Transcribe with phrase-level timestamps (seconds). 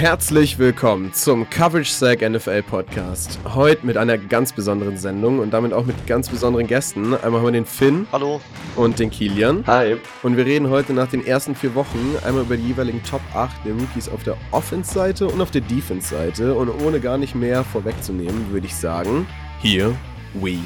[0.00, 3.38] Herzlich willkommen zum Coverage Sack NFL Podcast.
[3.44, 7.12] Heute mit einer ganz besonderen Sendung und damit auch mit ganz besonderen Gästen.
[7.12, 8.06] Einmal haben wir den Finn.
[8.10, 8.40] Hallo.
[8.76, 9.62] Und den Kilian.
[9.66, 9.98] Hi.
[10.22, 13.54] Und wir reden heute nach den ersten vier Wochen einmal über die jeweiligen Top 8
[13.66, 16.54] der Rookies auf der Offense-Seite und auf der Defense-Seite.
[16.54, 19.26] Und ohne gar nicht mehr vorwegzunehmen, würde ich sagen,
[19.60, 19.94] here
[20.32, 20.60] we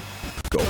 [0.48, 0.60] go.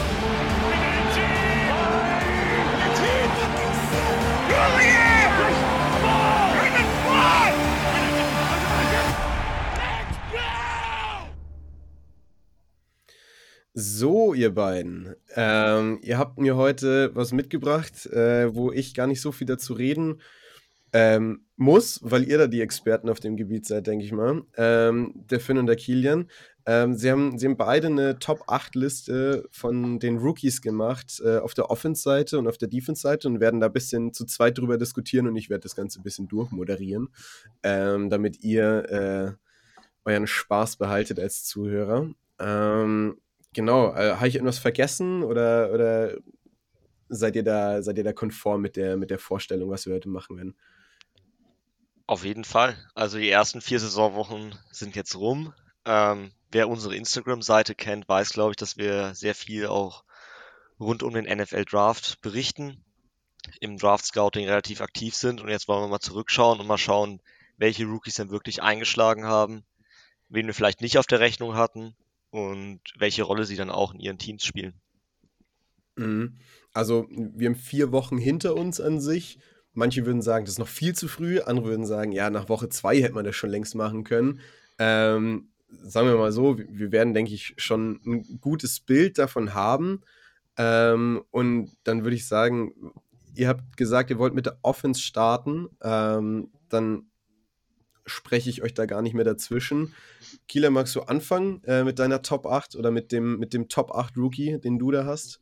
[13.77, 15.17] So, ihr beiden.
[15.35, 19.73] Ähm, ihr habt mir heute was mitgebracht, äh, wo ich gar nicht so viel dazu
[19.73, 20.21] reden
[20.93, 24.43] ähm, muss, weil ihr da die Experten auf dem Gebiet seid, denke ich mal.
[24.57, 26.31] Ähm, der Finn und der Kilian.
[26.67, 31.69] Ähm, sie, haben, sie haben beide eine Top-8-Liste von den Rookies gemacht, äh, auf der
[31.69, 35.35] Offense-Seite und auf der Defense-Seite und werden da ein bisschen zu zweit drüber diskutieren und
[35.35, 37.09] ich werde das Ganze ein bisschen durchmoderieren,
[37.65, 39.37] ähm, damit ihr
[40.05, 42.09] äh, euren Spaß behaltet als Zuhörer.
[42.39, 43.17] Ähm,
[43.55, 46.17] Genau, äh, habe ich irgendwas vergessen oder, oder
[47.09, 50.09] seid ihr da, seid ihr da konform mit der, mit der Vorstellung, was wir heute
[50.09, 50.57] machen werden?
[52.07, 52.77] Auf jeden Fall.
[52.95, 55.55] Also die ersten vier Saisonwochen sind jetzt rum.
[55.87, 60.05] Ähm, wer unsere Instagram-Seite kennt, weiß, glaube ich, dass wir sehr viel auch
[60.81, 62.85] rund um den NFL Draft berichten,
[63.61, 67.23] im Draft Scouting relativ aktiv sind und jetzt wollen wir mal zurückschauen und mal schauen,
[67.57, 69.65] welche Rookies denn wirklich eingeschlagen haben,
[70.29, 71.95] wen wir vielleicht nicht auf der Rechnung hatten
[72.35, 74.75] und welche Rolle sie dann auch in ihren Teams spielen.
[75.95, 76.35] Mhm.
[76.73, 79.39] Also wir haben vier Wochen hinter uns an sich.
[79.73, 81.39] Manche würden sagen, das ist noch viel zu früh.
[81.39, 84.41] Andere würden sagen, ja, nach Woche zwei hätte man das schon längst machen können.
[84.81, 90.03] Ähm, sagen wir mal so, wir werden, denke ich, schon ein gutes Bild davon haben.
[90.57, 92.73] Ähm, und dann würde ich sagen,
[93.37, 95.69] ihr habt gesagt, ihr wollt mit der Offense starten.
[95.83, 97.07] Ähm, dann
[98.07, 99.95] spreche ich euch da gar nicht mehr dazwischen.
[100.49, 103.93] Kieler, magst du anfangen äh, mit deiner Top 8 oder mit dem, mit dem Top
[103.93, 105.41] 8 Rookie, den du da hast?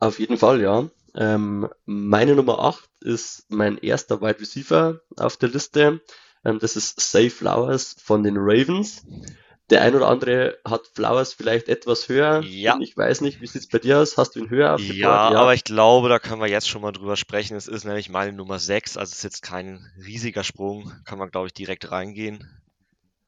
[0.00, 0.88] Auf jeden Fall, ja.
[1.14, 6.00] Ähm, meine Nummer 8 ist mein erster Wide Receiver auf der Liste.
[6.44, 9.04] Ähm, das ist Safe Flowers von den Ravens.
[9.70, 12.42] Der ein oder andere hat Flowers vielleicht etwas höher.
[12.42, 12.78] Ja.
[12.80, 14.16] Ich weiß nicht, wie sieht es bei dir aus?
[14.16, 16.92] Hast du ihn höher ja, ja, aber ich glaube, da können wir jetzt schon mal
[16.92, 17.56] drüber sprechen.
[17.56, 20.92] Es ist nämlich meine Nummer 6, also es ist jetzt kein riesiger Sprung.
[21.04, 22.48] Kann man, glaube ich, direkt reingehen.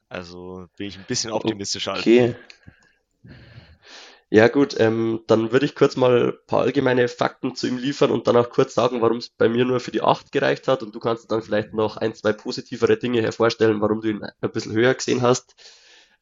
[0.08, 1.94] Also bin ich ein bisschen optimistischer.
[1.98, 2.34] Okay.
[4.32, 8.12] Ja gut, ähm, dann würde ich kurz mal ein paar allgemeine Fakten zu ihm liefern
[8.12, 10.84] und dann auch kurz sagen, warum es bei mir nur für die 8 gereicht hat
[10.84, 14.52] und du kannst dann vielleicht noch ein, zwei positivere Dinge hervorstellen, warum du ihn ein
[14.52, 15.56] bisschen höher gesehen hast.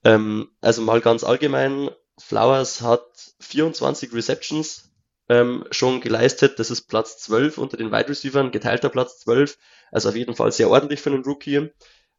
[0.04, 3.06] Ähm, also mal ganz allgemein, Flowers hat
[3.40, 4.90] 24 Receptions
[5.28, 6.58] ähm, schon geleistet.
[6.58, 9.58] Das ist Platz 12 unter den Wide Receivers, geteilter Platz 12.
[9.92, 11.70] Also auf jeden Fall sehr ordentlich für einen Rookie.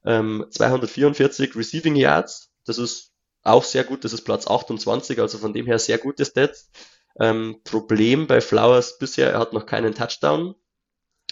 [0.06, 3.12] Ähm, 244 Receiving Yards, das ist
[3.44, 4.04] auch sehr gut.
[4.04, 6.70] Das ist Platz 28, also von dem her sehr gute Stats.
[7.20, 10.56] Ähm, Problem bei Flowers bisher, er hat noch keinen Touchdown.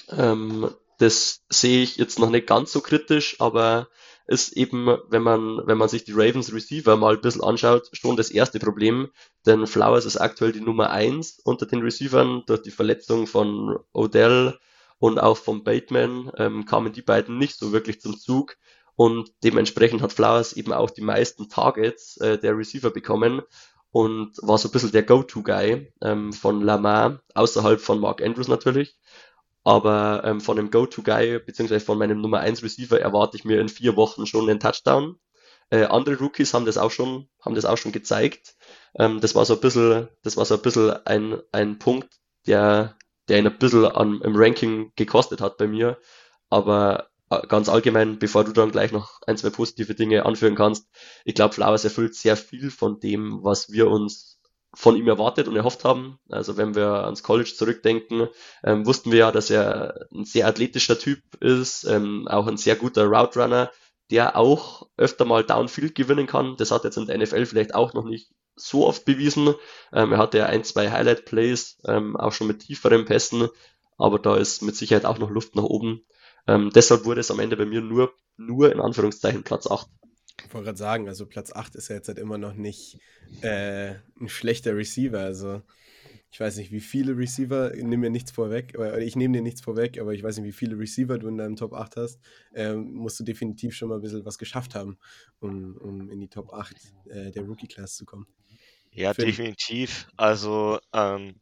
[0.09, 3.87] Ähm, das sehe ich jetzt noch nicht ganz so kritisch, aber
[4.27, 8.17] ist eben, wenn man, wenn man sich die Ravens Receiver mal ein bisschen anschaut, schon
[8.17, 9.09] das erste Problem.
[9.45, 12.43] Denn Flowers ist aktuell die Nummer eins unter den Receivern.
[12.45, 14.57] Durch die Verletzung von Odell
[14.99, 18.57] und auch von Bateman ähm, kamen die beiden nicht so wirklich zum Zug.
[18.95, 23.41] Und dementsprechend hat Flowers eben auch die meisten Targets äh, der Receiver bekommen
[23.91, 28.97] und war so ein bisschen der Go-To-Guy ähm, von Lamar, außerhalb von Mark Andrews natürlich.
[29.67, 33.67] Aber ähm, von dem Go-To-Guy, beziehungsweise von meinem Nummer 1 Receiver, erwarte ich mir in
[33.67, 35.19] vier Wochen schon einen Touchdown.
[35.71, 38.55] Äh, andere Rookies haben das auch schon, haben das auch schon gezeigt.
[38.97, 42.07] Ähm, das war so ein bisschen, das war so ein bisschen ein, ein Punkt,
[42.45, 42.95] der,
[43.27, 45.97] der ihn ein bisschen an, im Ranking gekostet hat bei mir.
[46.49, 50.87] Aber äh, ganz allgemein, bevor du dann gleich noch ein, zwei positive Dinge anführen kannst,
[51.25, 54.36] ich glaube, Flowers erfüllt sehr viel von dem, was wir uns
[54.73, 56.19] von ihm erwartet und erhofft haben.
[56.29, 58.27] Also wenn wir ans College zurückdenken,
[58.63, 62.75] ähm, wussten wir ja, dass er ein sehr athletischer Typ ist, ähm, auch ein sehr
[62.75, 63.71] guter Route Runner,
[64.11, 66.55] der auch öfter mal Downfield gewinnen kann.
[66.57, 69.53] Das hat jetzt in der NFL vielleicht auch noch nicht so oft bewiesen.
[69.93, 73.49] Ähm, er hatte ja ein, zwei Highlight Plays, ähm, auch schon mit tieferen Pässen,
[73.97, 76.05] aber da ist mit Sicherheit auch noch Luft nach oben.
[76.47, 79.87] Ähm, deshalb wurde es am Ende bei mir nur, nur in Anführungszeichen Platz 8.
[80.45, 82.99] Ich wollte gerade sagen, also Platz 8 ist ja jetzt halt immer noch nicht
[83.41, 85.19] äh, ein schlechter Receiver.
[85.19, 85.61] Also
[86.29, 89.41] ich weiß nicht, wie viele Receiver, ich nehme mir nichts vorweg, oder ich nehme dir
[89.41, 92.19] nichts vorweg, aber ich weiß nicht, wie viele Receiver du in deinem Top 8 hast,
[92.53, 94.97] ähm, musst du definitiv schon mal ein bisschen was geschafft haben,
[95.39, 96.75] um, um in die Top 8
[97.05, 98.27] äh, der Rookie-Class zu kommen.
[98.91, 99.25] Ja, Finn.
[99.25, 100.07] definitiv.
[100.17, 101.39] Also, ähm,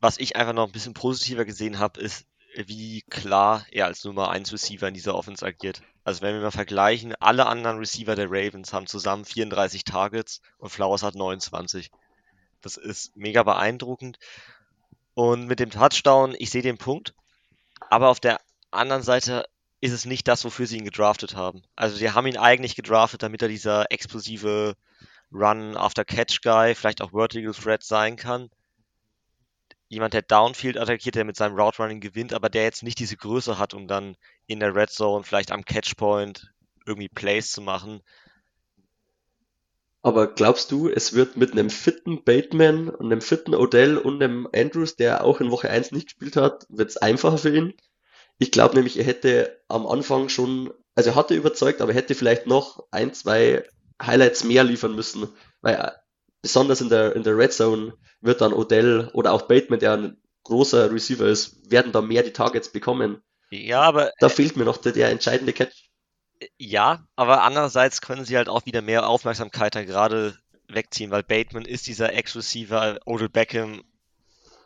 [0.00, 2.26] was ich einfach noch ein bisschen positiver gesehen habe, ist,
[2.56, 5.82] wie klar er als Nummer 1 Receiver in dieser Offense agiert.
[6.04, 10.70] Also wenn wir mal vergleichen, alle anderen Receiver der Ravens haben zusammen 34 Targets und
[10.70, 11.90] Flowers hat 29.
[12.62, 14.18] Das ist mega beeindruckend.
[15.14, 17.14] Und mit dem Touchdown, ich sehe den Punkt.
[17.90, 19.46] Aber auf der anderen Seite
[19.80, 21.62] ist es nicht das, wofür sie ihn gedraftet haben.
[21.76, 24.76] Also sie haben ihn eigentlich gedraftet, damit er dieser explosive
[25.32, 28.48] Run-After-Catch-Guy, vielleicht auch Vertical Threat sein kann
[29.88, 33.16] jemand, der Downfield attackiert, der mit seinem Route Running gewinnt, aber der jetzt nicht diese
[33.16, 34.16] Größe hat, um dann
[34.46, 36.52] in der Red Zone vielleicht am Catchpoint
[36.86, 38.00] irgendwie Plays zu machen.
[40.02, 44.48] Aber glaubst du, es wird mit einem fitten Bateman und einem fitten Odell und einem
[44.54, 47.74] Andrews, der auch in Woche 1 nicht gespielt hat, wird es einfacher für ihn?
[48.38, 52.14] Ich glaube nämlich, er hätte am Anfang schon, also er hatte überzeugt, aber er hätte
[52.14, 53.64] vielleicht noch ein, zwei
[54.00, 55.28] Highlights mehr liefern müssen,
[55.60, 55.92] weil
[56.46, 60.16] besonders in der, in der Red Zone wird dann Odell oder auch Bateman, der ein
[60.44, 63.20] großer Receiver ist, werden da mehr die Targets bekommen.
[63.50, 64.12] Ja, aber.
[64.20, 65.90] Da fehlt mir noch der, der entscheidende Catch.
[66.56, 70.38] Ja, aber andererseits können sie halt auch wieder mehr Aufmerksamkeit da gerade
[70.68, 73.82] wegziehen, weil Bateman ist dieser Ex-Receiver, Odell Beckham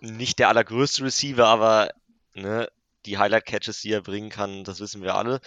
[0.00, 1.92] nicht der allergrößte Receiver, aber
[2.34, 2.68] ne,
[3.06, 5.40] die Highlight-Catches, die er bringen kann, das wissen wir alle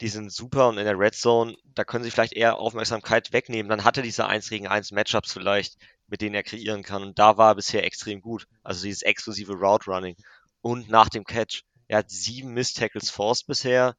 [0.00, 3.68] die sind super und in der Red Zone, da können sie vielleicht eher Aufmerksamkeit wegnehmen.
[3.68, 5.76] Dann hat er diese 1 gegen 1 Matchups vielleicht,
[6.08, 7.02] mit denen er kreieren kann.
[7.02, 8.46] Und da war er bisher extrem gut.
[8.62, 10.16] Also dieses exklusive Route Running.
[10.62, 11.62] Und nach dem Catch.
[11.88, 13.94] Er hat sieben Miss Tackles forced bisher.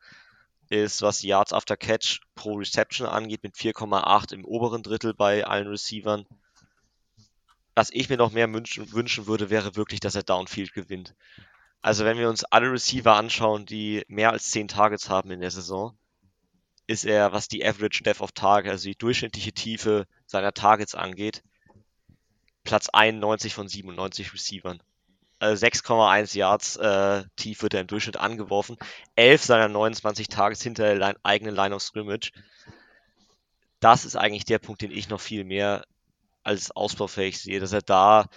[0.70, 5.68] Ist, was Yards after Catch pro Reception angeht, mit 4,8 im oberen Drittel bei allen
[5.68, 6.26] Receivern.
[7.76, 11.14] Was ich mir noch mehr wünschen würde, wäre wirklich, dass er Downfield gewinnt.
[11.82, 15.52] Also wenn wir uns alle Receiver anschauen, die mehr als 10 Targets haben in der
[15.52, 15.98] Saison,
[16.86, 21.42] ist er, was die Average Depth of Target, also die durchschnittliche Tiefe seiner Targets angeht,
[22.64, 24.84] Platz 91 von 97 Receivern.
[25.40, 28.78] Also 6,1 Yards äh, tief wird er im Durchschnitt angeworfen.
[29.16, 32.32] 11 seiner 29 Targets hinter der Line, eigenen Line of Scrimmage.
[33.80, 35.84] Das ist eigentlich der Punkt, den ich noch viel mehr
[36.44, 38.28] als ausbaufähig sehe, dass er da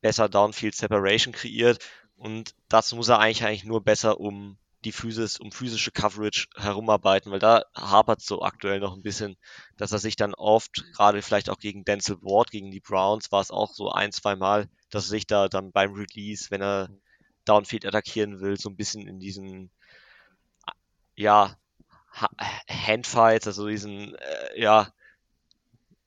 [0.00, 1.78] besser Downfield Separation kreiert
[2.22, 7.32] und das muss er eigentlich, eigentlich nur besser um die Physis, um physische Coverage herumarbeiten,
[7.32, 9.36] weil da hapert es so aktuell noch ein bisschen,
[9.76, 13.40] dass er sich dann oft, gerade vielleicht auch gegen Denzel Ward, gegen die Browns, war
[13.40, 16.90] es auch so ein, zwei Mal, dass er sich da dann beim Release, wenn er
[17.44, 19.72] Downfield attackieren will, so ein bisschen in diesen,
[21.16, 21.56] ja,
[22.68, 24.92] Handfights, also diesen, äh, ja,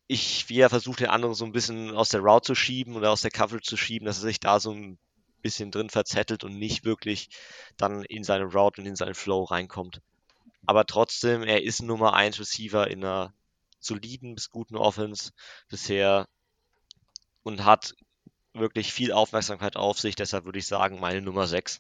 [0.08, 3.12] ich, wie er versucht, den anderen so ein bisschen aus der Route zu schieben oder
[3.12, 4.98] aus der Coverage zu schieben, dass er sich da so ein
[5.46, 7.30] bisschen drin verzettelt und nicht wirklich
[7.78, 10.02] dann in seine Route und in seinen Flow reinkommt.
[10.66, 13.32] Aber trotzdem, er ist Nummer 1 Receiver in einer
[13.80, 15.34] soliden bis guten Offense
[15.70, 16.28] bisher
[17.44, 17.94] und hat
[18.54, 20.16] wirklich viel Aufmerksamkeit auf sich.
[20.16, 21.80] Deshalb würde ich sagen, meine Nummer 6.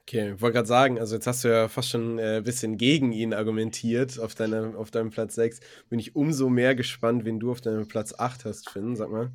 [0.00, 2.76] Okay, ich wollte gerade sagen, also jetzt hast du ja fast schon ein äh, bisschen
[2.76, 5.60] gegen ihn argumentiert auf, deine, auf deinem Platz 6.
[5.88, 8.96] Bin ich umso mehr gespannt, wen du auf deinem Platz 8 hast, Finn.
[8.96, 9.32] Sag mal.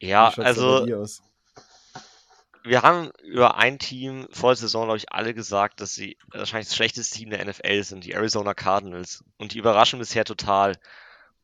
[0.00, 0.86] Ja, also
[2.62, 6.68] wir haben über ein Team vor der Saison, glaube ich, alle gesagt, dass sie wahrscheinlich
[6.68, 9.24] das schlechteste Team der NFL sind, die Arizona Cardinals.
[9.38, 10.76] Und die überraschen bisher total.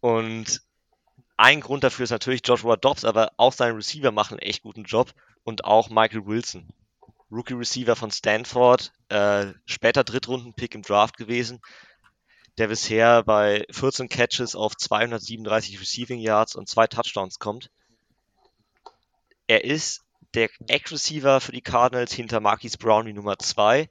[0.01, 0.63] Und
[1.37, 4.85] ein Grund dafür ist natürlich Joshua Dobbs, aber auch seine Receiver machen einen echt guten
[4.85, 5.13] Job.
[5.45, 6.69] Und auch Michael Wilson.
[7.31, 11.61] Rookie Receiver von Stanford, äh, später Drittrunden-Pick im Draft gewesen,
[12.59, 17.71] der bisher bei 14 Catches auf 237 Receiving Yards und zwei Touchdowns kommt.
[19.49, 23.89] Er ist der Ex-Receiver für die Cardinals hinter Marquise Brown die Nummer 2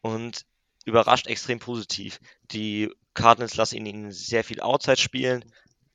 [0.00, 0.44] und
[0.84, 2.20] überrascht extrem positiv.
[2.50, 5.44] Die Cardinals lassen ihn sehr viel Outside spielen,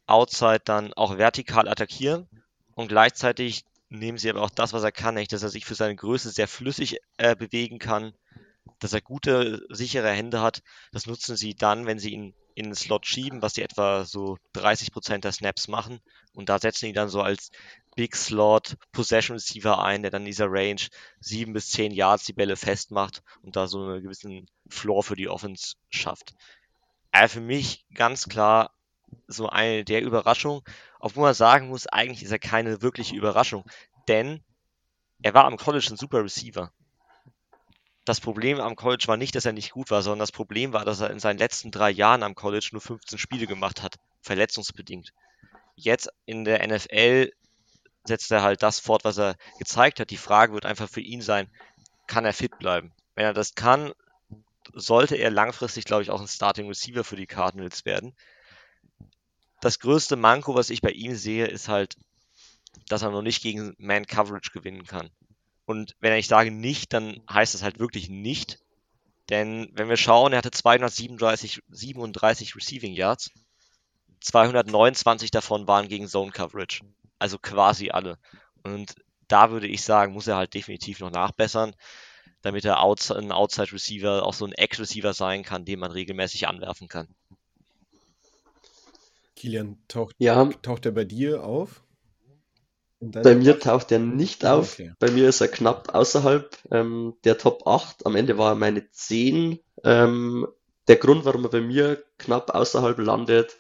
[0.06, 2.28] Outside dann auch vertikal attackieren
[2.76, 5.76] und gleichzeitig nehmen sie aber auch das, was er kann, nämlich dass er sich für
[5.76, 8.14] seine Größe sehr flüssig äh, bewegen kann,
[8.80, 10.62] dass er gute, sichere Hände hat.
[10.92, 14.38] Das nutzen sie dann, wenn sie ihn in den Slot schieben, was sie etwa so
[14.56, 16.00] 30% der Snaps machen.
[16.34, 17.52] Und da setzen die dann so als
[17.96, 20.82] Big Slot Possession Receiver ein, der dann in dieser Range
[21.20, 25.30] sieben bis zehn Yards die Bälle festmacht und da so einen gewissen Floor für die
[25.30, 26.34] Offense schafft.
[27.12, 28.72] Also für mich ganz klar
[29.28, 30.64] so eine der Überraschungen,
[31.00, 33.64] obwohl man sagen muss, eigentlich ist er keine wirkliche Überraschung,
[34.08, 34.44] denn
[35.22, 36.72] er war am College ein super Receiver.
[38.06, 40.84] Das Problem am College war nicht, dass er nicht gut war, sondern das Problem war,
[40.84, 45.14] dass er in seinen letzten drei Jahren am College nur 15 Spiele gemacht hat, verletzungsbedingt.
[45.76, 47.32] Jetzt in der NFL
[48.06, 50.10] setzt er halt das fort, was er gezeigt hat.
[50.10, 51.50] Die Frage wird einfach für ihn sein,
[52.08, 52.92] kann er fit bleiben?
[53.16, 53.94] Wenn er das kann,
[54.74, 58.16] sollte er langfristig, glaube ich, auch ein Starting Receiver für die Cardinals werden.
[59.62, 61.96] Das größte Manko, was ich bei ihm sehe, ist halt,
[62.88, 65.10] dass er noch nicht gegen Man Coverage gewinnen kann.
[65.66, 68.60] Und wenn ich sage nicht, dann heißt das halt wirklich nicht.
[69.30, 73.32] Denn wenn wir schauen, er hatte 237 37 Receiving Yards.
[74.20, 76.82] 229 davon waren gegen Zone Coverage.
[77.24, 78.18] Also quasi alle.
[78.64, 78.96] Und
[79.30, 81.74] da würde ich sagen, muss er halt definitiv noch nachbessern,
[82.42, 86.50] damit er ein Outside Receiver, auch so ein Ex Receiver sein kann, den man regelmäßig
[86.50, 87.08] anwerfen kann.
[89.38, 90.44] Kilian, taucht, ja.
[90.62, 91.86] taucht er bei dir auf?
[93.00, 94.74] Bei mir taucht er nicht auf.
[94.74, 94.92] Okay.
[95.00, 98.06] Bei mir ist er knapp außerhalb ähm, der Top 8.
[98.06, 99.60] Am Ende war er meine 10.
[99.86, 100.46] Ähm,
[100.90, 103.56] der Grund, warum er bei mir knapp außerhalb landet,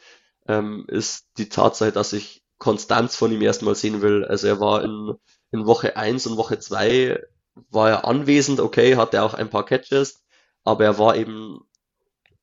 [0.50, 4.25] ähm, ist die Tatsache, dass ich Konstanz von ihm erstmal sehen will.
[4.25, 5.13] Also er war in,
[5.51, 7.22] in Woche 1 und Woche 2
[7.70, 10.24] war er anwesend, okay, hatte auch ein paar Catches,
[10.63, 11.60] aber er war eben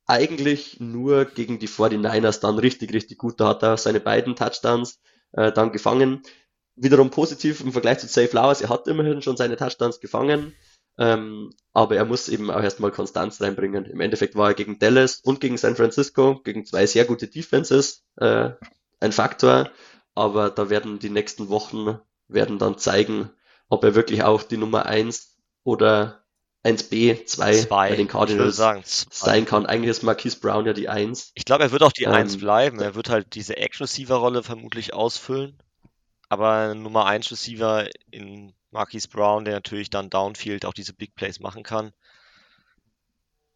[0.05, 3.39] eigentlich nur gegen die 49ers dann richtig, richtig gut.
[3.39, 5.01] Da hat er seine beiden Touchdowns
[5.33, 6.21] äh, dann gefangen
[6.75, 8.61] wiederum positiv im Vergleich zu Safe Flowers.
[8.61, 10.53] Er hat immerhin schon seine Touchdowns gefangen,
[10.97, 13.85] ähm, aber er muss eben auch erstmal Konstanz reinbringen.
[13.85, 18.03] Im Endeffekt war er gegen Dallas und gegen San Francisco, gegen zwei sehr gute Defenses,
[18.17, 18.51] äh,
[18.99, 19.69] ein Faktor.
[20.21, 23.29] Aber da werden die nächsten Wochen werden dann zeigen,
[23.69, 26.23] ob er wirklich auch die Nummer 1 oder
[26.63, 29.65] 1b, 2 bei den Cardinals sagen, sein kann.
[29.65, 31.31] Eigentlich ist Marquise Brown ja die 1.
[31.33, 32.79] Ich glaube, er wird auch die ähm, 1 bleiben.
[32.79, 35.61] Er wird halt diese Action-Receiver-Rolle vermutlich ausfüllen
[36.31, 41.41] aber Nummer 1 Receiver in Marquise Brown, der natürlich dann Downfield auch diese Big Plays
[41.41, 41.91] machen kann.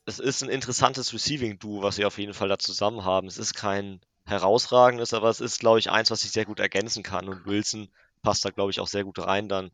[0.04, 3.28] Es ist ein interessantes Receiving-Duo, was sie auf jeden Fall da zusammen haben.
[3.28, 7.04] Es ist kein herausragendes, aber es ist, glaube ich, eins, was sich sehr gut ergänzen
[7.04, 7.30] kann.
[7.30, 7.90] Und Wilson
[8.22, 9.72] passt da, glaube ich, auch sehr gut rein dann.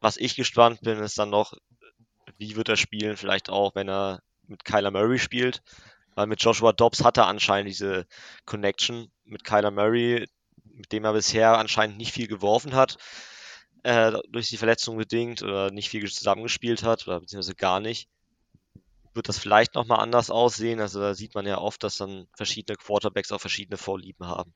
[0.00, 1.54] Was ich gespannt bin, ist dann noch,
[2.38, 3.16] wie wird er spielen?
[3.16, 5.62] Vielleicht auch, wenn er mit Kyler Murray spielt.
[6.14, 8.06] Weil mit Joshua Dobbs hat er anscheinend diese
[8.44, 10.26] Connection mit Kyler Murray
[10.74, 12.96] mit dem er bisher anscheinend nicht viel geworfen hat,
[13.82, 18.08] äh, durch die Verletzung bedingt oder nicht viel zusammengespielt hat oder beziehungsweise gar nicht,
[19.14, 20.80] wird das vielleicht nochmal anders aussehen.
[20.80, 24.52] Also da sieht man ja oft, dass dann verschiedene Quarterbacks auch verschiedene Vorlieben haben.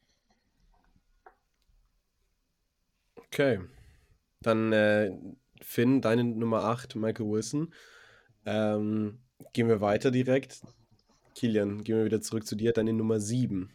[3.17, 3.61] Okay.
[4.41, 5.11] Dann äh,
[5.61, 7.75] Finn, deine Nummer 8, Michael Wilson.
[8.45, 9.19] Ähm,
[9.53, 10.63] gehen wir weiter direkt.
[11.35, 13.71] Kilian, gehen wir wieder zurück zu dir, deine Nummer 7.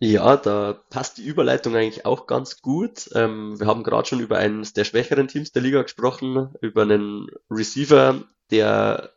[0.00, 3.08] Ja, da passt die Überleitung eigentlich auch ganz gut.
[3.14, 7.28] Ähm, wir haben gerade schon über eines der schwächeren Teams der Liga gesprochen, über einen
[7.50, 9.12] Receiver, der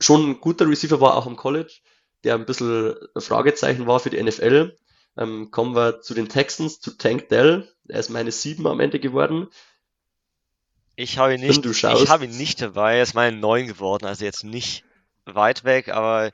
[0.00, 1.80] schon ein guter Receiver war, auch im College,
[2.24, 4.76] der ein bisschen Fragezeichen war für die NFL.
[5.16, 7.68] Ähm, kommen wir zu den Texans, zu Tank Dell.
[7.88, 9.48] Er ist meine 7 am Ende geworden.
[10.94, 14.24] Ich habe ihn nicht, ich habe ihn nicht dabei, er ist meine 9 geworden, also
[14.24, 14.84] jetzt nicht
[15.26, 16.32] weit weg, aber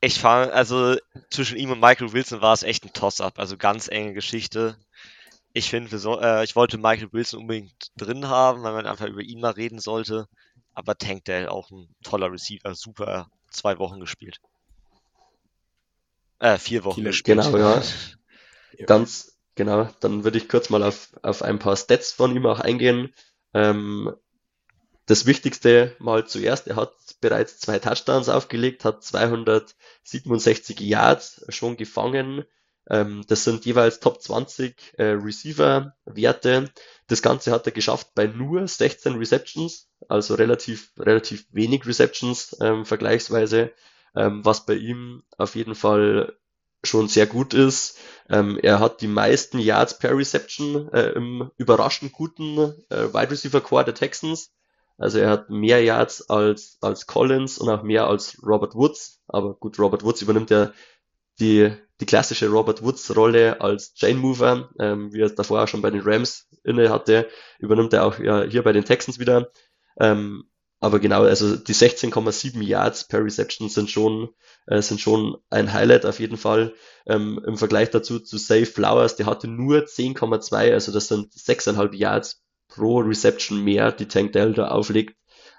[0.00, 0.96] ich fand, also
[1.28, 4.78] zwischen ihm und Michael Wilson war es echt ein Toss-up, also ganz enge Geschichte.
[5.52, 9.20] Ich finde, so, äh, ich wollte Michael Wilson unbedingt drin haben, weil man einfach über
[9.20, 10.26] ihn mal reden sollte.
[10.74, 14.40] Aber Tank Dell auch ein toller Receiver, super zwei Wochen gespielt.
[16.38, 17.42] Äh, vier Wochen Viele, gespielt.
[17.42, 17.82] Genau, ja.
[18.86, 19.88] Ganz genau.
[20.00, 23.12] Dann würde ich kurz mal auf, auf ein paar Stats von ihm auch eingehen.
[23.52, 24.14] Ähm,
[25.06, 32.44] das Wichtigste mal zuerst, er hat bereits zwei Touchdowns aufgelegt, hat 267 Yards schon gefangen.
[32.88, 36.70] Ähm, das sind jeweils Top 20 äh, Receiver-Werte.
[37.08, 42.84] Das Ganze hat er geschafft bei nur 16 Receptions, also relativ, relativ wenig Receptions ähm,
[42.84, 43.72] vergleichsweise,
[44.16, 46.34] ähm, was bei ihm auf jeden Fall
[46.82, 47.98] schon sehr gut ist.
[48.28, 53.60] Ähm, er hat die meisten Yards per Reception äh, im überraschend guten äh, Wide Receiver
[53.60, 54.52] Core der Texans.
[54.98, 59.20] Also er hat mehr Yards als, als Collins und auch mehr als Robert Woods.
[59.28, 60.72] Aber gut, Robert Woods übernimmt ja
[61.38, 65.68] die, die klassische Robert Woods Rolle als Chain Mover, ähm, wie er es davor auch
[65.68, 69.50] schon bei den Rams inne hatte, übernimmt er auch ja, hier bei den Texans wieder.
[70.00, 74.30] Ähm, aber genau, also die 16,7 Yards per Reception sind schon,
[74.66, 76.74] äh, sind schon ein Highlight auf jeden Fall.
[77.06, 81.94] Ähm, Im Vergleich dazu zu Save Flowers, der hatte nur 10,2, also das sind 6,5
[81.94, 85.16] Yards pro Reception mehr, die Tank Dell da auflegt.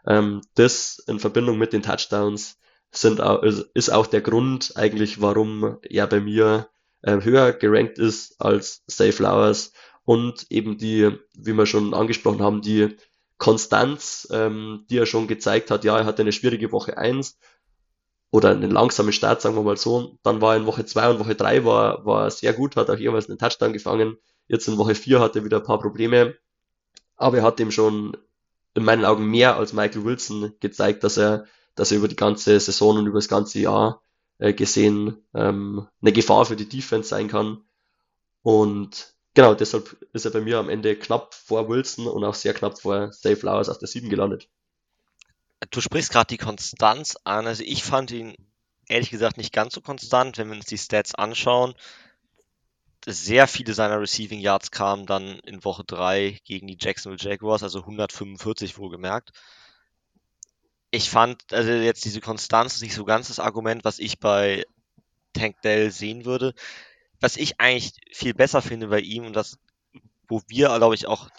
[0.07, 2.57] Ähm, das in Verbindung mit den Touchdowns
[2.91, 6.67] sind auch, ist auch der Grund eigentlich, warum er bei mir
[7.03, 9.71] äh, höher gerankt ist als Safe Flowers
[10.03, 12.97] und eben die, wie wir schon angesprochen haben, die
[13.41, 15.83] Konstanz, ähm, die er schon gezeigt hat.
[15.83, 17.37] Ja, er hatte eine schwierige Woche eins
[18.31, 20.17] oder einen langsamen Start, sagen wir mal so.
[20.23, 22.97] Dann war er in Woche zwei und Woche drei war, war sehr gut, hat auch
[22.97, 24.17] jeweils einen Touchdown gefangen.
[24.47, 26.35] Jetzt in Woche vier hat er wieder ein paar Probleme
[27.21, 28.17] aber er hat ihm schon
[28.73, 31.45] in meinen Augen mehr als Michael Wilson gezeigt, dass er,
[31.75, 34.01] dass er über die ganze Saison und über das ganze Jahr
[34.39, 37.61] äh, gesehen ähm, eine Gefahr für die Defense sein kann.
[38.41, 42.53] Und genau, deshalb ist er bei mir am Ende knapp vor Wilson und auch sehr
[42.53, 44.49] knapp vor Safe Flowers auf der 7 gelandet.
[45.69, 47.45] Du sprichst gerade die Konstanz an.
[47.47, 48.35] Also ich fand ihn
[48.87, 51.73] ehrlich gesagt nicht ganz so konstant, wenn wir uns die Stats anschauen.
[53.05, 57.79] Sehr viele seiner Receiving Yards kamen dann in Woche 3 gegen die Jacksonville Jaguars, also
[57.79, 59.31] 145 wohlgemerkt.
[60.91, 64.65] Ich fand, also jetzt diese Konstanz ist nicht so ganz das Argument, was ich bei
[65.33, 66.53] Tank Dell sehen würde.
[67.21, 69.57] Was ich eigentlich viel besser finde bei ihm und das,
[70.27, 71.29] wo wir, glaube ich, auch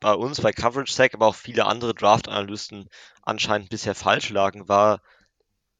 [0.00, 2.88] bei uns bei Coverage Sack, aber auch viele andere Draft-Analysten
[3.22, 5.00] anscheinend bisher falsch lagen, war,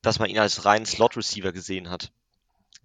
[0.02, 2.12] dass man ihn als reinen Slot-Receiver gesehen hat.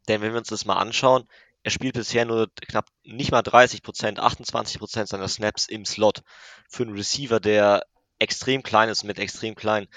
[0.08, 1.28] Denn wenn wir uns das mal anschauen,
[1.64, 6.24] er spielt bisher nur knapp nicht mal 30 Prozent, 28 Prozent seiner Snaps im Slot.
[6.70, 7.86] Für einen Receiver, der
[8.18, 9.88] extrem klein ist, mit extrem klein,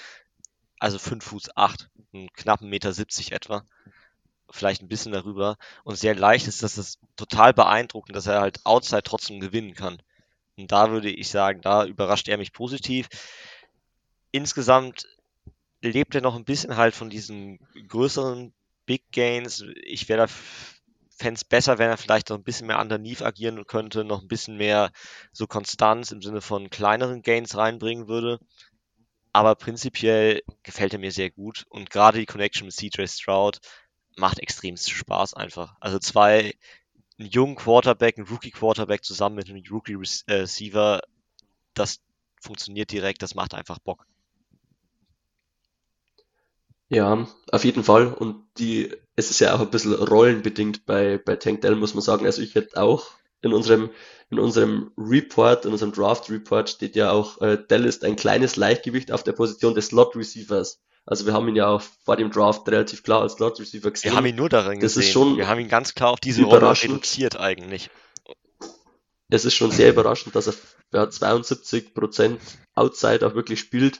[0.79, 3.65] also 5 Fuß 8, einen knappen Meter 70 etwa,
[4.53, 8.65] vielleicht ein bisschen darüber und sehr leicht ist, das ist total beeindruckend, dass er halt
[8.65, 10.01] outside trotzdem gewinnen kann.
[10.57, 13.07] Und da würde ich sagen, da überrascht er mich positiv.
[14.31, 15.07] Insgesamt
[15.81, 18.53] lebt er noch ein bisschen halt von diesen größeren
[18.85, 19.63] Big Gains.
[19.83, 20.33] Ich wäre da
[21.15, 24.27] fände es besser, wenn er vielleicht noch ein bisschen mehr underneath agieren könnte, noch ein
[24.27, 24.91] bisschen mehr
[25.31, 28.39] so Konstanz im Sinne von kleineren Gains reinbringen würde.
[29.31, 33.59] Aber prinzipiell gefällt er mir sehr gut und gerade die Connection mit CJ Stroud
[34.17, 35.75] macht extrem Spaß einfach.
[35.79, 36.53] Also zwei,
[37.19, 41.01] einen jungen Quarterback, einen Rookie Quarterback zusammen mit einem Rookie Receiver,
[41.73, 41.99] das
[42.41, 44.05] funktioniert direkt, das macht einfach Bock.
[46.89, 48.13] Ja, auf jeden Fall.
[48.13, 52.03] Und die, es ist ja auch ein bisschen rollenbedingt bei, bei Tank Dell, muss man
[52.03, 52.25] sagen.
[52.25, 53.89] Also ich hätte auch in unserem,
[54.29, 58.57] in unserem Report, in unserem Draft Report steht ja auch, äh, Dell ist ein kleines
[58.57, 60.81] Leichtgewicht auf der Position des Slot Receivers.
[61.05, 64.11] Also wir haben ihn ja auch vor dem Draft relativ klar als Slot Receiver gesehen.
[64.11, 65.03] Wir haben ihn nur darin das gesehen.
[65.03, 67.89] Ist schon wir haben ihn ganz klar auf diese Rolle reduziert eigentlich.
[69.29, 70.53] Es ist schon sehr überraschend, dass er
[70.93, 72.37] ja, 72%
[72.75, 73.99] Outside auch wirklich spielt.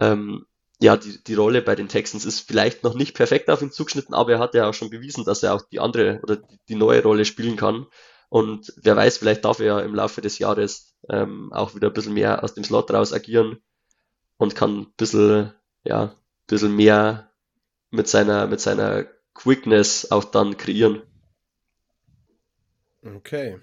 [0.00, 0.46] Ähm,
[0.80, 4.14] ja, die, die Rolle bei den Texans ist vielleicht noch nicht perfekt auf ihn zugeschnitten,
[4.14, 7.02] aber er hat ja auch schon bewiesen, dass er auch die andere oder die, neue
[7.02, 7.86] Rolle spielen kann.
[8.28, 11.94] Und wer weiß, vielleicht darf er ja im Laufe des Jahres ähm, auch wieder ein
[11.94, 13.58] bisschen mehr aus dem Slot raus agieren
[14.36, 16.14] und kann ein bisschen, ja,
[16.48, 17.30] bisschen mehr
[17.90, 21.02] mit seiner, mit seiner Quickness auch dann kreieren.
[23.04, 23.58] Okay.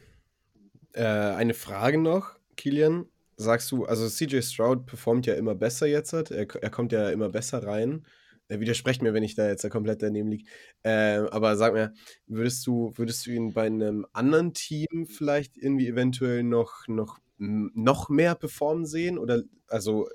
[0.94, 3.06] Äh, eine Frage noch, Kilian
[3.38, 7.30] sagst du, also CJ Stroud performt ja immer besser jetzt, er, er kommt ja immer
[7.30, 8.06] besser rein.
[8.48, 10.46] Er widersprecht mir, wenn ich da jetzt komplett daneben liege.
[10.84, 11.94] Äh, aber sag mir,
[12.28, 18.10] würdest du, würdest du ihn bei einem anderen Team vielleicht irgendwie eventuell noch, noch, noch
[18.10, 19.18] mehr performen sehen?
[19.18, 20.08] Oder also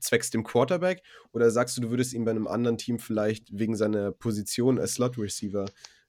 [0.00, 1.02] zwecks dem Quarterback?
[1.32, 4.94] Oder sagst du, du würdest ihn bei einem anderen Team vielleicht wegen seiner Position als
[4.94, 5.66] Slot Receiver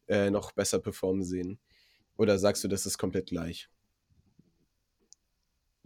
[0.07, 1.59] äh, noch besser performen sehen?
[2.17, 3.69] Oder sagst du, das ist komplett gleich?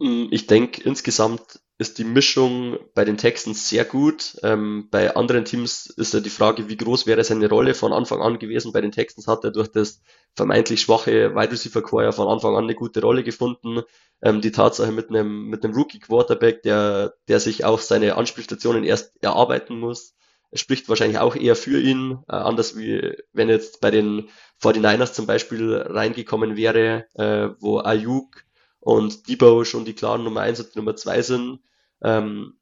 [0.00, 4.36] Hm, ich denke, insgesamt ist die Mischung bei den Texans sehr gut.
[4.42, 8.22] Ähm, bei anderen Teams ist ja die Frage, wie groß wäre seine Rolle von Anfang
[8.22, 8.72] an gewesen.
[8.72, 10.00] Bei den Texans hat er durch das
[10.36, 13.82] vermeintlich schwache Wide Receiver Core von Anfang an eine gute Rolle gefunden.
[14.22, 18.84] Ähm, die Tatsache mit einem, mit einem Rookie Quarterback, der, der sich auch seine Anspielstationen
[18.84, 20.14] erst erarbeiten muss,
[20.52, 24.28] spricht wahrscheinlich auch eher für ihn, äh, anders wie wenn jetzt bei den
[24.62, 28.43] 49ers zum Beispiel reingekommen wäre, äh, wo Ayuk
[28.84, 31.60] und Debo schon die klaren Nummer 1 und Nummer 2 sind.
[32.02, 32.54] Ähm,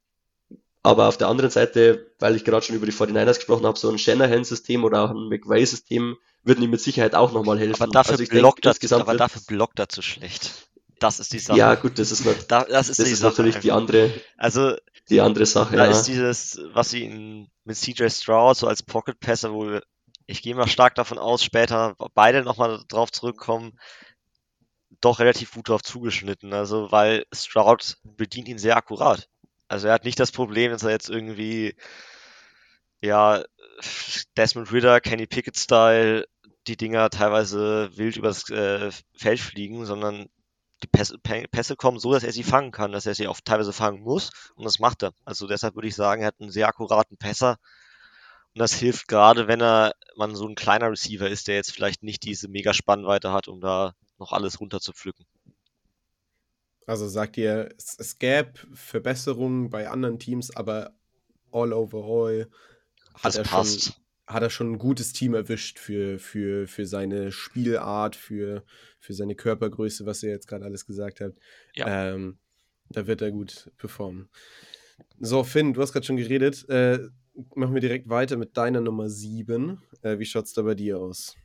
[0.85, 3.89] aber auf der anderen Seite, weil ich gerade schon über die 49ers gesprochen habe, so
[3.89, 7.83] ein Shanahan-System oder auch ein McVay-System würden ihm mit Sicherheit auch nochmal helfen.
[7.83, 10.69] Aber dafür, also blockt, denk, das, aber dafür blockt er zu schlecht.
[10.99, 11.59] Das ist die Sache.
[11.59, 13.63] Ja, gut, das ist, nicht, da, das ist, das ist Sache natürlich einfach.
[13.63, 14.77] die andere, also,
[15.11, 15.77] die andere Sache.
[15.77, 15.91] Da ja.
[15.91, 19.81] ist dieses, was sie in, mit CJ Stroud so als Pocket-Passer, wo
[20.27, 23.79] ich gehe mal stark davon aus, später beide nochmal drauf zurückkommen,
[25.03, 26.53] doch relativ gut darauf zugeschnitten.
[26.55, 29.29] Also, weil Stroud bedient ihn sehr akkurat.
[29.69, 31.77] Also, er hat nicht das Problem, dass er jetzt irgendwie,
[33.01, 33.45] ja,
[34.37, 36.27] Desmond Ritter, Kenny Pickett-Style,
[36.67, 40.29] die Dinger teilweise wild übers äh, Feld fliegen, sondern
[40.83, 43.73] die Pässe, Pässe, kommen so, dass er sie fangen kann, dass er sie auch teilweise
[43.73, 45.13] fangen muss und das macht er.
[45.25, 47.59] Also deshalb würde ich sagen, er hat einen sehr akkuraten Pässer
[48.55, 52.03] und das hilft gerade, wenn er man so ein kleiner Receiver ist, der jetzt vielleicht
[52.03, 55.27] nicht diese mega Spannweite hat, um da noch alles runterzupflücken.
[56.87, 60.95] Also sagt ihr, es, es gäbe Verbesserungen bei anderen Teams, aber
[61.51, 62.49] all overall
[63.15, 63.95] hat er, schon,
[64.27, 68.65] hat er schon ein gutes Team erwischt für, für, für seine Spielart, für,
[68.99, 71.39] für seine Körpergröße, was ihr jetzt gerade alles gesagt habt.
[71.75, 72.13] Ja.
[72.13, 72.39] Ähm,
[72.89, 74.29] da wird er gut performen.
[75.19, 76.69] So, Finn, du hast gerade schon geredet.
[76.69, 77.09] Äh,
[77.55, 79.83] machen wir direkt weiter mit deiner Nummer 7.
[80.03, 81.37] Äh, wie schaut es da bei dir aus?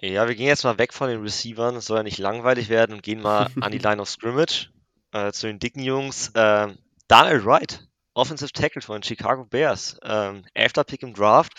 [0.00, 1.74] Ja, wir gehen jetzt mal weg von den Receivern.
[1.74, 4.70] Es soll ja nicht langweilig werden und gehen mal an die Line of Scrimmage
[5.12, 6.28] äh, zu den dicken Jungs.
[6.34, 6.68] Äh,
[7.08, 9.98] Daniel Wright, Offensive Tackle von den Chicago Bears.
[10.04, 11.52] Ähm, elfter Pick im Draft.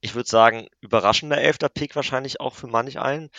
[0.00, 3.30] Ich würde sagen, überraschender elfter Pick wahrscheinlich auch für manch einen.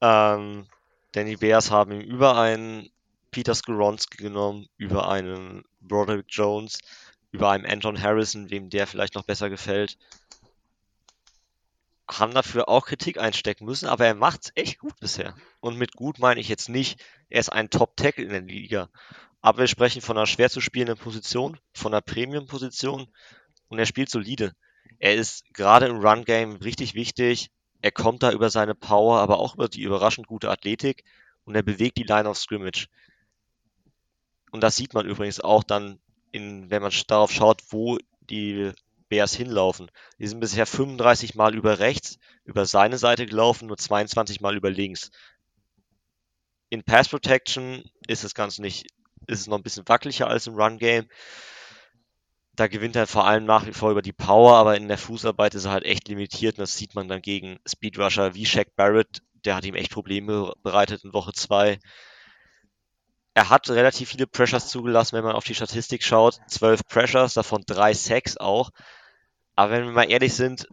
[0.00, 0.66] Ähm,
[1.14, 2.90] denn die Bears haben ihm über einen
[3.30, 6.80] Peter Skoronski genommen, über einen Broderick Jones,
[7.30, 9.96] über einen Anton Harrison, wem der vielleicht noch besser gefällt
[12.08, 15.34] haben dafür auch Kritik einstecken müssen, aber er macht es echt gut bisher.
[15.60, 18.88] Und mit gut meine ich jetzt nicht, er ist ein Top-Tackle in der Liga.
[19.40, 23.08] Aber wir sprechen von einer schwer zu spielenden Position, von einer Premium-Position
[23.68, 24.54] und er spielt solide.
[24.98, 27.50] Er ist gerade im Run-Game richtig wichtig.
[27.82, 31.04] Er kommt da über seine Power, aber auch über die überraschend gute Athletik
[31.44, 32.88] und er bewegt die Line of Scrimmage.
[34.52, 35.98] Und das sieht man übrigens auch dann,
[36.30, 38.72] in, wenn man darauf schaut, wo die
[39.08, 39.90] Bears hinlaufen.
[40.18, 44.70] Die sind bisher 35 Mal über rechts, über seine Seite gelaufen, nur 22 Mal über
[44.70, 45.10] links.
[46.68, 48.86] In Pass Protection ist das Ganze nicht,
[49.26, 51.06] ist es noch ein bisschen wackeliger als im Run Game.
[52.54, 55.54] Da gewinnt er vor allem nach wie vor über die Power, aber in der Fußarbeit
[55.54, 59.22] ist er halt echt limitiert und das sieht man dann gegen Speedrusher wie Shaq Barrett,
[59.44, 61.78] der hat ihm echt Probleme bereitet in Woche 2.
[63.36, 66.40] Er hat relativ viele Pressures zugelassen, wenn man auf die Statistik schaut.
[66.48, 68.70] Zwölf Pressures, davon drei Sacks auch.
[69.54, 70.66] Aber wenn wir mal ehrlich sind,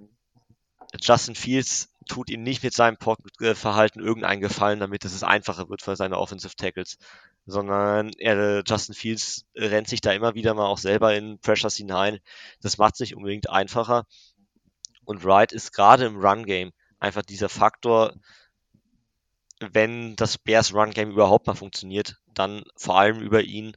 [0.98, 5.98] Justin Fields tut ihm nicht mit seinem Pocket-Verhalten irgendeinen Gefallen, damit es einfacher wird für
[5.98, 6.98] seine Offensive Tackles,
[7.46, 12.20] sondern er, Justin Fields rennt sich da immer wieder mal auch selber in Pressures hinein.
[12.62, 14.06] Das macht es nicht unbedingt einfacher.
[15.04, 18.14] Und Wright ist gerade im Run-Game einfach dieser Faktor,
[19.60, 23.76] wenn das Bears Run-Game überhaupt mal funktioniert, dann vor allem über ihn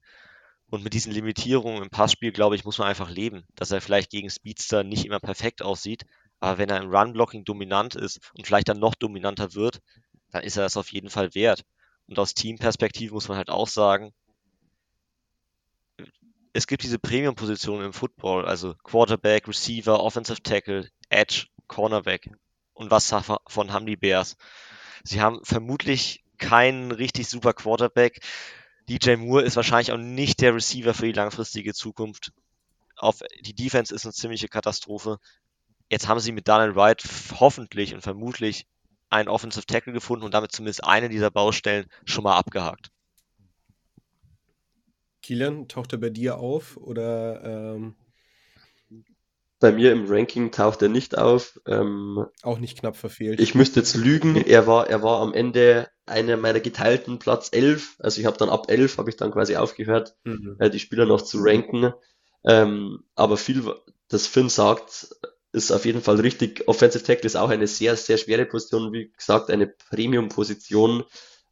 [0.69, 4.11] und mit diesen Limitierungen im Passspiel, glaube ich, muss man einfach leben, dass er vielleicht
[4.11, 6.05] gegen Speedster nicht immer perfekt aussieht.
[6.41, 9.81] Aber wenn er im Run-Blocking dominant ist und vielleicht dann noch dominanter wird,
[10.33, 11.65] dann ist er das auf jeden Fall wert.
[12.09, 14.13] Und aus Teamperspektive muss man halt auch sagen,
[16.53, 22.31] es gibt diese Premium-Positionen im Football, also Quarterback, Receiver, Offensive Tackle, Edge, Cornerback.
[22.73, 24.37] Und was davon haben die Bears?
[25.05, 28.21] Sie haben vermutlich keinen richtig super Quarterback.
[28.89, 32.33] DJ Moore ist wahrscheinlich auch nicht der Receiver für die langfristige Zukunft.
[32.97, 35.19] Auf, die Defense ist eine ziemliche Katastrophe.
[35.89, 37.03] Jetzt haben sie mit Daniel Wright
[37.39, 38.67] hoffentlich und vermutlich
[39.09, 42.91] einen Offensive Tackle gefunden und damit zumindest eine dieser Baustellen schon mal abgehakt.
[45.23, 47.97] Kilian, taucht er bei dir auf oder ähm,
[49.67, 51.59] bei mir im Ranking taucht er nicht auf.
[51.67, 53.41] Ähm, auch nicht knapp verfehlt.
[53.41, 54.37] Ich müsste jetzt lügen.
[54.37, 57.97] Er war, er war am Ende einer meiner geteilten Platz 11.
[57.99, 60.55] Also ich habe dann ab 11 habe ich dann quasi aufgehört, mhm.
[60.61, 61.93] äh, die Spieler noch zu ranken.
[62.45, 63.65] Ähm, aber viel,
[64.09, 65.09] das Finn sagt,
[65.51, 66.69] ist auf jeden Fall richtig.
[66.69, 68.93] Offensive Tackle ist auch eine sehr, sehr schwere Position.
[68.93, 71.03] Wie gesagt, eine Premium-Position.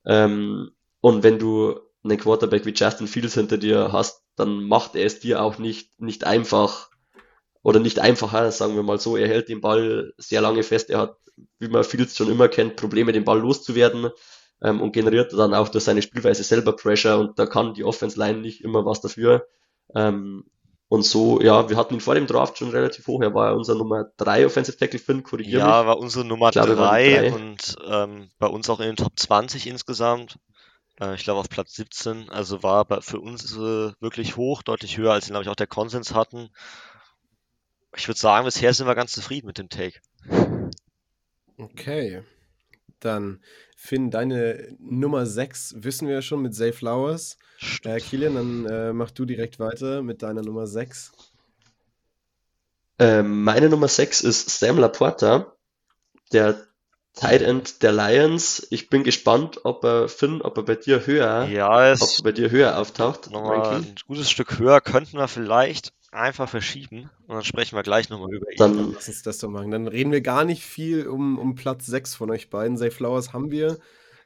[0.07, 5.05] Ähm, und wenn du einen Quarterback wie Justin Fields hinter dir hast, dann macht er
[5.05, 6.91] es dir auch nicht, nicht einfach,
[7.65, 9.17] oder nicht einfacher, sagen wir mal so.
[9.17, 10.91] Er hält den Ball sehr lange fest.
[10.91, 11.17] Er hat,
[11.59, 14.11] wie man Fields schon immer kennt, Probleme, den Ball loszuwerden
[14.63, 18.19] ähm, und generiert dann auch durch seine Spielweise selber Pressure und da kann die Offense
[18.19, 19.47] Line nicht immer was dafür.
[19.97, 20.45] Ähm,
[20.89, 23.23] und so, ja, wir hatten ihn vor dem Draft schon relativ hoch.
[23.23, 25.87] Er war unser Nummer 3 Offensive Tackle, Finn, korrigiere Ja, mich.
[25.87, 30.37] war unsere Nummer 3 und ähm, bei uns auch in den Top 20 insgesamt.
[31.01, 32.29] Äh, ich glaube auf Platz 17.
[32.29, 36.15] Also war für uns äh, wirklich hoch, deutlich höher, als glaube ich auch der Konsens
[36.15, 36.51] hatten.
[37.97, 40.01] Ich würde sagen, bisher sind wir ganz zufrieden mit dem Take.
[41.57, 42.23] Okay.
[43.01, 43.41] Dann,
[43.77, 47.39] Finn, deine Nummer 6 wissen wir ja schon mit Zay Flowers.
[47.85, 51.13] Äh, Kilian, dann äh, mach du direkt weiter mit deiner Nummer 6.
[52.99, 55.53] Ähm, meine Nummer 6 ist Sam Laporta,
[56.33, 56.57] der
[57.15, 58.67] Tight End der Lions.
[58.71, 62.33] Ich bin gespannt, ob er Finn, ob er bei dir höher, ja, ob er bei
[62.33, 63.33] dir höher auftaucht.
[63.33, 68.33] Ein gutes Stück höher könnten wir vielleicht einfach verschieben und dann sprechen wir gleich nochmal
[68.33, 68.57] über ihn.
[68.59, 69.71] Dann lass uns das doch machen.
[69.71, 72.77] Dann reden wir gar nicht viel um, um Platz 6 von euch beiden.
[72.77, 73.79] Zay Flowers haben wir.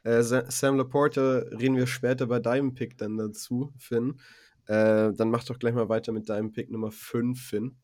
[0.03, 4.19] Äh, Sam Laporta reden wir später bei deinem Pick dann dazu, Finn.
[4.67, 7.75] Äh, dann mach doch gleich mal weiter mit deinem Pick Nummer 5, Finn.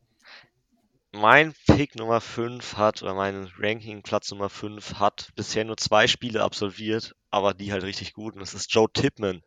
[1.12, 6.06] Mein Pick Nummer 5 hat, oder mein Ranking Platz Nummer 5 hat bisher nur zwei
[6.06, 8.34] Spiele absolviert, aber die halt richtig gut.
[8.34, 9.42] Und das ist Joe Tipman,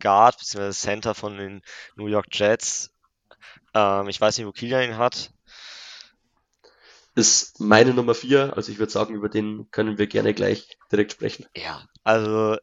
[0.00, 0.70] Guard bzw.
[0.72, 1.62] Center von den
[1.96, 2.90] New York Jets.
[3.74, 5.30] Ähm, ich weiß nicht, wo Kilian ihn hat.
[7.14, 11.12] Ist meine Nummer 4, also ich würde sagen, über den können wir gerne gleich direkt
[11.12, 11.46] sprechen.
[11.56, 12.58] Ja, also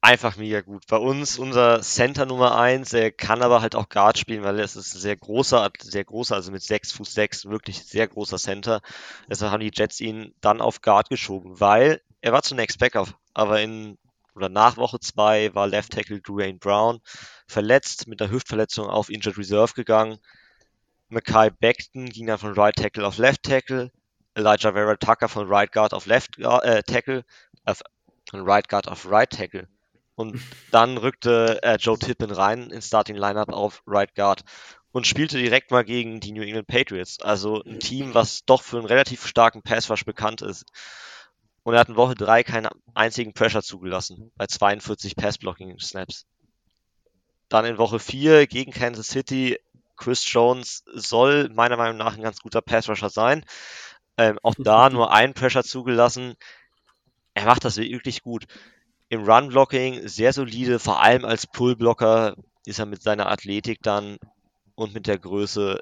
[0.00, 0.86] einfach mega gut.
[0.86, 4.76] Bei uns unser Center Nummer 1, der kann aber halt auch Guard spielen, weil es
[4.76, 8.80] ist ein sehr großer, sehr großer, also mit 6 Fuß 6, wirklich sehr großer Center.
[9.28, 13.60] Deshalb haben die Jets ihn dann auf Guard geschoben, weil er war zunächst Backup, aber
[13.60, 13.98] in
[14.34, 17.00] oder nach Woche 2 war Left Tackle Dwayne Brown
[17.46, 20.18] verletzt, mit einer Hüftverletzung auf Injured Reserve gegangen.
[21.08, 23.90] Mackay Beckton ging dann von Right Tackle auf Left Tackle.
[24.34, 27.24] Elijah Vera Tucker von Right Guard auf Left äh, Tackle.
[27.64, 27.74] Äh,
[28.30, 29.68] von Right Guard auf Right Tackle.
[30.14, 30.40] Und
[30.70, 34.44] dann rückte äh, Joe Tippin rein ins Starting Lineup auf Right Guard
[34.92, 37.20] und spielte direkt mal gegen die New England Patriots.
[37.20, 40.64] Also ein Team, was doch für einen relativ starken Pass Rush bekannt ist.
[41.62, 46.26] Und er hat in Woche 3 keinen einzigen Pressure zugelassen bei 42 Pass Blocking Snaps.
[47.48, 49.58] Dann in Woche 4 gegen Kansas City.
[49.96, 53.44] Chris Jones soll meiner Meinung nach ein ganz guter Pass Rusher sein.
[54.16, 56.34] Ähm, auch da nur ein Pressure zugelassen.
[57.34, 58.46] Er macht das wirklich gut
[59.10, 64.18] im Run-Blocking sehr solide, vor allem als Pull-Blocker ist er mit seiner Athletik dann
[64.76, 65.80] und mit der Größe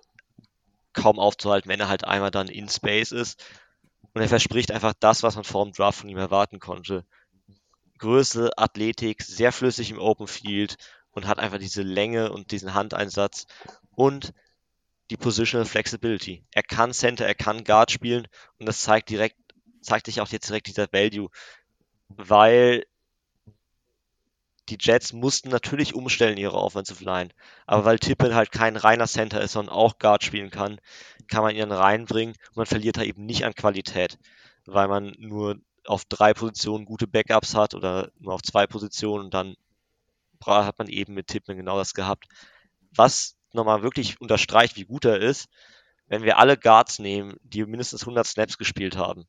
[0.95, 3.45] kaum aufzuhalten, wenn er halt einmal dann in Space ist.
[4.19, 7.07] Und er verspricht einfach das, was man vor dem Draft von ihm erwarten konnte.
[7.99, 10.75] Größe, Athletik, sehr flüssig im Open Field
[11.13, 13.47] und hat einfach diese Länge und diesen Handeinsatz
[13.93, 14.35] und
[15.13, 16.45] die Positional Flexibility.
[16.51, 18.27] Er kann Center, er kann Guard spielen
[18.59, 19.37] und das zeigt direkt,
[19.83, 21.29] zeigt sich auch jetzt direkt dieser Value,
[22.09, 22.87] weil
[24.69, 27.31] die Jets mussten natürlich umstellen ihre Offensive Line.
[27.67, 30.81] Aber weil Tippin halt kein reiner Center ist, sondern auch Guard spielen kann,
[31.27, 34.19] kann man ihn reinbringen und man verliert da eben nicht an Qualität,
[34.67, 39.35] weil man nur auf drei Positionen gute Backups hat oder nur auf zwei Positionen und
[39.35, 39.57] dann
[40.45, 42.27] hat man eben mit Tippin genau das gehabt.
[42.95, 45.49] Was nochmal wirklich unterstreicht, wie gut er ist,
[46.07, 49.27] wenn wir alle Guards nehmen, die mindestens 100 Snaps gespielt haben,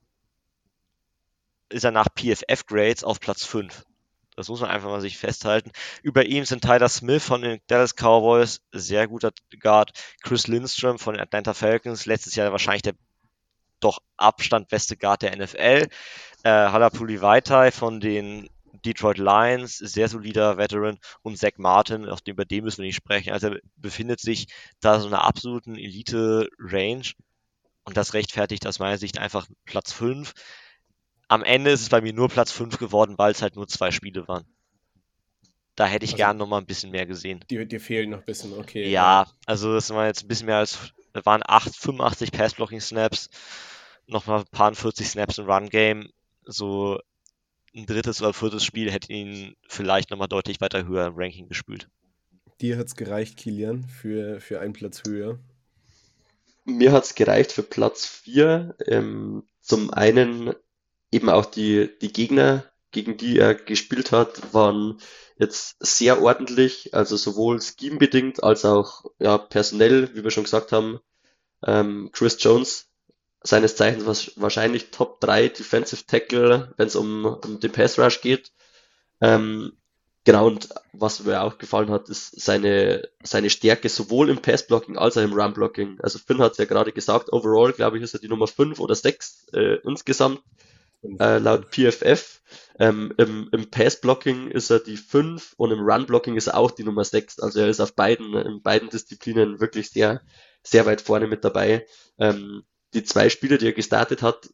[1.70, 3.86] ist er nach PFF-Grades auf Platz 5.
[4.40, 5.72] Das muss man einfach mal sich festhalten.
[6.02, 9.92] Über ihm sind Tyler Smith von den Dallas Cowboys, sehr guter Guard.
[10.24, 12.94] Chris Lindstrom von den Atlanta Falcons, letztes Jahr wahrscheinlich der
[13.82, 15.90] doch Abstand beste Guard der NFL.
[16.44, 18.50] Äh, Halapuli Vaitai von den
[18.86, 22.96] Detroit Lions, sehr solider Veteran und Zach Martin, auf dem, bei dem müssen wir nicht
[22.96, 23.34] sprechen.
[23.34, 24.48] Also er befindet sich
[24.80, 27.12] da so einer absoluten Elite-Range
[27.84, 30.34] und das rechtfertigt aus meiner Sicht einfach Platz 5
[31.30, 33.92] am Ende ist es bei mir nur Platz 5 geworden, weil es halt nur zwei
[33.92, 34.46] Spiele waren.
[35.76, 37.46] Da hätte ich also, gern noch mal ein bisschen mehr gesehen.
[37.50, 38.90] Dir, dir fehlen noch ein bisschen, okay.
[38.90, 43.30] Ja, also das waren jetzt ein bisschen mehr als, da waren 8, 85 Pass-Blocking-Snaps,
[44.08, 46.10] nochmal ein paar 40 Snaps im Run-Game.
[46.44, 47.00] So
[47.76, 51.88] ein drittes oder viertes Spiel hätte ihn vielleicht nochmal deutlich weiter höher im Ranking gespült.
[52.60, 55.40] Dir hat es gereicht, Kilian, für, für einen Platz höher.
[56.66, 58.76] Mir hat es gereicht für Platz 4.
[58.88, 60.56] Ähm, zum einen
[61.12, 65.00] eben auch die, die Gegner, gegen die er gespielt hat, waren
[65.38, 71.00] jetzt sehr ordentlich, also sowohl scheme-bedingt als auch ja, personell, wie wir schon gesagt haben.
[71.66, 72.88] Ähm, Chris Jones,
[73.42, 78.52] seines Zeichens wahrscheinlich Top 3 Defensive Tackle, wenn es um, um den Pass Rush geht.
[79.22, 79.74] Ähm,
[80.26, 85.18] genau, und was mir auch gefallen hat, ist seine, seine Stärke sowohl im Pass-Blocking als
[85.18, 86.00] auch im Run-Blocking.
[86.02, 88.80] Also Finn hat es ja gerade gesagt, overall, glaube ich, ist er die Nummer 5
[88.80, 90.42] oder 6 äh, insgesamt
[91.20, 92.42] äh, laut PFF.
[92.80, 96.84] Ähm, Im im Pass-Blocking ist er die 5 und im Run-Blocking ist er auch die
[96.84, 97.40] Nummer 6.
[97.40, 100.22] Also er ist auf beiden, in beiden Disziplinen wirklich sehr,
[100.64, 101.86] sehr weit vorne mit dabei.
[102.18, 104.50] Ähm, die zwei Spiele, die er gestartet hat,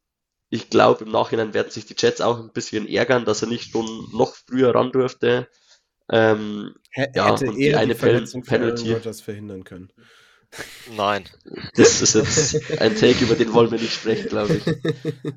[0.49, 3.71] ich glaube, im Nachhinein werden sich die Jets auch ein bisschen ärgern, dass er nicht
[3.71, 5.47] schon noch früher ran durfte.
[6.10, 7.99] Ähm, H ja, hätte und die eine die
[8.41, 9.91] Penalty verhindern können.
[10.95, 11.25] Nein.
[11.75, 14.63] Das ist jetzt ein Take, über den wollen wir nicht sprechen, glaube ich.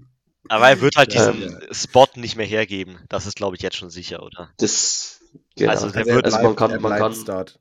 [0.48, 2.98] Aber er wird halt diesen ähm, Spot nicht mehr hergeben.
[3.08, 4.50] Das ist, glaube ich, jetzt schon sicher, oder?
[4.58, 5.20] Das,
[5.56, 5.70] genau.
[5.70, 7.58] Also, der also wird, also man kann, man kann, Start.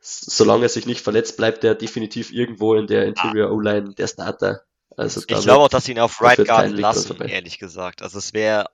[0.00, 4.62] solange er sich nicht verletzt, bleibt er definitiv irgendwo in der Interior O-Line der Starter.
[4.96, 8.00] Also ich glaube auch, dass sie ihn auf Right Guard lassen, ehrlich gesagt.
[8.00, 8.70] Also es wäre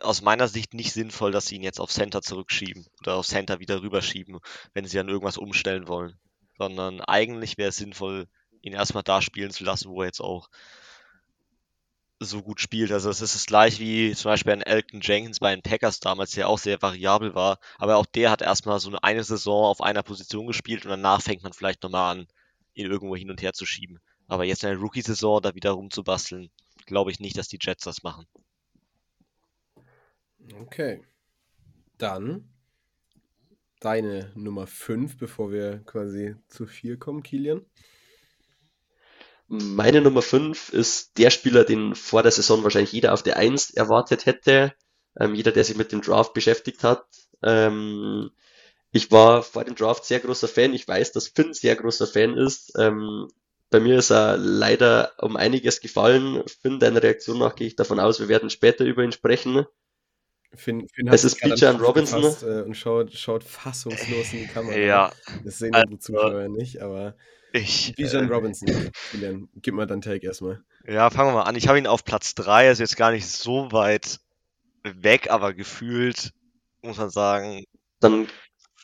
[0.00, 3.60] aus meiner Sicht nicht sinnvoll, dass sie ihn jetzt auf Center zurückschieben oder auf Center
[3.60, 4.40] wieder rüberschieben,
[4.72, 6.16] wenn sie an irgendwas umstellen wollen.
[6.56, 8.28] Sondern eigentlich wäre es sinnvoll,
[8.62, 10.48] ihn erstmal da spielen zu lassen, wo er jetzt auch
[12.24, 12.92] so gut spielt.
[12.92, 16.32] Also es ist das gleich wie zum Beispiel ein Elton Jenkins bei den Packers damals,
[16.32, 17.58] der auch sehr variabel war.
[17.78, 21.42] Aber auch der hat erstmal so eine Saison auf einer Position gespielt und danach fängt
[21.42, 22.26] man vielleicht nochmal an,
[22.74, 24.00] ihn irgendwo hin und her zu schieben.
[24.28, 26.50] Aber jetzt in der Rookie-Saison da wieder rumzubasteln,
[26.86, 28.26] glaube ich nicht, dass die Jets das machen.
[30.60, 31.02] Okay.
[31.98, 32.48] Dann
[33.80, 37.66] deine Nummer 5, bevor wir quasi zu 4 kommen, Kilian.
[39.54, 43.72] Meine Nummer 5 ist der Spieler, den vor der Saison wahrscheinlich jeder auf der 1
[43.72, 44.72] erwartet hätte.
[45.20, 47.04] Ähm, jeder, der sich mit dem Draft beschäftigt hat.
[47.42, 48.30] Ähm,
[48.92, 50.72] ich war vor dem Draft sehr großer Fan.
[50.72, 52.72] Ich weiß, dass Finn sehr großer Fan ist.
[52.78, 53.28] Ähm,
[53.68, 56.42] bei mir ist er leider um einiges gefallen.
[56.62, 59.66] Finn, deiner Reaktion nach gehe ich davon aus, wir werden später über ihn sprechen.
[60.54, 62.22] Finn, Finn es ist Bijan Robinson.
[62.22, 64.78] Gefasst, äh, und schaut, schaut fassungslos in die Kamera.
[64.78, 65.12] Ja.
[65.44, 67.16] Das sehen also, die Zuschauer nicht, aber
[67.52, 70.62] ich, Bijan äh, Robinson, Julian, gib mal deinen Take erstmal.
[70.86, 71.56] Ja, fangen wir mal an.
[71.56, 74.20] Ich habe ihn auf Platz 3, also jetzt gar nicht so weit
[74.82, 76.32] weg, aber gefühlt
[76.82, 77.64] muss man sagen.
[78.00, 78.26] Dann,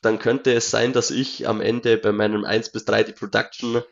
[0.02, 3.82] dann könnte es sein, dass ich am Ende bei meinem 1 bis 3 die Production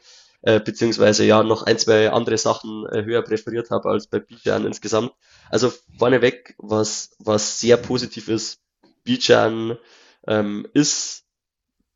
[0.43, 4.67] äh, beziehungsweise ja noch ein, zwei andere Sachen äh, höher präferiert habe als bei Bijan
[4.67, 5.13] insgesamt.
[5.51, 8.61] Also vorneweg, was, was sehr positiv ist,
[9.03, 9.79] Bijan
[10.27, 11.25] ähm, ist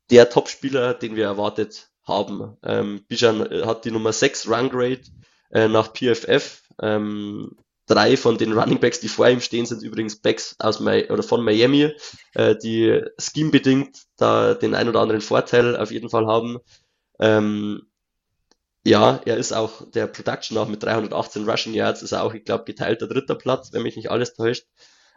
[0.09, 2.57] der Topspieler, den wir erwartet haben.
[2.63, 5.01] Ähm, Bijan äh, hat die Nummer 6 Run Grade
[5.51, 6.61] äh, nach PFF.
[6.81, 11.09] Ähm, drei von den Running Backs, die vor ihm stehen, sind übrigens Backs aus Mi
[11.09, 11.93] oder von Miami,
[12.33, 16.59] äh, die scheme-bedingt da den ein oder anderen Vorteil auf jeden Fall haben.
[17.19, 17.83] Ähm,
[18.85, 22.45] ja, er ist auch der Production auch mit 318 Rushing Yards, ist er auch, ich
[22.45, 24.65] glaube, geteilter dritter Platz, wenn mich nicht alles täuscht.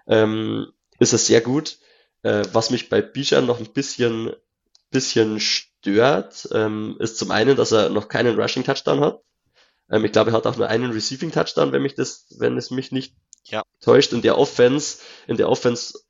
[0.07, 0.66] Ähm,
[0.98, 1.78] ist er sehr gut.
[2.22, 4.33] Äh, was mich bei Bijan noch ein bisschen,
[4.90, 5.40] bisschen
[5.85, 9.20] stört, ähm, ist zum einen, dass er noch keinen Rushing Touchdown hat.
[9.90, 12.70] Ähm, ich glaube, er hat auch nur einen Receiving Touchdown, wenn mich das, wenn es
[12.70, 13.62] mich nicht ja.
[13.83, 14.14] täuscht.
[14.14, 16.01] In der Offense, in der Offense,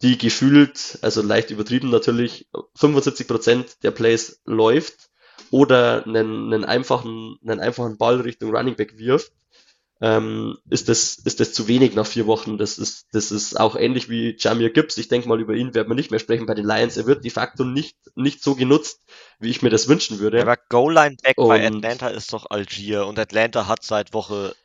[0.00, 5.10] die gefühlt, also leicht übertrieben natürlich, 75 Prozent der Plays läuft
[5.50, 9.32] oder einen, einen, einfachen, einen einfachen Ball Richtung Running Back wirft,
[10.02, 12.58] ähm, ist, das, ist das zu wenig nach vier Wochen.
[12.58, 14.98] Das ist, das ist auch ähnlich wie Jamir Gibbs.
[14.98, 16.96] Ich denke mal, über ihn werden wir nicht mehr sprechen bei den Lions.
[16.96, 19.00] Er wird de facto nicht, nicht so genutzt,
[19.38, 20.42] wie ich mir das wünschen würde.
[20.42, 24.56] Aber Goal-Line-Back bei Atlanta ist doch Algier und Atlanta hat seit Woche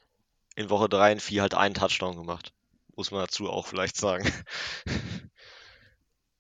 [0.56, 2.52] in Woche 3 und 4 halt einen Touchdown gemacht.
[2.96, 4.28] Muss man dazu auch vielleicht sagen.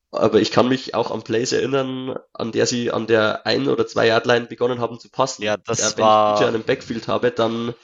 [0.10, 3.86] Aber ich kann mich auch an Plays erinnern, an der sie an der ein oder
[3.86, 5.43] zwei Yard Line begonnen haben zu passen.
[5.43, 6.41] Ja, das ja, wenn war.
[6.41, 7.75] ich einen Backfield habe, dann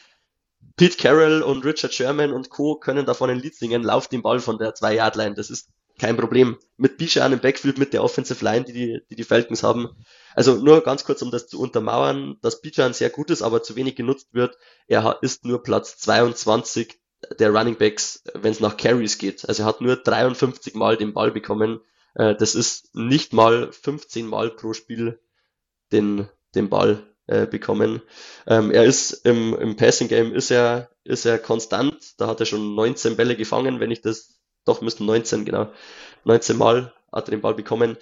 [0.76, 2.76] Pete Carroll und Richard Sherman und Co.
[2.76, 5.36] können davon ein Lied singen, lauft den Ball von der zwei Yard Line.
[5.36, 6.58] Das ist kein Problem.
[6.78, 9.90] Mit Bijan im Backfield, mit der Offensive Line, die die, die, die Falcons haben.
[10.34, 13.76] Also nur ganz kurz, um das zu untermauern, dass Bijan sehr gut ist, aber zu
[13.76, 14.58] wenig genutzt wird.
[14.88, 17.00] Er ist nur Platz 22
[17.40, 19.48] der Running Backs, wenn es nach Carries geht.
[19.48, 21.80] Also er hat nur 53 Mal den Ball bekommen
[22.16, 25.20] äh, das ist nicht mal 15 Mal pro Spiel
[25.92, 28.02] den, den Ball äh, bekommen.
[28.48, 32.20] Ähm, er ist im, im Passing Game ist er, ist er konstant.
[32.20, 35.72] Da hat er schon 19 Bälle gefangen, wenn ich das, doch müssten 19, genau.
[36.26, 37.98] 19 Mal hat er den Ball bekommen.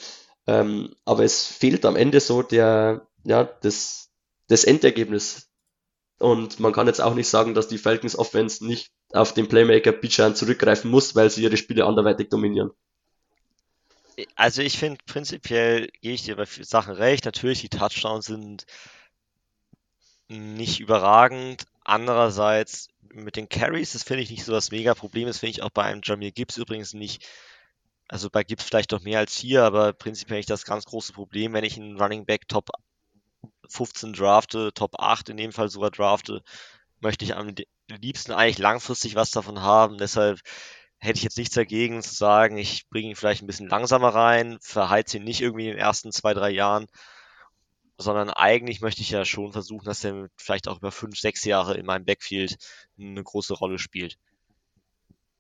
[0.48, 4.10] Ähm, aber es fehlt am Ende so der, ja, das,
[4.48, 5.50] das Endergebnis.
[6.18, 9.92] Und man kann jetzt auch nicht sagen, dass die Falcons Offense nicht auf den Playmaker
[9.92, 12.72] Bijan zurückgreifen muss, weil sie ihre Spiele anderweitig dominieren.
[14.36, 17.26] Also ich finde prinzipiell gehe ich dir bei Sachen recht.
[17.26, 18.66] Natürlich, die Touchdowns sind
[20.32, 21.66] nicht überragend.
[21.84, 25.28] Andererseits mit den Carries, das finde ich nicht so das Mega-Problem.
[25.28, 27.28] Das finde ich auch bei einem Jamir Gibbs übrigens nicht.
[28.08, 31.54] Also bei Gibbs vielleicht doch mehr als hier, aber prinzipiell nicht das ganz große Problem,
[31.54, 32.70] wenn ich einen Running Back Top
[33.70, 36.44] 15 drafte, Top 8 in dem Fall sogar drafte,
[37.00, 37.54] möchte ich am
[37.88, 39.98] liebsten eigentlich langfristig was davon haben.
[39.98, 40.40] Deshalb
[41.00, 44.60] hätte ich jetzt nichts dagegen zu sagen, ich bringe ihn vielleicht ein bisschen langsamer rein,
[44.62, 46.88] verheize ihn nicht irgendwie in den ersten zwei, drei Jahren,
[48.02, 51.76] sondern eigentlich möchte ich ja schon versuchen, dass er vielleicht auch über fünf, sechs Jahre
[51.76, 52.58] in meinem Backfield
[53.00, 54.18] eine große Rolle spielt.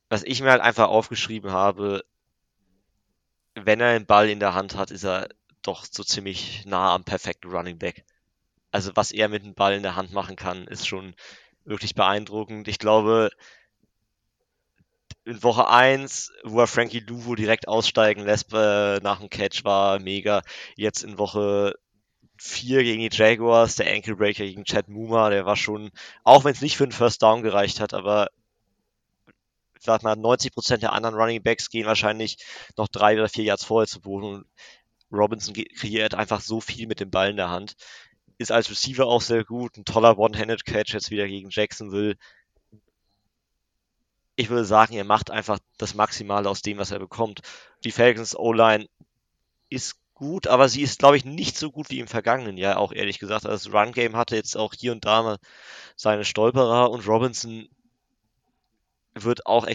[0.09, 2.03] Was ich mir halt einfach aufgeschrieben habe,
[3.55, 5.29] wenn er den Ball in der Hand hat, ist er
[5.61, 8.05] doch so ziemlich nah am perfekten Running Back.
[8.71, 11.15] Also was er mit dem Ball in der Hand machen kann, ist schon
[11.65, 12.67] wirklich beeindruckend.
[12.67, 13.29] Ich glaube,
[15.25, 19.99] in Woche 1, wo er Frankie Luvo direkt aussteigen lässt äh, nach dem Catch, war
[19.99, 20.41] mega.
[20.75, 21.75] Jetzt in Woche
[22.41, 25.91] 4 gegen die Jaguars, der Ankle Breaker gegen Chad Muma, der war schon,
[26.23, 28.29] auch wenn es nicht für einen First Down gereicht hat, aber
[29.75, 32.37] ich sag mal, 90% der anderen Running Backs gehen wahrscheinlich
[32.77, 34.45] noch drei oder vier Yards vorher zu Boden und
[35.11, 37.75] Robinson kreiert einfach so viel mit dem Ball in der Hand.
[38.37, 42.15] Ist als Receiver auch sehr gut, ein toller One-Handed Catch jetzt wieder gegen Jacksonville
[44.35, 47.41] ich würde sagen, er macht einfach das Maximale aus dem, was er bekommt.
[47.83, 48.87] Die Falcons O-Line
[49.69, 52.91] ist gut, aber sie ist, glaube ich, nicht so gut wie im vergangenen Jahr, auch
[52.93, 53.47] ehrlich gesagt.
[53.47, 55.39] Also das Run-Game hatte jetzt auch hier und da mal
[55.95, 57.67] seine Stolperer und Robinson
[59.15, 59.67] wird auch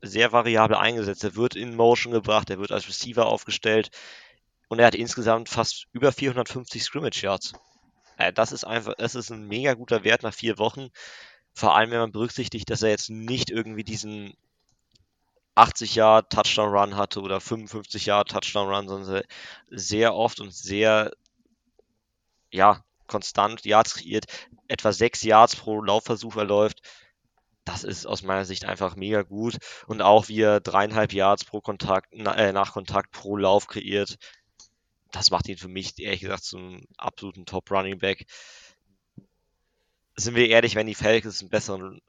[0.00, 1.24] sehr variabel eingesetzt.
[1.24, 3.90] Er wird in Motion gebracht, er wird als Receiver aufgestellt
[4.68, 7.54] und er hat insgesamt fast über 450 Scrimmage Yards.
[8.34, 10.90] Das ist einfach, das ist ein mega guter Wert nach vier Wochen.
[11.52, 14.34] Vor allem, wenn man berücksichtigt, dass er jetzt nicht irgendwie diesen
[15.60, 19.22] 80 Jahre Touchdown Run hatte oder 55 Jahre Touchdown Run, sondern
[19.68, 21.12] sehr oft und sehr,
[22.50, 24.24] ja, konstant Yards kreiert,
[24.68, 26.80] etwa 6 Yards pro Laufversuch erläuft.
[27.64, 29.58] Das ist aus meiner Sicht einfach mega gut.
[29.86, 34.16] Und auch wie er dreieinhalb Yards pro Kontakt, äh, nach Kontakt pro Lauf kreiert,
[35.10, 38.24] das macht ihn für mich ehrlich gesagt zum absoluten Top Running Back.
[40.16, 42.00] Sind wir ehrlich, wenn die Falcons einen besseren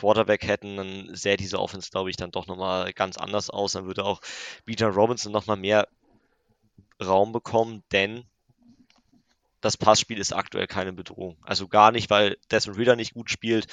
[0.00, 3.72] Quarterback hätten, dann sähe diese Offense, glaube ich, dann doch nochmal ganz anders aus.
[3.72, 4.20] Dann würde auch
[4.64, 5.88] Peter Robinson nochmal mehr
[7.02, 8.24] Raum bekommen, denn
[9.60, 11.36] das Passspiel ist aktuell keine Bedrohung.
[11.42, 13.66] Also gar nicht, weil Desmond Reader nicht gut spielt,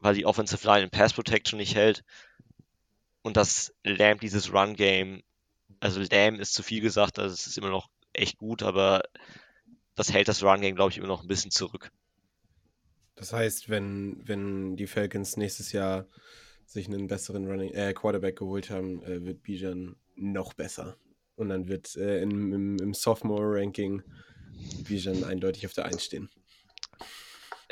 [0.00, 2.04] weil die Offensive Line in Pass Protection nicht hält
[3.22, 5.22] und das Lamb dieses Run Game,
[5.80, 9.02] also Lamb ist zu viel gesagt, also es ist immer noch echt gut, aber
[9.94, 11.90] das hält das Run Game, glaube ich, immer noch ein bisschen zurück.
[13.16, 16.06] Das heißt, wenn, wenn die Falcons nächstes Jahr
[16.66, 20.96] sich einen besseren Running, äh, Quarterback geholt haben, äh, wird Bijan noch besser.
[21.34, 24.02] Und dann wird äh, im, im, im Sophomore-Ranking
[24.86, 26.30] Bijan eindeutig auf der 1 stehen.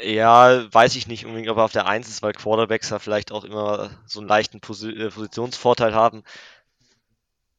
[0.03, 3.31] Ja, weiß ich nicht unbedingt, ob er auf der 1 ist, weil Quarterbacks ja vielleicht
[3.31, 6.25] auch immer so einen leichten Pos äh, Positionsvorteil haben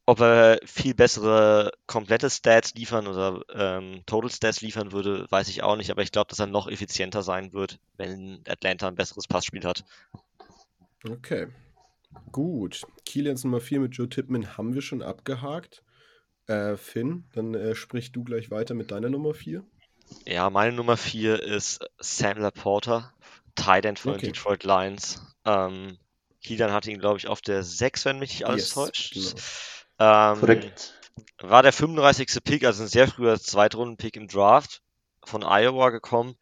[0.06, 5.64] ob er viel bessere komplette Stats liefern oder ähm, Total Stats liefern würde, weiß ich
[5.64, 9.28] auch nicht, aber ich glaube, dass er noch effizienter sein wird, wenn Atlanta ein besseres
[9.28, 9.84] Passspiel hat.
[11.08, 11.48] Okay.
[12.32, 12.84] Gut.
[13.06, 15.84] Kilians Nummer 4 mit Joe Tippman haben wir schon abgehakt.
[16.48, 19.64] Äh, Finn, dann äh, sprich du gleich weiter mit deiner Nummer 4.
[20.28, 23.12] Ja, meine Nummer 4 ist Sam Laporta,
[23.56, 24.28] Tight End von okay.
[24.28, 25.26] den Detroit Lions.
[25.46, 25.98] Ähm,
[26.44, 29.14] Kilian hatte ihn, glaube ich, auf der 6, wenn mich nicht alles yes, täuscht.
[29.14, 29.30] Genau.
[30.00, 30.94] Ähm, Korrekt.
[31.40, 32.44] War der 35.
[32.44, 34.82] Pick, also ein sehr früher Zweitrunden-Pick im Draft
[35.24, 36.36] von Iowa gekommen.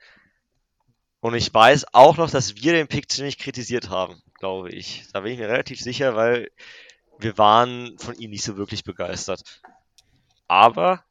[1.19, 5.05] Und ich weiß auch noch, dass wir den Pick ziemlich kritisiert haben, glaube ich.
[5.13, 6.49] Da bin ich mir relativ sicher, weil
[7.17, 9.61] wir waren von ihm nicht so wirklich begeistert.
[10.47, 11.03] Aber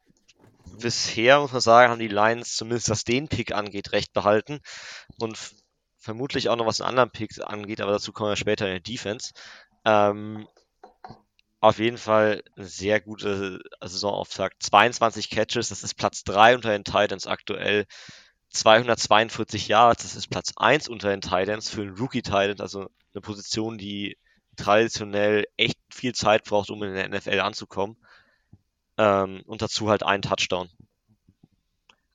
[0.80, 4.61] bisher, muss man sagen, haben die Lions zumindest was den Pick angeht, recht behalten.
[5.18, 5.38] Und
[5.99, 8.80] vermutlich auch noch was einen anderen Pick angeht, aber dazu kommen wir später in der
[8.80, 9.32] Defense.
[9.84, 10.47] Ähm,
[11.63, 14.65] auf jeden Fall eine sehr gute Saisonauftakt.
[14.65, 17.87] 22 Catches, das ist Platz 3 unter den Titans aktuell.
[18.51, 23.79] 242 Yards, das ist Platz 1 unter den Titans für einen Rookie-Titan, also eine Position,
[23.79, 24.19] die
[24.57, 27.97] traditionell echt viel Zeit braucht, um in der NFL anzukommen.
[28.99, 30.69] Ähm, und dazu halt einen Touchdown.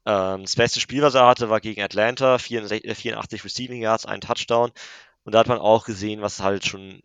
[0.06, 4.20] Ähm, das beste Spiel, was er hatte, war gegen Atlanta, 84, 84 Receiving Yards, ein
[4.20, 4.72] Touchdown.
[5.24, 7.02] Und da hat man auch gesehen, was halt schon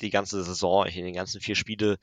[0.00, 1.98] die ganze Saison, in den ganzen vier Spiele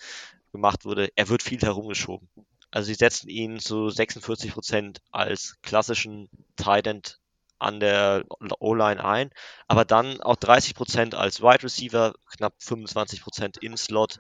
[0.52, 2.30] gemacht wurde, er wird viel herumgeschoben.
[2.72, 7.20] Also sie setzen ihn zu 46 Prozent als klassischen Tight End
[7.60, 8.24] an der
[8.60, 9.30] O-Line ein,
[9.68, 14.20] aber dann auch 30 Prozent als Wide Receiver, knapp 25 Prozent im Slot.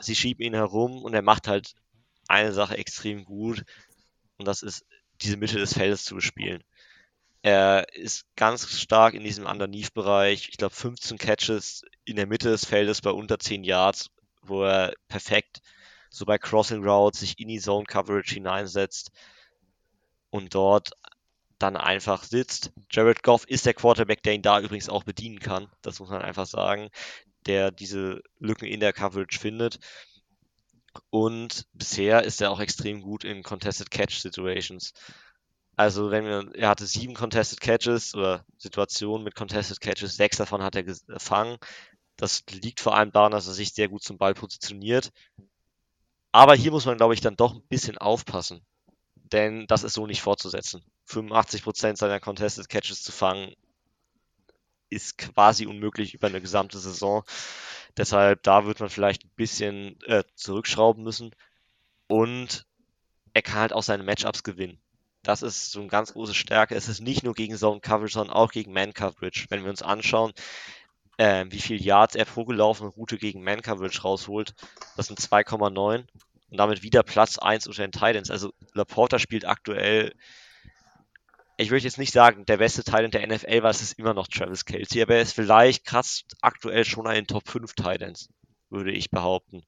[0.00, 1.74] Sie schieben ihn herum und er macht halt
[2.28, 3.64] eine Sache extrem gut
[4.38, 4.84] und das ist
[5.20, 6.62] diese Mitte des Feldes zu bespielen.
[7.44, 10.48] Er ist ganz stark in diesem Underneath-Bereich.
[10.48, 14.08] Ich glaube, 15 Catches in der Mitte des Feldes bei unter 10 Yards,
[14.40, 15.60] wo er perfekt
[16.08, 19.10] so bei Crossing Routes sich in die Zone Coverage hineinsetzt
[20.30, 20.92] und dort
[21.58, 22.72] dann einfach sitzt.
[22.90, 25.70] Jared Goff ist der Quarterback, der ihn da übrigens auch bedienen kann.
[25.82, 26.88] Das muss man einfach sagen,
[27.44, 29.80] der diese Lücken in der Coverage findet.
[31.10, 34.94] Und bisher ist er auch extrem gut in Contested Catch Situations.
[35.76, 40.62] Also wenn wir, er hatte sieben Contested Catches oder Situationen mit Contested Catches, sechs davon
[40.62, 41.58] hat er gefangen.
[42.16, 45.10] Das liegt vor allem daran, dass er sich sehr gut zum Ball positioniert.
[46.32, 48.64] Aber hier muss man, glaube ich, dann doch ein bisschen aufpassen.
[49.14, 50.84] Denn das ist so nicht fortzusetzen.
[51.08, 53.54] 85% seiner Contested Catches zu fangen,
[54.90, 57.24] ist quasi unmöglich über eine gesamte Saison.
[57.96, 61.34] Deshalb, da wird man vielleicht ein bisschen äh, zurückschrauben müssen.
[62.06, 62.66] Und
[63.32, 64.80] er kann halt auch seine Matchups gewinnen.
[65.24, 66.74] Das ist so eine ganz große Stärke.
[66.74, 69.46] Es ist nicht nur gegen Zone Coverage, sondern auch gegen Man Coverage.
[69.48, 70.32] Wenn wir uns anschauen,
[71.16, 74.54] äh, wie viel Yards er pro gelaufene Route gegen Man Coverage rausholt,
[74.96, 76.04] das sind 2,9
[76.50, 78.30] und damit wieder Platz 1 unter den Titans.
[78.30, 80.12] Also Laporta spielt aktuell,
[81.56, 84.28] ich würde jetzt nicht sagen, der beste Titan der NFL, weil es ist immer noch
[84.28, 88.28] Travis Kelsey, aber er ist vielleicht kratzt aktuell schon den Top 5 Titans,
[88.68, 89.62] würde ich behaupten.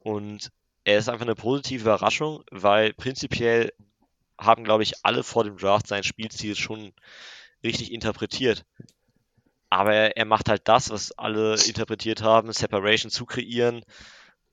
[0.00, 0.50] Und
[0.84, 3.72] er ist einfach eine positive Überraschung, weil prinzipiell
[4.38, 6.92] haben, glaube ich, alle vor dem Draft sein Spielziel schon
[7.62, 8.64] richtig interpretiert.
[9.70, 13.82] Aber er, er macht halt das, was alle interpretiert haben, Separation zu kreieren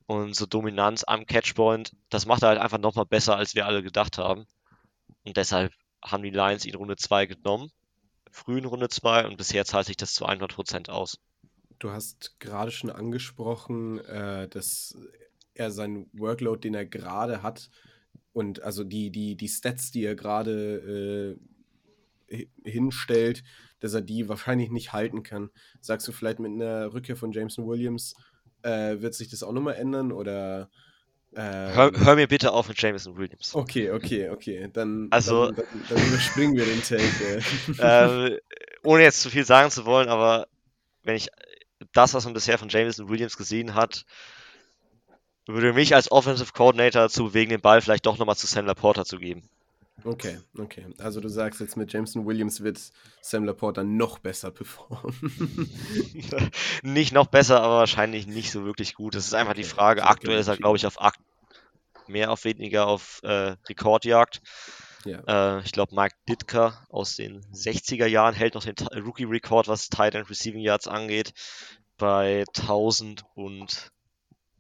[0.05, 1.95] und so Dominanz am Catchpoint.
[2.09, 4.45] Das macht er halt einfach nochmal besser, als wir alle gedacht haben.
[5.23, 5.73] Und deshalb
[6.03, 7.71] haben die Lions ihn Runde 2 genommen.
[8.31, 11.19] Früh in Runde 2 und bisher zahlt sich das zu 100% aus.
[11.79, 14.97] Du hast gerade schon angesprochen, äh, dass
[15.53, 17.69] er seinen Workload, den er gerade hat,
[18.33, 21.37] und also die, die, die Stats, die er gerade
[22.29, 23.43] äh, hinstellt,
[23.79, 25.49] dass er die wahrscheinlich nicht halten kann.
[25.81, 28.15] Sagst du vielleicht mit einer Rückkehr von Jameson Williams,
[28.63, 30.69] äh, wird sich das auch nochmal ändern oder
[31.35, 33.55] ähm, hör, hör, mir bitte auf mit Jameson Williams.
[33.55, 34.69] Okay, okay, okay.
[34.71, 37.41] Dann, also, dann, dann, dann überspringen wir den Take.
[37.79, 38.39] äh,
[38.83, 40.47] ohne jetzt zu viel sagen zu wollen, aber
[41.01, 41.29] wenn ich
[41.91, 44.05] das, was man bisher von Jameson Williams gesehen hat,
[45.47, 49.05] würde mich als Offensive Coordinator dazu bewegen, den Ball vielleicht doch nochmal zu Sam Laporta
[49.05, 49.43] zu geben.
[50.05, 50.85] Okay, okay.
[50.97, 52.79] Also du sagst jetzt mit Jameson Williams wird
[53.21, 55.69] Sam Laporta noch besser performen.
[56.83, 59.15] nicht noch besser, aber wahrscheinlich nicht so wirklich gut.
[59.15, 60.03] Das ist einfach okay, die Frage.
[60.03, 61.19] Aktuell ist er, glaube ich, auf Akt
[62.07, 64.41] mehr auf weniger auf äh, Rekordjagd.
[65.05, 65.57] Ja.
[65.57, 70.15] Äh, ich glaube, Mike Ditka aus den 60er Jahren hält noch den Rookie-Rekord, was Tight
[70.15, 71.33] End Receiving Yards angeht,
[71.97, 72.45] bei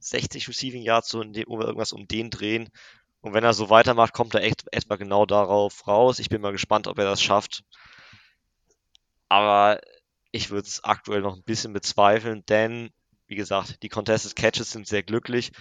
[0.03, 2.69] 1060 Receiving Yards, so in dem, irgendwas um den drehen.
[3.21, 6.19] Und wenn er so weitermacht, kommt er echt etwa genau darauf raus.
[6.19, 7.63] Ich bin mal gespannt, ob er das schafft.
[9.29, 9.79] Aber
[10.31, 12.89] ich würde es aktuell noch ein bisschen bezweifeln, denn,
[13.27, 15.51] wie gesagt, die Contested Catches sind sehr glücklich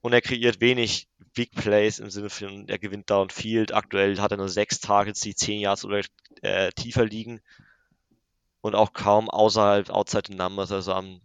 [0.00, 3.74] und er kreiert wenig Big Plays im Sinne von, er gewinnt Downfield.
[3.74, 6.02] Aktuell hat er nur sechs Targets, die zehn Yards oder
[6.42, 7.40] äh, tiefer liegen
[8.60, 11.20] und auch kaum außerhalb, outside the numbers, also am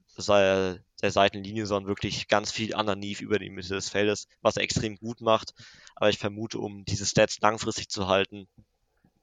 [1.01, 4.97] der Seitenlinie, sondern wirklich ganz viel underneath über die Mitte des Feldes, was er extrem
[4.97, 5.53] gut macht.
[5.95, 8.47] Aber ich vermute, um diese Stats langfristig zu halten,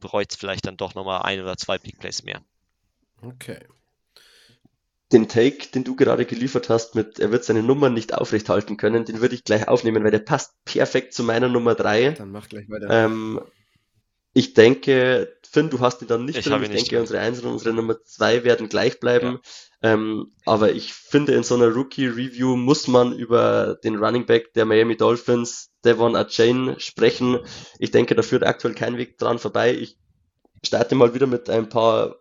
[0.00, 2.42] bereut es vielleicht dann doch nochmal ein oder zwei Big Plays mehr.
[3.22, 3.60] Okay.
[5.12, 9.04] Den Take, den du gerade geliefert hast, mit er wird seine Nummer nicht aufrechthalten können,
[9.04, 12.12] den würde ich gleich aufnehmen, weil der passt perfekt zu meiner Nummer 3.
[12.12, 12.88] Dann mach gleich weiter.
[12.90, 13.40] Ähm,
[14.34, 16.62] ich denke, Finn, du hast ihn dann nicht ich drin.
[16.62, 17.00] Ich denke, drin.
[17.00, 19.40] unsere 1 und unsere Nummer 2 werden gleich bleiben.
[19.82, 19.92] Ja.
[19.92, 24.64] Ähm, aber ich finde, in so einer Rookie-Review muss man über den Running Back der
[24.64, 27.40] Miami Dolphins, Devon Achane, sprechen.
[27.78, 29.74] Ich denke, da führt aktuell kein Weg dran vorbei.
[29.74, 29.98] Ich
[30.64, 32.16] starte mal wieder mit ein paar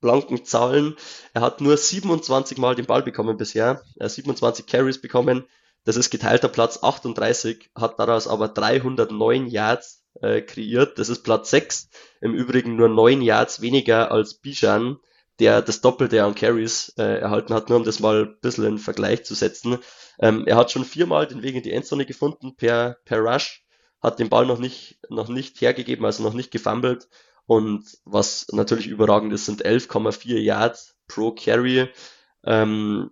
[0.00, 0.94] blanken Zahlen.
[1.32, 3.82] Er hat nur 27 Mal den Ball bekommen bisher.
[3.96, 5.46] Er hat 27 Carries bekommen.
[5.84, 10.98] Das ist geteilter Platz 38, hat daraus aber 309 Yards äh, kreiert.
[10.98, 11.88] Das ist Platz 6.
[12.20, 14.98] Im Übrigen nur 9 Yards weniger als Bijan,
[15.38, 18.78] der das Doppelte an Carries äh, erhalten hat, nur um das mal ein bisschen in
[18.78, 19.78] Vergleich zu setzen.
[20.18, 23.64] Ähm, er hat schon viermal den Weg in die Endzone gefunden per, per Rush,
[24.00, 27.08] hat den Ball noch nicht, noch nicht hergegeben, also noch nicht gefummelt.
[27.46, 31.88] Und was natürlich überragend ist, sind 11,4 Yards pro Carry.
[32.44, 33.10] Ähm,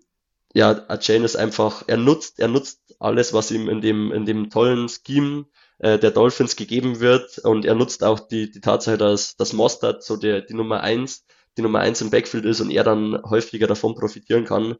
[0.54, 4.50] ja, Ajane ist einfach, er nutzt, er nutzt alles, was ihm in dem, in dem
[4.50, 5.46] tollen Scheme
[5.78, 10.02] äh, der Dolphins gegeben wird und er nutzt auch die, die Tatsache, dass, dass Mostert
[10.02, 11.24] so der, die Nummer eins,
[11.56, 14.76] die Nummer eins im Backfield ist und er dann häufiger davon profitieren kann.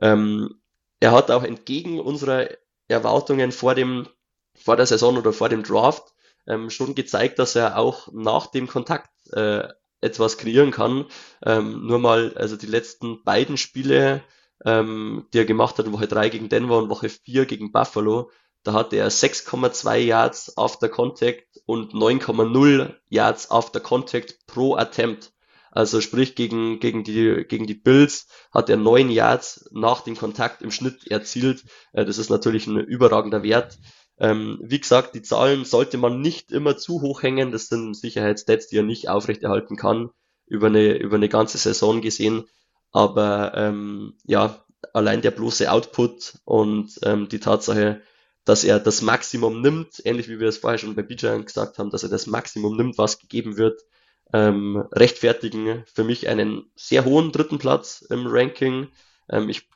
[0.00, 0.60] Ähm,
[1.00, 2.48] er hat auch entgegen unserer
[2.88, 4.08] Erwartungen vor dem,
[4.54, 6.12] vor der Saison oder vor dem Draft
[6.46, 9.68] ähm, schon gezeigt, dass er auch nach dem Kontakt äh,
[10.00, 11.06] etwas kreieren kann.
[11.44, 14.22] Ähm, nur mal, also die letzten beiden Spiele,
[14.64, 18.30] ähm, die er gemacht hat, Woche 3 gegen Denver und Woche 4 gegen Buffalo,
[18.64, 25.32] da hatte er 6,2 Yards after Contact und 9,0 Yards after Contact pro Attempt.
[25.70, 30.62] Also sprich gegen, gegen, die, gegen die Bills hat er 9 Yards nach dem Kontakt
[30.62, 31.64] im Schnitt erzielt.
[31.92, 33.78] Äh, das ist natürlich ein überragender Wert.
[34.18, 37.52] Ähm, wie gesagt, die Zahlen sollte man nicht immer zu hoch hängen.
[37.52, 40.10] Das sind Sicherheitsstats, die er nicht aufrechterhalten kann
[40.46, 42.44] über eine, über eine ganze Saison gesehen.
[42.90, 48.02] Aber ähm, ja, allein der bloße Output und ähm, die Tatsache,
[48.48, 51.90] dass er das Maximum nimmt, ähnlich wie wir es vorher schon bei Bijan gesagt haben,
[51.90, 53.82] dass er das Maximum nimmt, was gegeben wird,
[54.32, 58.88] ähm, rechtfertigen für mich einen sehr hohen dritten Platz im Ranking.
[59.28, 59.68] Ähm, ich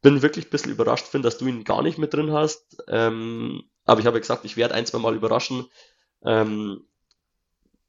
[0.00, 2.80] bin wirklich ein bisschen überrascht, finde, dass du ihn gar nicht mit drin hast.
[2.86, 5.66] Ähm, aber ich habe gesagt, ich werde ein, zwei Mal überraschen.
[6.24, 6.84] Ähm,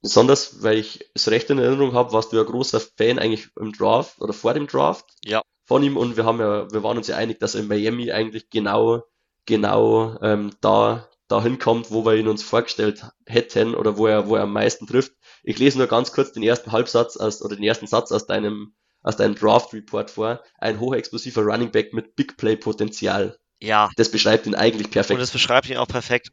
[0.02, 3.74] besonders, weil ich es recht in Erinnerung habe, warst du ja großer Fan eigentlich im
[3.74, 5.44] Draft oder vor dem Draft ja.
[5.66, 8.12] von ihm und wir haben ja, wir waren uns ja einig, dass er in Miami
[8.12, 9.04] eigentlich genau,
[9.46, 14.36] genau ähm, da dahin kommt, wo wir ihn uns vorgestellt hätten oder wo er, wo
[14.36, 15.14] er am meisten trifft.
[15.44, 18.74] Ich lese nur ganz kurz den ersten Halbsatz aus, oder den ersten Satz aus deinem,
[19.02, 20.44] aus deinem Draft Report vor.
[20.60, 23.38] Ein hochexplosiver Running Back mit Big Play Potenzial.
[23.60, 23.90] Ja.
[23.96, 25.16] Das beschreibt ihn eigentlich perfekt.
[25.16, 26.32] Und das beschreibt ihn auch perfekt.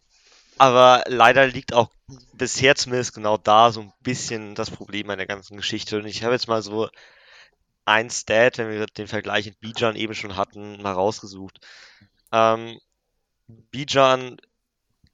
[0.59, 1.91] Aber leider liegt auch
[2.33, 5.99] bisher zumindest genau da so ein bisschen das Problem an der ganzen Geschichte.
[5.99, 6.89] Und ich habe jetzt mal so
[7.85, 11.61] ein Stat, wenn wir den Vergleich mit Bijan eben schon hatten, mal rausgesucht.
[12.33, 12.79] Ähm,
[13.49, 14.39] Bijan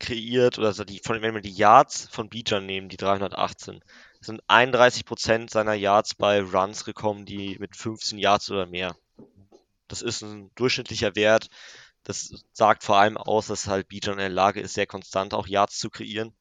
[0.01, 3.81] kreiert, oder also die, von, wenn wir die Yards von Bijan nehmen, die 318,
[4.21, 8.97] sind 31% seiner Yards bei Runs gekommen, die mit 15 Yards oder mehr
[9.89, 11.49] Das ist ein durchschnittlicher Wert.
[12.03, 15.47] Das sagt vor allem aus, dass halt Bijan in der Lage ist, sehr konstant auch
[15.47, 16.35] Yards zu kreieren.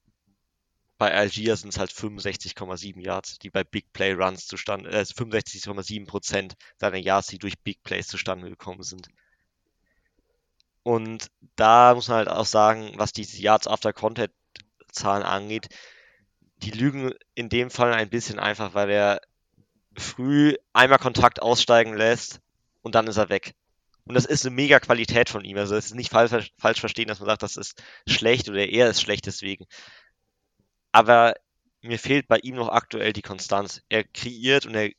[0.97, 6.05] Bei Algier sind es halt 65,7 Yards, die bei Big Play Runs zustande, äh, 65,7
[6.07, 9.07] Prozent seiner Yards, die durch Big Plays zustande gekommen sind.
[10.83, 14.31] Und da muss man halt auch sagen, was die Yards after Content
[14.91, 15.69] Zahlen angeht,
[16.57, 19.21] die lügen in dem Fall ein bisschen einfach, weil er
[19.97, 22.39] früh einmal Kontakt aussteigen lässt
[22.81, 23.53] und dann ist er weg.
[24.05, 25.57] Und das ist eine mega Qualität von ihm.
[25.57, 28.89] Also es ist nicht falsch, falsch verstehen, dass man sagt, das ist schlecht oder er
[28.89, 29.65] ist schlecht deswegen.
[30.91, 31.33] Aber
[31.81, 33.81] mir fehlt bei ihm noch aktuell die Konstanz.
[33.89, 34.91] Er kreiert und er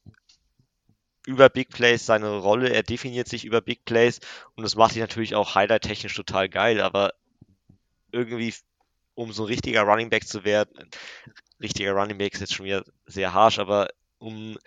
[1.26, 4.20] über Big Plays seine Rolle, er definiert sich über Big Plays
[4.54, 7.14] und das macht ihn natürlich auch highlight-technisch total geil, aber
[8.12, 8.54] irgendwie,
[9.14, 10.90] um so ein richtiger Running Back zu werden,
[11.60, 14.58] richtiger Running Back ist jetzt schon wieder sehr harsh, aber um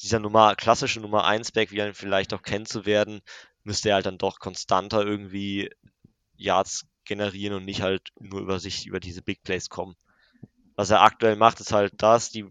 [0.00, 3.20] dieser Nummer, klassische Nummer 1 Back, wie er ihn vielleicht auch kennt zu werden,
[3.62, 5.70] müsste er halt dann doch konstanter irgendwie
[6.36, 9.96] Yards generieren und nicht halt nur über sich, über diese Big Plays kommen.
[10.74, 12.46] Was er aktuell macht, ist halt das, die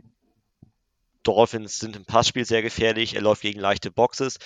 [1.26, 3.16] Dolphins sind im Passspiel sehr gefährlich.
[3.16, 4.38] Er läuft gegen leichte Boxes,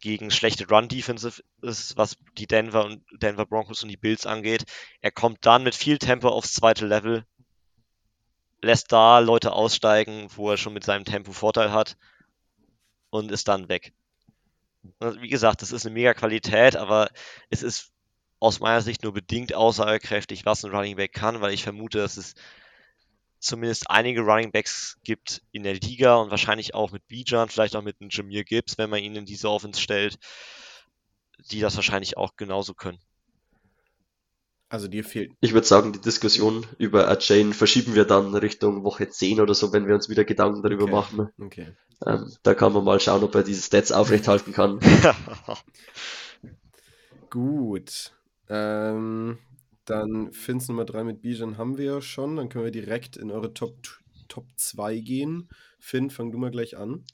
[0.00, 4.64] gegen schlechte Run-Defenses, was die Denver und Denver Broncos und die Bills angeht.
[5.00, 7.24] Er kommt dann mit viel Tempo aufs zweite Level,
[8.62, 11.96] lässt da Leute aussteigen, wo er schon mit seinem Tempo Vorteil hat
[13.10, 13.92] und ist dann weg.
[15.00, 17.08] Also wie gesagt, das ist eine mega Qualität, aber
[17.50, 17.92] es ist
[18.38, 22.16] aus meiner Sicht nur bedingt aussagekräftig, was ein Running Back kann, weil ich vermute, dass
[22.16, 22.34] es
[23.38, 27.82] zumindest einige Running Backs gibt in der Liga und wahrscheinlich auch mit Bijan, vielleicht auch
[27.82, 30.18] mit einem Jameer Gibbs, wenn man ihn in diese Offense stellt,
[31.50, 32.98] die das wahrscheinlich auch genauso können.
[34.68, 35.32] Also dir fehlt.
[35.40, 39.72] Ich würde sagen, die Diskussion über Ajane verschieben wir dann Richtung Woche 10 oder so,
[39.72, 40.92] wenn wir uns wieder Gedanken darüber okay.
[40.92, 41.28] machen.
[41.40, 41.68] Okay.
[42.04, 44.80] Ähm, da kann man mal schauen, ob er diese Stats aufrechthalten kann.
[47.30, 48.12] Gut.
[48.48, 49.38] Ähm,
[49.86, 52.36] dann Fins Nummer 3 mit Bijan haben wir ja schon.
[52.36, 53.76] Dann können wir direkt in eure Top,
[54.28, 55.48] Top 2 gehen.
[55.78, 57.04] Finn, fang du mal gleich an.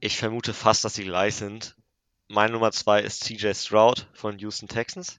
[0.00, 1.76] Ich vermute fast, dass sie gleich sind.
[2.28, 5.18] Meine Nummer 2 ist CJ Stroud von Houston Texans.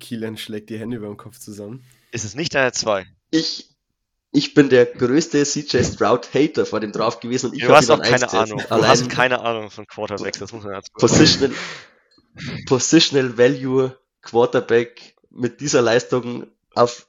[0.00, 1.84] Kielan schlägt die Hände über dem Kopf zusammen.
[2.10, 3.06] Ist es nicht deine 2?
[3.30, 3.70] Ich,
[4.32, 8.02] ich bin der größte CJ Stroud-Hater vor dem Draft gewesen und ich habe ihn dann
[8.02, 8.58] keine Ahnung.
[8.58, 11.56] Du Allein hast keine Ahnung von Quarterbacks, das muss man dazu Positional,
[12.66, 17.06] Positional Value Quarterback mit dieser Leistung auf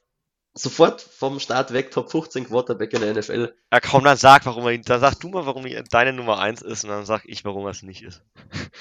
[0.54, 3.54] sofort vom Start weg Top 15 Quarterback in der NFL.
[3.72, 6.62] Ja komm, dann sag, warum er dann sag du mal, warum er deine Nummer 1
[6.62, 8.22] ist und dann sag ich, warum er es nicht ist.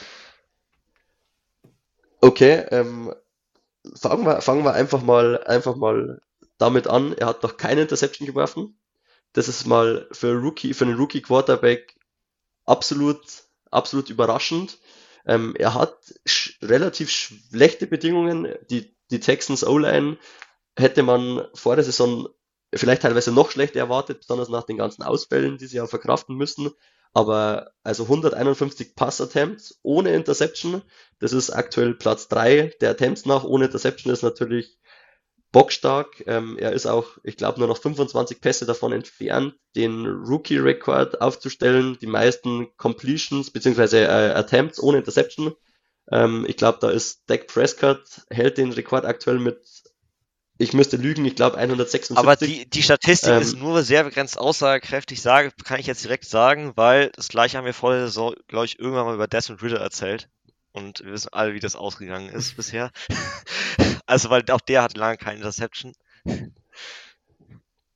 [2.24, 3.12] Okay, ähm,
[3.96, 6.22] fangen wir, fangen wir einfach mal, einfach mal
[6.56, 7.14] damit an.
[7.14, 8.78] Er hat noch keine Interception geworfen.
[9.32, 11.96] Das ist mal für Rookie, für einen Rookie Quarterback
[12.64, 13.20] absolut,
[13.72, 14.78] absolut überraschend.
[15.26, 18.54] Ähm, er hat sch relativ schlechte Bedingungen.
[18.70, 20.16] Die die Texans O-Line
[20.76, 22.28] hätte man vor der Saison
[22.74, 26.70] vielleicht teilweise noch schlechter erwartet, besonders nach den ganzen Ausfällen, die sie ja verkraften müssen.
[27.14, 30.80] Aber also 151 Pass-Attempts ohne Interception,
[31.18, 33.44] das ist aktuell Platz 3 der Attempts nach.
[33.44, 34.78] Ohne Interception ist natürlich
[35.52, 36.24] bockstark.
[36.26, 41.98] Ähm, er ist auch, ich glaube, nur noch 25 Pässe davon entfernt, den Rookie-Record aufzustellen.
[42.00, 44.04] Die meisten Completions bzw.
[44.04, 45.54] Äh, Attempts ohne Interception
[46.10, 49.58] ähm, ich glaube, da ist Dak Prescott, hält den Rekord aktuell mit,
[50.58, 52.16] ich müsste lügen, ich glaube 176.
[52.16, 56.24] Aber die, die Statistik ähm, ist nur sehr begrenzt aussagekräftig, sage, kann ich jetzt direkt
[56.24, 59.78] sagen, weil das gleiche haben wir vorher so, glaube ich, irgendwann mal über Desmond Ritter
[59.78, 60.28] erzählt.
[60.72, 62.90] Und wir wissen alle, wie das ausgegangen ist bisher.
[64.06, 65.92] also, weil auch der hat lange keine Interception.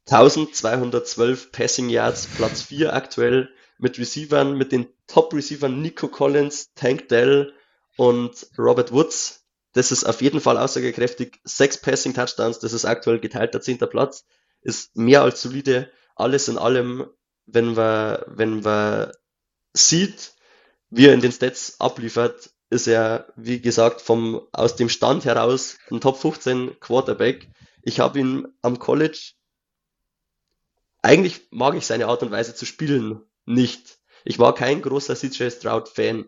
[0.07, 7.53] 1212 Passing Yards, Platz 4 aktuell mit Receivern, mit den Top-Receivern Nico Collins, Tank Dell,
[7.97, 11.41] und Robert Woods, das ist auf jeden Fall aussagekräftig.
[11.45, 14.25] Sechs Passing Touchdowns, das ist aktuell geteilter zehnter Platz,
[14.63, 15.91] ist mehr als solide.
[16.15, 17.07] Alles in allem,
[17.47, 19.13] wenn man, wenn man
[19.75, 20.33] sieht,
[20.91, 25.77] wie er in den Stats abliefert, ist er, wie gesagt, vom, aus dem Stand heraus
[25.91, 27.49] ein Top 15 Quarterback.
[27.83, 29.35] Ich habe ihn am College,
[31.03, 33.99] eigentlich mag ich seine Art und Weise zu spielen nicht.
[34.25, 36.25] Ich war kein großer CJ Stroud Fan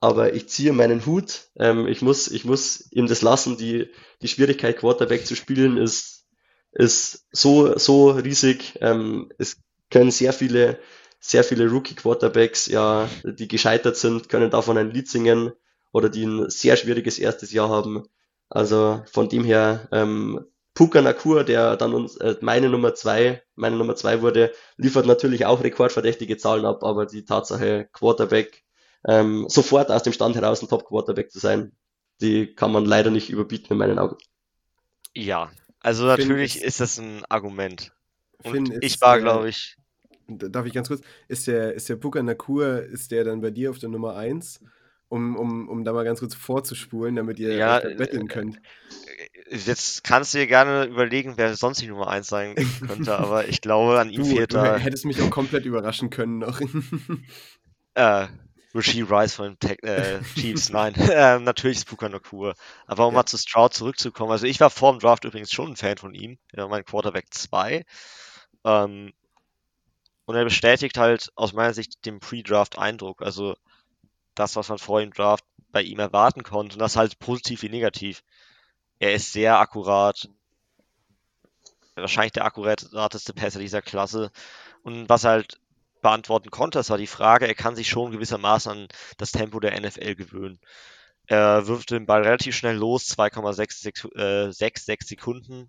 [0.00, 1.48] aber ich ziehe meinen Hut.
[1.56, 3.56] Ähm, ich muss, ich muss ihm das lassen.
[3.56, 3.90] Die,
[4.22, 6.26] die Schwierigkeit, Quarterback zu spielen, ist,
[6.72, 8.78] ist so, so riesig.
[8.80, 10.78] Ähm, es können sehr viele,
[11.20, 15.52] sehr viele Rookie-Quarterbacks, ja, die gescheitert sind, können davon ein Lied singen
[15.92, 18.04] oder die ein sehr schwieriges erstes Jahr haben.
[18.50, 20.44] Also von dem her, ähm,
[20.74, 25.44] Puka Nakur, der dann uns äh, meine Nummer zwei, meine Nummer zwei wurde, liefert natürlich
[25.44, 28.62] auch rekordverdächtige Zahlen ab, aber die Tatsache Quarterback
[29.06, 31.72] ähm, sofort aus dem Stand heraus ein Top-Quarterback zu sein,
[32.20, 34.16] die kann man leider nicht überbieten in meinen Augen.
[35.14, 37.92] Ja, also natürlich Finn ist das ein Argument.
[38.42, 39.76] Und Finn ich war, glaube ich.
[40.26, 41.00] Darf ich ganz kurz?
[41.28, 44.60] Ist der, ist der Puka Nakur, ist der dann bei dir auf der Nummer 1?
[45.10, 48.60] Um, um, um da mal ganz kurz vorzuspulen, damit ihr ja, betteln äh, könnt.
[49.50, 52.54] Jetzt kannst du dir gerne überlegen, wer sonst die Nummer 1 sein
[52.86, 54.76] könnte, aber ich glaube, an ihm du, fehlt du da.
[54.76, 56.60] hättest mich auch komplett überraschen können noch.
[57.94, 58.26] äh,
[58.78, 62.54] Rasheed Rice von Tech, äh, Chiefs, nein, ähm, natürlich ist Puka Nakur.
[62.86, 63.20] Aber um ja.
[63.20, 66.14] mal zu Stroud zurückzukommen, also ich war vor dem Draft übrigens schon ein Fan von
[66.14, 67.84] ihm, war mein Quarterback 2.
[68.64, 69.12] Ähm,
[70.24, 73.56] und er bestätigt halt aus meiner Sicht den Pre-Draft-Eindruck, also
[74.34, 77.68] das, was man vor dem Draft bei ihm erwarten konnte, und das halt positiv wie
[77.68, 78.22] negativ.
[78.98, 80.28] Er ist sehr akkurat,
[81.94, 84.30] wahrscheinlich der akkurateste Passer dieser Klasse.
[84.82, 85.60] Und was halt
[86.00, 89.78] beantworten konnte, das war die Frage, er kann sich schon gewissermaßen an das Tempo der
[89.80, 90.60] NFL gewöhnen.
[91.26, 95.68] Er wirft den Ball relativ schnell los, 2,66 äh, Sekunden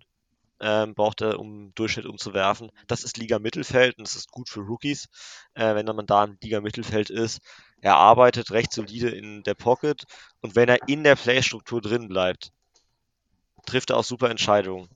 [0.60, 2.70] ähm, braucht er, um Durchschnitt umzuwerfen.
[2.86, 5.08] Das ist Liga Mittelfeld und das ist gut für Rookies,
[5.54, 7.40] äh, wenn man da im Liga Mittelfeld ist.
[7.80, 10.04] Er arbeitet recht solide in der Pocket
[10.40, 12.52] und wenn er in der Playstruktur drin bleibt,
[13.66, 14.88] trifft er auch super Entscheidungen.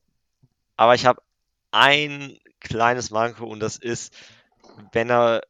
[0.77, 1.23] Aber ich habe
[1.71, 4.15] ein kleines Manko und das ist,
[4.93, 5.43] wenn er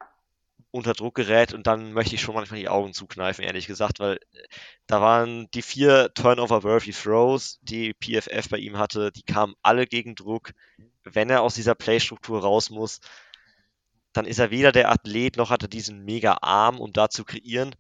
[0.75, 4.17] unter Druck gerät und dann möchte ich schon manchmal die Augen zukneifen, ehrlich gesagt, weil
[4.17, 4.43] äh,
[4.89, 10.17] da waren die vier Turnover-worthy Throws, die PFF bei ihm hatte, die kamen alle gegen
[10.17, 10.53] Druck.
[11.05, 12.99] Wenn er aus dieser Playstruktur raus muss,
[14.13, 17.25] dann ist er weder der Athlet, noch hat er diesen mega Arm, um da zu
[17.25, 17.77] kreieren.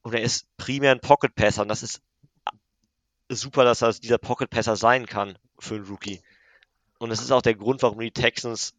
[0.00, 2.00] Und er ist primär ein Pocket-Passer und das ist
[2.46, 6.22] äh, super, dass er dieser Pocket-Passer sein kann für einen Rookie.
[6.98, 8.74] Und das ist auch der Grund, warum die Texans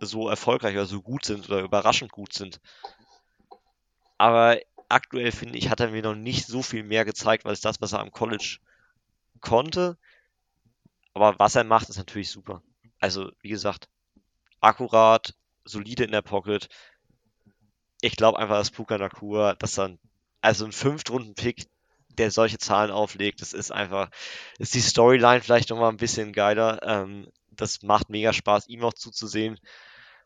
[0.00, 2.60] so erfolgreich oder so gut sind oder überraschend gut sind.
[4.16, 7.80] Aber aktuell finde ich, hat er mir noch nicht so viel mehr gezeigt, als das,
[7.80, 8.58] was er am College
[9.40, 9.96] konnte.
[11.14, 12.62] Aber was er macht, ist natürlich super.
[13.00, 13.88] Also, wie gesagt,
[14.60, 15.34] akkurat,
[15.64, 16.68] solide in der Pocket.
[18.00, 19.98] Ich glaube einfach, dass Puka Nakua, dass dann,
[20.40, 21.68] also ein Fünftrunden-Pick,
[22.08, 24.10] der solche Zahlen auflegt, das ist einfach,
[24.58, 26.82] ist die Storyline vielleicht nochmal ein bisschen geiler.
[26.82, 27.28] Ähm,
[27.60, 29.58] das macht mega Spaß, ihm auch zuzusehen.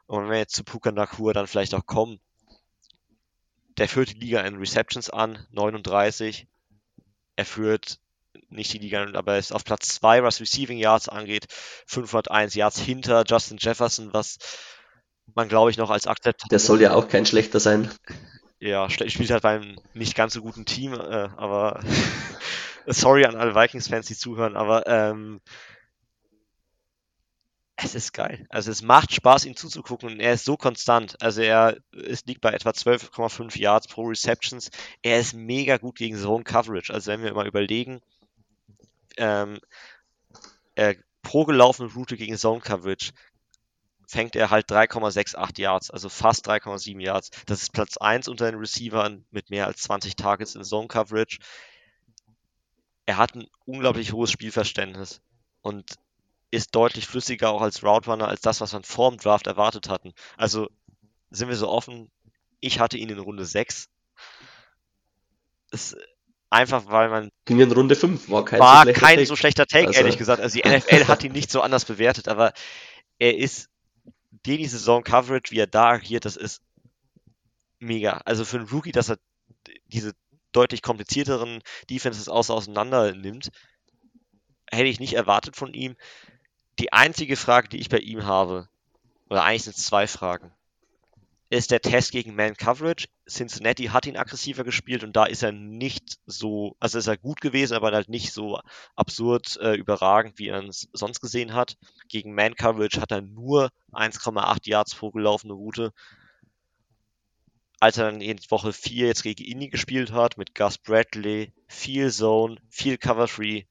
[0.07, 2.21] Und wenn wir jetzt zu Puka Nakur dann vielleicht auch kommen,
[3.79, 6.47] der führt die Liga in Receptions an, 39.
[7.37, 7.99] Er führt
[8.49, 11.47] nicht die Liga, aber er ist auf Platz 2, was Receiving Yards angeht,
[11.87, 14.39] 501 Yards hinter Justin Jefferson, was
[15.35, 16.51] man glaube ich noch als akzeptabel.
[16.51, 17.91] Der soll ja auch kein schlechter sein.
[18.61, 21.81] Ja, spielt halt beim nicht ganz so guten Team, äh, aber
[22.87, 25.41] sorry an alle Vikings-Fans, die zuhören, aber ähm,
[27.83, 28.47] es ist geil.
[28.49, 31.21] Also es macht Spaß, ihm zuzugucken und er ist so konstant.
[31.23, 34.71] Also er es liegt bei etwa 12,5 Yards pro Receptions.
[35.03, 36.93] Er ist mega gut gegen Zone Coverage.
[36.93, 38.01] Also wenn wir mal überlegen,
[39.17, 39.61] ähm,
[40.75, 43.13] er, pro gelaufene Route gegen Zone Coverage
[44.09, 47.31] fängt er halt 3,68 Yards, also fast 3,7 Yards.
[47.47, 51.39] Das ist Platz 1 unter den Receivern mit mehr als 20 Targets in Zone Coverage.
[53.07, 55.23] Er hat ein unglaublich hohes Spielverständnis
[55.63, 55.97] und
[56.53, 59.89] ist deutlich flüssiger auch als Route Runner als das, was wir vor dem Draft erwartet
[59.89, 60.13] hatten.
[60.37, 60.69] Also
[61.31, 62.11] sind wir so offen,
[62.61, 63.89] ich hatte ihn in Runde 6.
[65.73, 65.97] Ist
[66.51, 67.31] einfach, weil man.
[67.47, 69.27] Ging in Runde 5, war kein, war so, kein Take.
[69.27, 69.99] so schlechter Take, also.
[69.99, 70.43] ehrlich gesagt.
[70.43, 72.53] Also die NFL hat ihn nicht so anders bewertet, aber
[73.19, 73.71] er ist
[74.31, 76.61] die Saison Coverage, wie er da agiert, das ist
[77.79, 78.21] mega.
[78.27, 79.19] Also für einen Rookie, dass er
[79.87, 80.13] diese
[80.53, 83.51] deutlich komplizierteren Defenses auseinander nimmt,
[84.71, 85.97] hätte ich nicht erwartet von ihm
[86.79, 88.69] die einzige Frage, die ich bei ihm habe,
[89.29, 90.53] oder eigentlich sind es zwei Fragen,
[91.53, 93.09] ist der Test gegen Man Coverage.
[93.29, 97.43] Cincinnati hat ihn aggressiver gespielt und da ist er nicht so, also ist er gut
[97.43, 98.59] gewesen, aber halt nicht so
[98.97, 101.77] absurd äh, überragend, wie er es sonst gesehen hat.
[102.09, 105.93] Gegen Man Coverage hat er nur 1,8 Yards pro gelaufene Route.
[107.81, 112.11] Als er dann in Woche 4 jetzt gegen Indy gespielt hat, mit Gus Bradley, viel
[112.11, 113.65] Zone, viel Cover Free,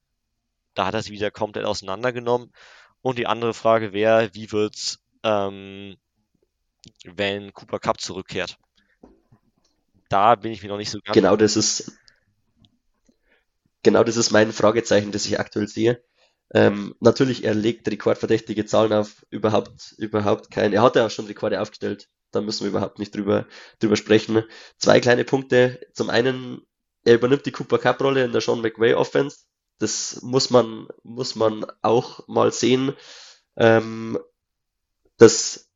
[0.74, 2.52] da hat er sie wieder komplett auseinandergenommen.
[3.02, 5.96] Und die andere Frage wäre, wie wird's, ähm,
[7.04, 8.58] wenn Cooper Cup zurückkehrt?
[10.08, 11.14] Da bin ich mir noch nicht so ganz.
[11.14, 11.92] Genau, das ist
[13.82, 16.02] genau das ist mein Fragezeichen, das ich aktuell sehe.
[16.54, 20.72] Ähm, natürlich, er legt rekordverdächtige Zahlen auf, überhaupt, überhaupt kein.
[20.72, 23.46] Er hat ja auch schon Rekorde aufgestellt, da müssen wir überhaupt nicht drüber,
[23.78, 24.44] drüber sprechen.
[24.76, 25.80] Zwei kleine Punkte.
[25.94, 26.60] Zum einen,
[27.04, 29.44] er übernimmt die Cooper Cup-Rolle in der Sean McVay Offense.
[29.82, 32.94] Das muss man, muss man auch mal sehen.
[33.56, 34.18] Ähm,
[35.18, 35.68] das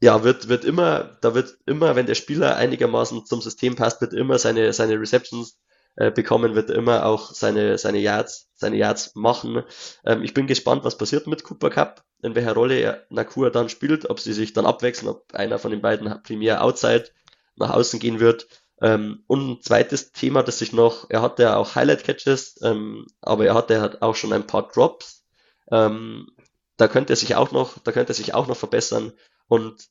[0.00, 4.12] ja, wird, wird immer, da wird immer, wenn der Spieler einigermaßen zum System passt, wird
[4.12, 5.58] immer seine, seine Receptions
[5.96, 9.64] äh, bekommen, wird immer auch seine, seine Yards, seine Yards machen.
[10.04, 13.68] Ähm, ich bin gespannt, was passiert mit Cooper Cup, in welcher Rolle er Nakua dann
[13.68, 17.10] spielt, ob sie sich dann abwechseln, ob einer von den beiden primär outside
[17.56, 18.46] nach außen gehen wird.
[18.80, 23.06] Ähm, und ein zweites Thema, das sich noch, er hatte ja auch Highlight Catches, ähm,
[23.20, 25.24] aber er hatte halt auch schon ein paar Drops.
[25.70, 26.28] Ähm,
[26.76, 29.12] da könnte er sich auch noch, da könnte er sich auch noch verbessern.
[29.48, 29.88] Und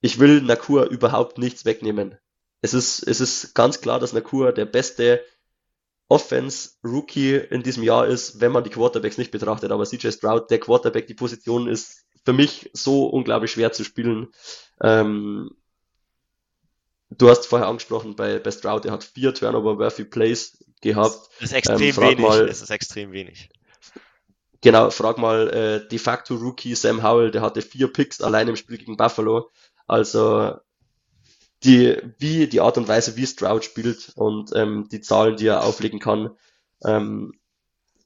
[0.00, 2.18] ich will Nakur überhaupt nichts wegnehmen.
[2.60, 5.24] Es ist, es ist ganz klar, dass Nakur der beste
[6.08, 9.70] Offense-Rookie in diesem Jahr ist, wenn man die Quarterbacks nicht betrachtet.
[9.70, 14.28] Aber CJ Stroud, der Quarterback, die Position ist für mich so unglaublich schwer zu spielen.
[14.80, 15.50] Ähm,
[17.18, 21.28] du hast vorher angesprochen, bei, bei Stroud, er hat vier Turnover-worthy Plays gehabt.
[21.40, 22.20] Das ist extrem ähm, wenig.
[22.20, 23.48] Mal, das ist extrem wenig.
[24.60, 28.56] Genau, frag mal äh, de facto Rookie Sam Howell, der hatte vier Picks allein im
[28.56, 29.50] Spiel gegen Buffalo.
[29.86, 30.56] Also
[31.64, 35.64] die, wie die Art und Weise, wie Stroud spielt und ähm, die Zahlen, die er
[35.64, 36.30] auflegen kann,
[36.84, 37.32] ähm,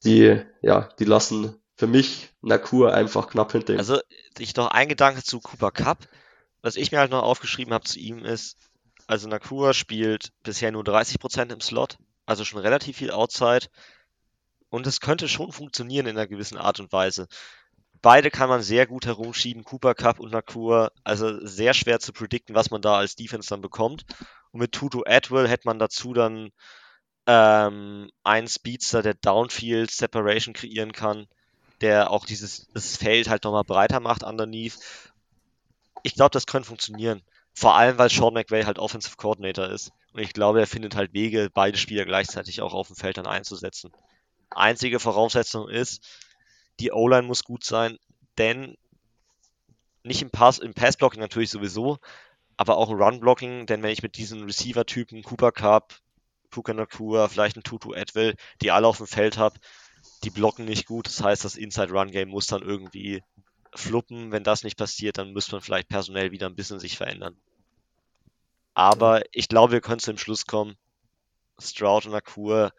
[0.04, 3.78] die, ja, die lassen für mich Nakur einfach knapp hinter ihm.
[3.78, 4.00] Also
[4.38, 5.98] ich noch ein Gedanke zu Cooper Cup.
[6.62, 8.56] Was ich mir halt noch aufgeschrieben habe zu ihm ist,
[9.06, 13.66] also Nakua spielt bisher nur 30% im Slot, also schon relativ viel Outside.
[14.68, 17.28] Und es könnte schon funktionieren in einer gewissen Art und Weise.
[18.02, 20.90] Beide kann man sehr gut herumschieben, Cooper Cup und Nakua.
[21.04, 24.04] Also sehr schwer zu predikten, was man da als Defense dann bekommt.
[24.50, 26.50] Und mit Tutu Atwell hätte man dazu dann
[27.26, 31.26] ähm, einen Speedster, der Downfield Separation kreieren kann,
[31.80, 34.78] der auch dieses das Feld halt nochmal breiter macht underneath.
[36.02, 37.22] Ich glaube, das könnte funktionieren.
[37.58, 39.90] Vor allem, weil Sean McVay halt Offensive Coordinator ist.
[40.12, 43.26] Und ich glaube, er findet halt Wege, beide Spieler gleichzeitig auch auf dem Feld dann
[43.26, 43.92] einzusetzen.
[44.50, 46.06] Einzige Voraussetzung ist,
[46.80, 47.98] die O-Line muss gut sein,
[48.36, 48.76] denn
[50.02, 51.98] nicht im Pass, im Pass-Blocking natürlich sowieso,
[52.58, 55.94] aber auch im Run-Blocking, denn wenn ich mit diesen Receiver-Typen, Cooper Cup,
[56.50, 59.58] Puka Nakua, vielleicht ein Tutu Edwill, die alle auf dem Feld habe,
[60.24, 61.06] die blocken nicht gut.
[61.06, 63.22] Das heißt, das Inside-Run-Game muss dann irgendwie
[63.78, 64.32] fluppen.
[64.32, 67.36] Wenn das nicht passiert, dann müsste man vielleicht personell wieder ein bisschen sich verändern.
[68.74, 70.76] Aber ich glaube, wir können zu dem Schluss kommen.
[71.58, 72.72] Stroud und Akur.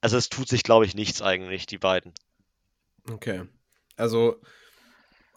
[0.00, 2.12] Also es tut sich, glaube ich, nichts eigentlich, die beiden.
[3.10, 3.44] Okay.
[3.96, 4.40] Also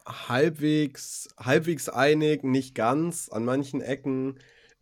[0.06, 4.40] halbwegs, halbwegs einig, nicht ganz, an manchen Ecken.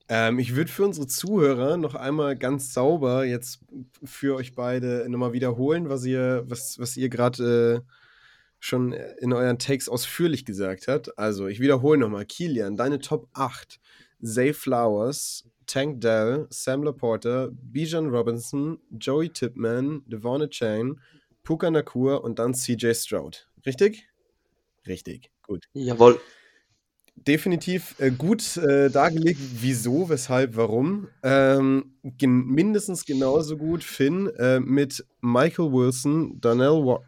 [0.09, 3.59] Ähm, ich würde für unsere Zuhörer noch einmal ganz sauber jetzt
[4.03, 7.91] für euch beide nochmal wiederholen, was ihr, was, was ihr gerade äh,
[8.59, 11.17] schon in euren Takes ausführlich gesagt habt.
[11.17, 12.25] Also, ich wiederhole nochmal.
[12.25, 13.79] Kilian, deine Top 8
[14.23, 20.99] Zay Flowers, Tank Dell, Sam Laporta, Bijan Robinson, Joey Tipman, Devon Chain,
[21.43, 23.47] Puka Nakur und dann CJ Stroud.
[23.65, 24.07] Richtig?
[24.87, 25.67] Richtig, gut.
[25.73, 26.19] Jawohl.
[27.15, 31.07] Definitiv äh, gut äh, dargelegt, wieso, weshalb, warum.
[31.23, 36.99] Ähm, gen mindestens genauso gut Finn äh, mit Michael Wilson, Donnell,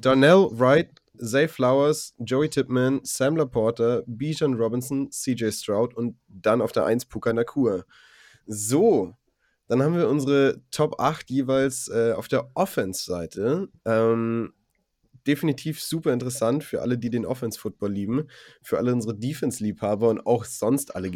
[0.00, 6.72] Donnell Wright, Zay Flowers, Joey Tipman, Sam Laporta, Bijan Robinson, CJ Stroud und dann auf
[6.72, 7.84] der 1 Puka Nakur.
[8.46, 9.14] So,
[9.68, 13.68] dann haben wir unsere Top 8 jeweils äh, auf der Offense-Seite.
[13.84, 14.52] Ähm,
[15.26, 18.28] definitiv super interessant für alle, die den Offense-Football lieben,
[18.62, 21.10] für alle unsere Defense-Liebhaber und auch sonst alle,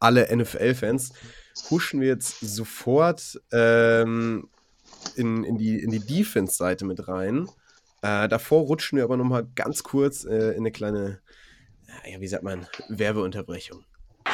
[0.00, 1.12] alle NFL-Fans.
[1.70, 4.48] Huschen wir jetzt sofort ähm,
[5.16, 7.48] in, in die, in die Defense-Seite mit rein.
[8.02, 11.20] Äh, davor rutschen wir aber noch mal ganz kurz äh, in eine kleine,
[12.04, 13.84] ja, wie sagt man, Werbeunterbrechung.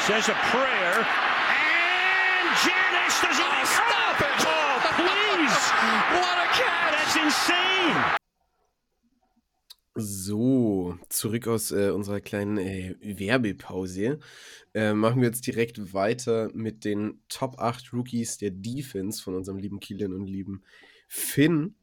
[0.07, 4.47] Says a prayer and Janice does he stop it?
[4.47, 5.73] Oh, please!
[6.14, 6.95] What a cat!
[6.95, 8.19] That's insane!
[9.95, 14.19] So, zurück aus äh, unserer kleinen äh, Werbepause.
[14.73, 19.59] Äh, machen wir jetzt direkt weiter mit den Top 8 Rookies der Defense von unserem
[19.59, 20.62] lieben Kilian und lieben
[21.07, 21.75] Finn.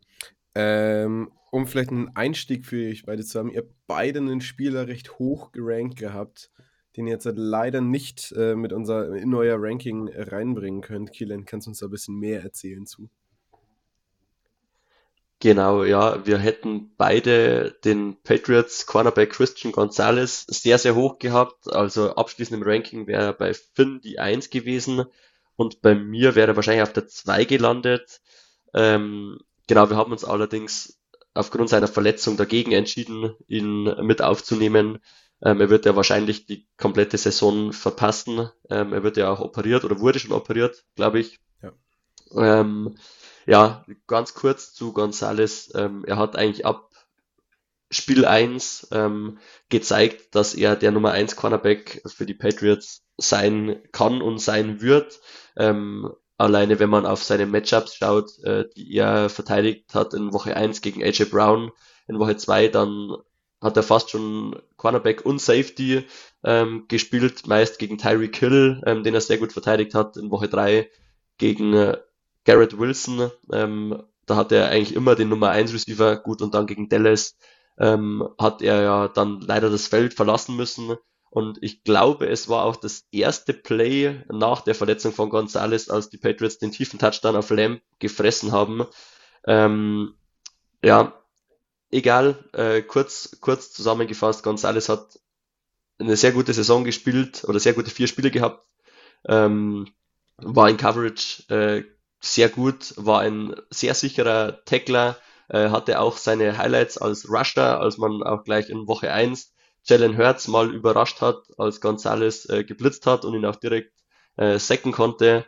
[0.56, 4.88] Ähm, um vielleicht einen Einstieg für euch beide zu haben, ihr habt beide einen Spieler
[4.88, 6.50] recht hoch gerankt gehabt,
[6.96, 11.12] den ihr jetzt halt leider nicht äh, mit unser, in euer Ranking reinbringen könnt.
[11.12, 13.10] Kilian, kannst du uns da ein bisschen mehr erzählen zu?
[15.42, 21.72] Genau, ja, wir hätten beide den Patriots Cornerback Christian Gonzalez sehr, sehr hoch gehabt.
[21.72, 25.06] Also abschließend im Ranking wäre er bei Finn die 1 gewesen
[25.58, 28.22] und bei mir wäre er wahrscheinlich auf der 2 gelandet.
[28.74, 31.00] Ähm, genau, wir haben uns allerdings
[31.34, 35.00] aufgrund seiner Verletzung dagegen entschieden, ihn mit aufzunehmen.
[35.42, 38.50] Ähm, er wird ja wahrscheinlich die komplette Saison verpassen.
[38.70, 41.40] Ähm, er wird ja auch operiert oder wurde schon operiert, glaube ich.
[41.62, 41.74] Ja.
[42.36, 42.96] Ähm,
[43.46, 45.72] ja, ganz kurz zu Gonzales.
[45.76, 46.90] Ähm, er hat eigentlich ab
[47.92, 49.38] Spiel 1 ähm,
[49.70, 55.20] gezeigt, dass er der Nummer 1 Cornerback für die Patriots sein kann und sein wird.
[55.56, 60.56] Ähm, alleine wenn man auf seine Matchups schaut, äh, die er verteidigt hat in Woche
[60.56, 61.72] 1 gegen AJ Brown,
[62.08, 63.16] in Woche 2 dann
[63.62, 66.06] hat er fast schon Cornerback und Safety
[66.44, 70.18] ähm, gespielt, meist gegen Tyreek Hill, ähm, den er sehr gut verteidigt hat.
[70.18, 70.90] In Woche 3
[71.38, 71.98] gegen äh,
[72.46, 76.68] Garrett Wilson, ähm, da hat er eigentlich immer den Nummer 1 Receiver gut und dann
[76.68, 77.38] gegen Dallas
[77.80, 80.96] ähm, hat er ja dann leider das Feld verlassen müssen.
[81.36, 86.10] Und ich glaube, es war auch das erste Play nach der Verletzung von Gonzalez, als
[86.10, 88.86] die Patriots den tiefen Touchdown auf Lamb gefressen haben.
[89.46, 90.16] Ähm,
[90.82, 91.22] ja,
[91.92, 95.20] egal, äh, kurz, kurz zusammengefasst, Gonzalez hat
[96.00, 98.66] eine sehr gute Saison gespielt oder sehr gute vier Spiele gehabt,
[99.28, 99.90] ähm,
[100.38, 101.84] war in Coverage äh,
[102.22, 105.18] sehr gut, war ein sehr sicherer Tackler,
[105.50, 109.54] äh, hatte auch seine Highlights als Rusher, als man auch gleich in Woche 1
[109.86, 113.94] Jalen Hurts mal überrascht hat, als Gonzalez äh, geblitzt hat und ihn auch direkt
[114.38, 115.46] äh, sacken konnte.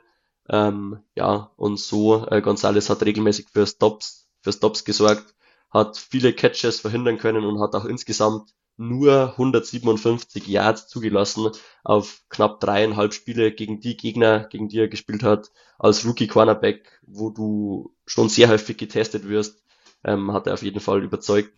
[0.50, 5.36] Ähm, ja, und so, äh, Gonzalez hat regelmäßig für Stops, für Stops gesorgt,
[5.70, 11.50] hat viele Catches verhindern können und hat auch insgesamt nur 157 Yards zugelassen
[11.84, 17.00] auf knapp dreieinhalb Spiele gegen die Gegner, gegen die er gespielt hat, als Rookie Cornerback,
[17.06, 19.64] wo du schon sehr häufig getestet wirst,
[20.04, 21.52] ähm, hat er auf jeden Fall überzeugt.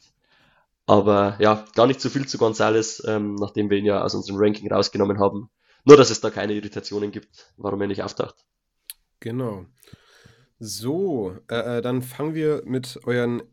[0.90, 4.40] Aber ja, gar nicht so viel zu Gonzales, ähm, nachdem wir ihn ja aus unserem
[4.40, 5.52] Ranking rausgenommen haben.
[5.86, 8.44] Nur, dass es da keine Irritationen gibt, warum er nicht auftaucht.
[9.20, 9.68] Genau.
[10.58, 13.44] So, äh, äh dann fangen wir mit euren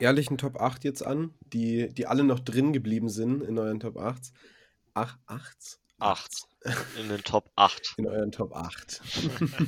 [0.00, 3.96] ehrlichen Top 8 jetzt an, die, die alle noch drin geblieben sind in euren Top
[3.96, 4.30] 8.
[4.92, 5.78] Ach, 8?
[5.98, 6.30] 8.
[7.00, 7.94] In den Top 8.
[7.96, 9.00] In euren Top 8.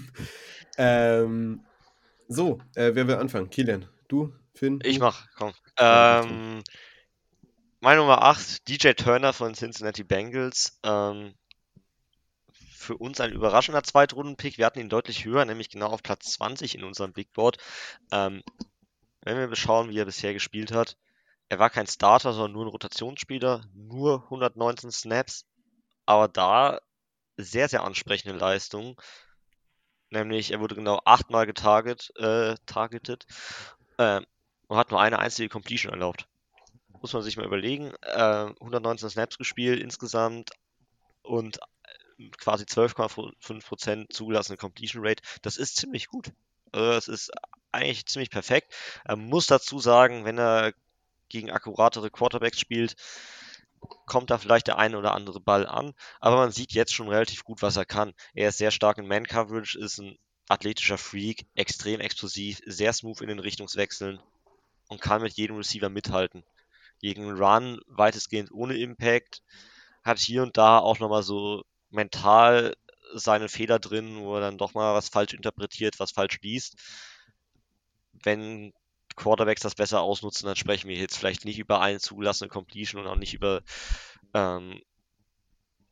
[0.77, 1.65] ähm,
[2.29, 3.49] so, äh, wer will anfangen?
[3.49, 4.81] Kilian, du, Finn?
[4.85, 5.53] Ich mach, komm.
[5.79, 6.63] Ähm,
[7.85, 10.81] meine Nummer 8, DJ Turner von Cincinnati Bengals.
[10.85, 11.35] Ähm,
[12.51, 14.57] für uns ein überraschender Zweitrunden-Pick.
[14.57, 17.59] Wir hatten ihn deutlich höher, nämlich genau auf Platz 20 in unserem Big Board.
[18.11, 18.43] Ähm,
[19.21, 20.97] wenn wir beschauen, wie er bisher gespielt hat,
[21.51, 25.45] er war kein Starter, sondern nur ein Rotationsspieler, nur 119 Snaps,
[26.07, 26.81] aber da
[27.37, 28.99] sehr, sehr ansprechende Leistung.
[30.09, 33.27] Nämlich, er wurde genau achtmal getarget, äh, targeted
[33.99, 34.23] äh,
[34.69, 36.27] und hat nur eine einzige Completion erlaubt.
[37.05, 37.93] Muss man sich mal überlegen.
[38.01, 40.53] Äh, 119 Snaps gespielt insgesamt
[41.21, 41.59] und
[42.17, 45.23] äh, quasi 12,5% zugelassene Completion Rate.
[45.43, 46.33] Das ist ziemlich gut.
[46.73, 47.31] Also das ist
[47.73, 48.75] eigentlich ziemlich perfekt.
[49.05, 50.73] Er muss dazu sagen, wenn er
[51.29, 52.97] gegen akkuratere Quarterbacks spielt,
[54.07, 55.93] kommt da vielleicht der eine oder andere Ball an.
[56.21, 58.15] Aber man sieht jetzt schon relativ gut, was er kann.
[58.33, 60.17] Er ist sehr stark in Man-Coverage, ist ein
[60.49, 64.23] athletischer Freak, extrem explosiv, sehr smooth in den Richtungswechseln
[64.89, 66.45] und kann mit jedem Receiver mithalten.
[67.05, 69.43] Gegen Run weitestgehend ohne Impact,
[70.03, 72.75] hat hier und da auch nochmal so mental
[73.15, 76.77] seine Fehler drin, wo er dann doch mal was falsch interpretiert, was falsch liest
[78.25, 78.73] wenn
[79.17, 83.09] Quarterbacks das besser ausnutzen, dann sprechen wir jetzt vielleicht nicht über eine zugelassene Completion und
[83.09, 83.63] auch nicht über
[84.35, 84.81] ähm,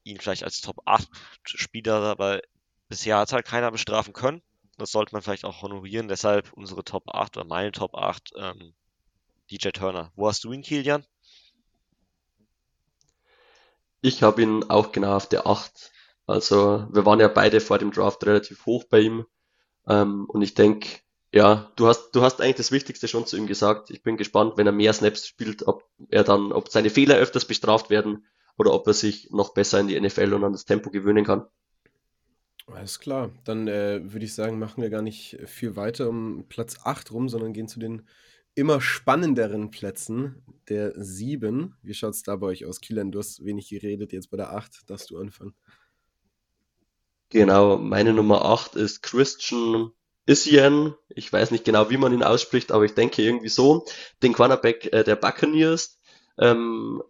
[0.04, 1.08] ihn vielleicht als Top 8
[1.44, 2.40] Spieler, aber
[2.88, 4.42] bisher hat halt keiner bestrafen können.
[4.78, 6.08] Das sollte man vielleicht auch honorieren.
[6.08, 8.74] Deshalb unsere Top 8 oder meine Top 8 ähm,
[9.52, 10.10] DJ Turner.
[10.16, 11.04] Wo hast du ihn, Kilian?
[14.00, 15.92] Ich habe ihn auch genau auf der 8.
[16.26, 19.26] Also wir waren ja beide vor dem Draft relativ hoch bei ihm.
[19.86, 20.88] Ähm, und ich denke,
[21.32, 23.90] ja, du hast, du hast eigentlich das Wichtigste schon zu ihm gesagt.
[23.90, 27.44] Ich bin gespannt, wenn er mehr Snaps spielt, ob er dann, ob seine Fehler öfters
[27.44, 28.26] bestraft werden
[28.56, 31.46] oder ob er sich noch besser in die NFL und an das Tempo gewöhnen kann.
[32.66, 33.30] Alles klar.
[33.44, 37.28] Dann äh, würde ich sagen, machen wir gar nicht viel weiter um Platz 8 rum,
[37.28, 38.06] sondern gehen zu den
[38.54, 41.76] immer spannenderen Plätzen der 7.
[41.82, 42.80] Wie schaut es da bei euch aus?
[42.80, 45.54] Kilian, du hast wenig geredet, jetzt bei der 8 darfst du anfangen.
[47.30, 49.92] Genau, meine Nummer 8 ist Christian
[50.26, 53.86] Isian, ich weiß nicht genau, wie man ihn ausspricht, aber ich denke irgendwie so,
[54.22, 55.98] den Cornerback äh, der Buccaneers.
[56.38, 57.02] Ähm,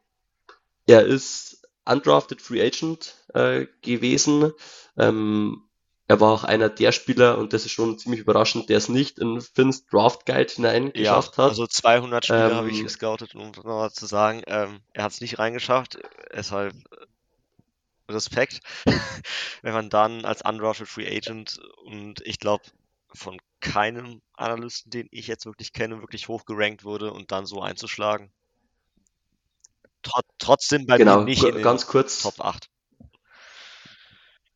[0.87, 4.53] er ist undrafted Free Agent äh, gewesen.
[4.97, 5.63] Ähm,
[6.09, 9.19] er war auch einer der Spieler, und das ist schon ziemlich überraschend, der es nicht
[9.19, 11.51] in Finns Draft Guide hineingeschafft ja, hat.
[11.51, 15.21] Also 200 Spieler ähm, habe ich gescoutet, um noch zu sagen, ähm, er hat es
[15.21, 15.99] nicht reingeschafft,
[16.35, 16.75] deshalb
[18.09, 18.61] Respekt,
[19.63, 22.65] wenn man dann als undrafted Free Agent und ich glaube
[23.15, 28.33] von keinem Analysten, den ich jetzt wirklich kenne, wirklich hochgerankt wurde und dann so einzuschlagen.
[30.03, 32.69] Tr trotzdem bei genau, mir nicht in ganz kurz, Top 8.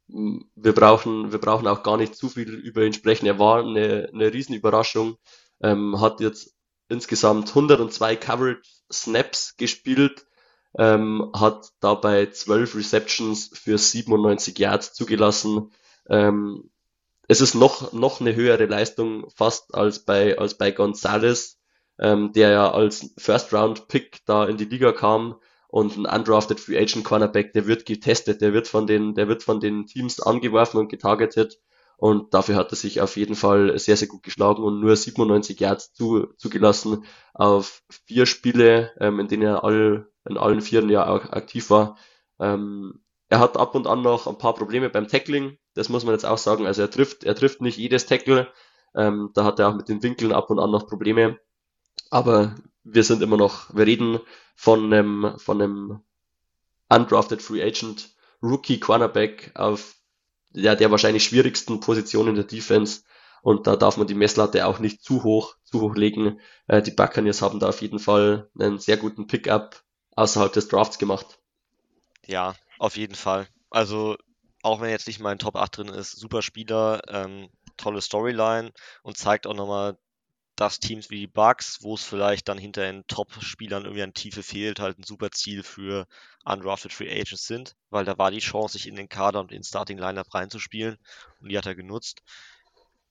[0.09, 3.27] Wir brauchen, wir brauchen auch gar nicht zu viel über ihn sprechen.
[3.27, 5.17] Er war eine, eine Riesenüberraschung,
[5.61, 6.55] ähm, hat jetzt
[6.89, 10.27] insgesamt 102 Coverage Snaps gespielt,
[10.79, 15.73] ähm, hat dabei 12 Receptions für 97 Yards zugelassen.
[16.09, 16.71] Ähm,
[17.29, 21.59] es ist noch, noch eine höhere Leistung fast als bei, als bei Gonzalez,
[21.99, 25.37] ähm, der ja als First Round Pick da in die Liga kam
[25.77, 29.43] und ein undrafted Free Agent Cornerback, der wird getestet, der wird von den, der wird
[29.43, 31.61] von den Teams angeworfen und getargetet
[31.99, 35.61] und dafür hat er sich auf jeden Fall sehr, sehr gut geschlagen und nur 97
[35.61, 37.05] Yards zu, zugelassen
[37.35, 41.99] auf vier Spiele, ähm, in denen er all, in allen vier ja auch aktiv war.
[42.41, 46.15] Ähm, er hat ab und an noch ein paar Probleme beim Tackling, das muss man
[46.15, 46.67] jetzt auch sagen.
[46.67, 48.49] Also er trifft, er trifft nicht jedes Tackle.
[48.95, 51.39] Ähm, da hat er auch mit den Winkeln ab und an noch Probleme.
[52.11, 52.55] Aber
[52.85, 54.21] wir sind immer noch, wir reden
[54.55, 56.01] von einem, von einem
[56.89, 59.97] undrafted Free Agent Rookie Cornerback auf
[60.53, 63.03] ja, der wahrscheinlich schwierigsten Position in der Defense.
[63.43, 66.41] Und da darf man die Messlatte auch nicht zu hoch, zu hoch legen.
[66.67, 69.83] Äh, die Buccaneers haben da auf jeden Fall einen sehr guten Pickup
[70.17, 71.39] außerhalb des Drafts gemacht.
[72.25, 73.47] Ja, auf jeden Fall.
[73.71, 74.17] Also,
[74.63, 78.73] auch wenn jetzt nicht mal ein Top 8 drin ist, super Spieler, ähm, tolle Storyline
[79.03, 79.99] und zeigt auch nochmal,
[80.57, 84.43] dass Teams wie die Bucks, wo es vielleicht dann hinter den Top-Spielern irgendwie an Tiefe
[84.43, 86.07] fehlt, halt ein super Ziel für
[86.45, 89.63] undrafted Free Agents sind, weil da war die Chance, sich in den Kader und in
[89.63, 90.97] Starting Lineup reinzuspielen
[91.41, 92.23] und die hat er genutzt.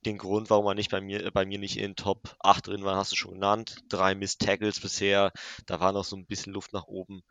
[0.05, 2.95] Den Grund, warum er nicht bei mir, bei mir nicht in Top 8 drin war,
[2.95, 3.77] hast du schon genannt.
[3.89, 5.31] Drei Miss Tackles bisher,
[5.65, 7.21] da war noch so ein bisschen Luft nach oben.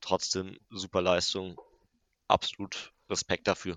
[0.00, 1.56] Trotzdem super Leistung.
[2.28, 3.76] Absolut Respekt dafür.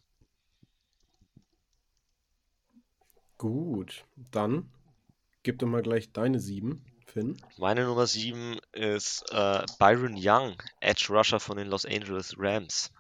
[3.38, 4.69] Gut, dann
[5.47, 7.41] Gib doch mal gleich deine sieben, Finn.
[7.57, 12.91] Meine Nummer sieben ist äh, Byron Young, Edge Rusher von den Los Angeles Rams.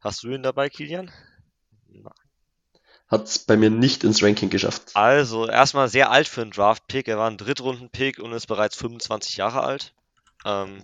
[0.00, 1.10] Hast du ihn dabei, Kilian?
[3.08, 4.92] Hat es bei mir nicht ins Ranking geschafft.
[4.94, 7.08] Also, erstmal sehr alt für einen Draft-Pick.
[7.08, 9.92] Er war ein Drittrunden-Pick und ist bereits 25 Jahre alt.
[10.46, 10.82] Ähm,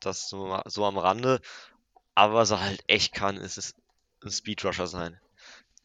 [0.00, 1.40] das so, so am Rande.
[2.16, 3.76] Aber was er halt echt kann, ist es
[4.24, 5.20] ein Speedrusher sein.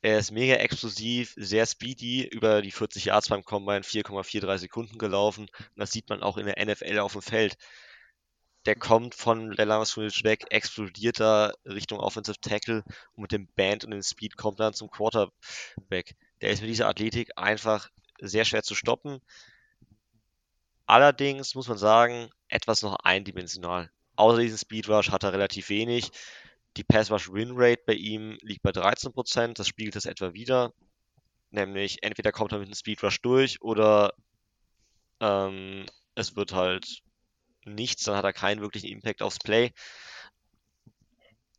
[0.04, 5.48] Er ist mega explosiv, sehr speedy, über die 40 Yards beim Combine, 4,43 Sekunden gelaufen.
[5.76, 7.56] Das sieht man auch in der NFL auf dem Feld.
[8.66, 12.84] Der kommt von der Scrimmage weg, explodiert da Richtung Offensive Tackle
[13.14, 16.16] und mit dem Band und dem Speed kommt dann zum Quarterback.
[16.42, 17.90] Der ist mit dieser Athletik einfach
[18.20, 19.20] sehr schwer zu stoppen.
[20.86, 23.92] Allerdings muss man sagen, etwas noch eindimensional.
[24.16, 26.12] Außer diesem Speed Rush hat er relativ wenig.
[26.78, 30.74] Die Pass-Rush-Win-Rate bei ihm liegt bei 13%, das spiegelt es etwa wieder.
[31.50, 34.14] Nämlich entweder kommt er mit einem Speed-Rush durch oder
[35.20, 37.02] ähm, es wird halt
[37.66, 39.74] nichts, dann hat er keinen wirklichen Impact aufs Play.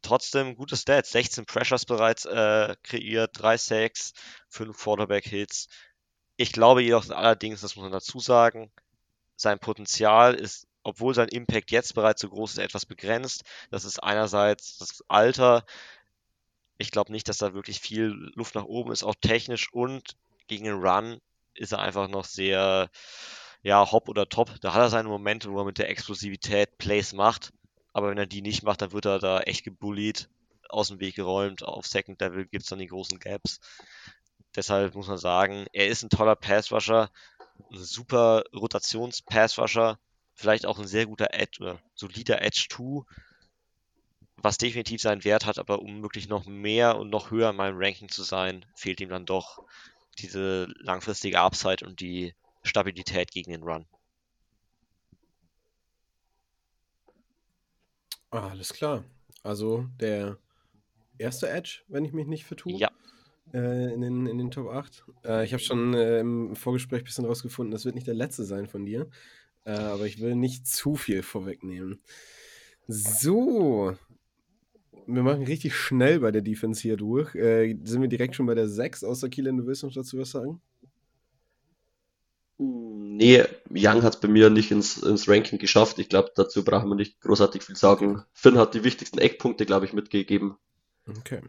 [0.01, 4.13] Trotzdem gute Stats, 16 Pressures bereits äh, kreiert, 3 Sacks,
[4.49, 5.69] 5 Quarterback-Hits.
[6.37, 8.73] Ich glaube jedoch allerdings, das muss man dazu sagen,
[9.37, 13.45] sein Potenzial ist obwohl sein Impact jetzt bereits so groß ist, etwas begrenzt.
[13.71, 15.65] Das ist einerseits das Alter.
[16.79, 20.17] Ich glaube nicht, dass da wirklich viel Luft nach oben ist, auch technisch und
[20.49, 21.21] gegen den Run
[21.55, 22.91] ist er einfach noch sehr,
[23.63, 24.61] ja, hopp oder top.
[24.61, 27.53] Da hat er seine Momente, wo er mit der Explosivität Plays macht.
[27.93, 30.29] Aber wenn er die nicht macht, dann wird er da echt gebullied,
[30.69, 31.63] aus dem Weg geräumt.
[31.63, 33.61] Auf Second Level gibt es dann die großen Gaps.
[34.57, 37.11] Deshalb muss man sagen, er ist ein toller Passrusher,
[37.71, 39.99] ein super Rotations-Passrusher
[40.43, 43.05] vielleicht auch ein sehr guter Edge oder solider Edge 2,
[44.37, 47.79] was definitiv seinen Wert hat, aber um wirklich noch mehr und noch höher in meinem
[47.79, 49.65] Ranking zu sein, fehlt ihm dann doch
[50.19, 52.35] diese langfristige Upside und die
[52.65, 53.87] Stabilität gegen den Run.
[58.31, 59.05] Ah, alles klar.
[59.43, 60.39] Also der
[61.19, 62.79] erste Edge, wenn ich mich nicht vertue.
[62.79, 62.91] Ja.
[63.53, 65.05] Äh, in, den, in den Top 8.
[65.25, 68.45] Äh, ich habe schon äh, im Vorgespräch ein bisschen rausgefunden, das wird nicht der letzte
[68.45, 69.09] sein von dir.
[69.65, 72.01] Äh, aber ich will nicht zu viel vorwegnehmen.
[72.89, 73.97] So.
[75.07, 77.35] Wir machen richtig schnell bei der Defense hier durch.
[77.35, 80.31] Äh, sind wir direkt schon bei der 6, außer Kielan, du willst noch dazu was
[80.31, 80.61] sagen?
[82.59, 85.99] Nee, Young hat es bei mir nicht ins, ins Ranking geschafft.
[85.99, 88.23] Ich glaube, dazu brauchen wir nicht großartig viel sagen.
[88.33, 90.57] Finn hat die wichtigsten Eckpunkte, glaube ich, mitgegeben.
[91.09, 91.41] Okay.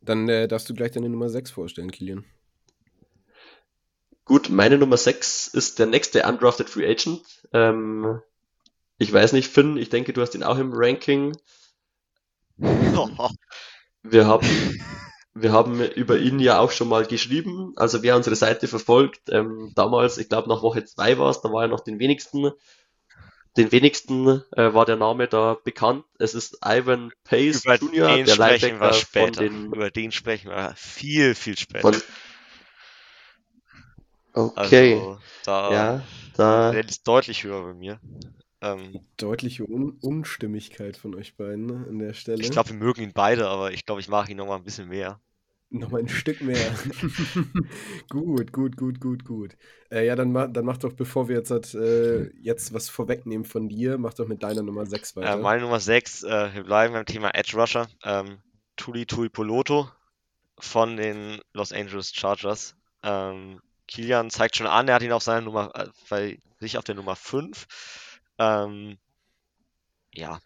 [0.00, 2.24] Dann äh, darfst du gleich deine Nummer 6 vorstellen, Kilian.
[4.26, 7.22] Gut, meine Nummer 6 ist der nächste Undrafted Free Agent.
[7.52, 8.20] Ähm,
[8.98, 11.36] ich weiß nicht, Finn, ich denke, du hast ihn auch im Ranking.
[14.02, 14.46] Wir haben,
[15.34, 17.72] wir haben über ihn ja auch schon mal geschrieben.
[17.74, 21.52] Also wer unsere Seite verfolgt, ähm, damals, ich glaube nach Woche 2 war es, da
[21.52, 22.52] war er noch den wenigsten.
[23.56, 26.04] Den wenigsten äh, war der Name da bekannt.
[26.20, 29.66] Es ist Ivan Pace über Jr., den der Linebacker von den.
[29.66, 31.80] Über den sprechen wir viel, viel später.
[31.80, 32.00] Von,
[34.36, 34.94] Okay.
[34.94, 36.02] Also, da, Ja,
[36.36, 37.98] Da der ist deutlich höher bei mir.
[38.60, 42.42] Ähm, Deutliche Un Unstimmigkeit von euch beiden ne, an der Stelle.
[42.42, 44.64] Ich glaube, wir mögen ihn beide, aber ich glaube, ich mag ihn noch mal ein
[44.64, 45.20] bisschen mehr.
[45.70, 46.56] Nochmal ein Stück mehr.
[48.10, 49.56] gut, gut, gut, gut, gut.
[49.90, 53.68] Äh, ja, dann, ma dann mach doch, bevor wir jetzt, äh, jetzt was vorwegnehmen von
[53.68, 55.32] dir, mach doch mit deiner Nummer 6 weiter.
[55.32, 57.88] Äh, meine Nummer 6, äh, wir bleiben beim Thema Edge Rusher.
[58.04, 58.38] Ähm,
[58.76, 59.88] Tuli Tui Poloto
[60.58, 62.76] von den Los Angeles Chargers.
[63.02, 66.84] Ähm, Kilian zeigt schon an, er hat ihn auf seiner Nummer, äh, bei sich auf
[66.84, 67.66] der Nummer 5.
[68.38, 68.98] Ähm,
[70.14, 70.40] ja,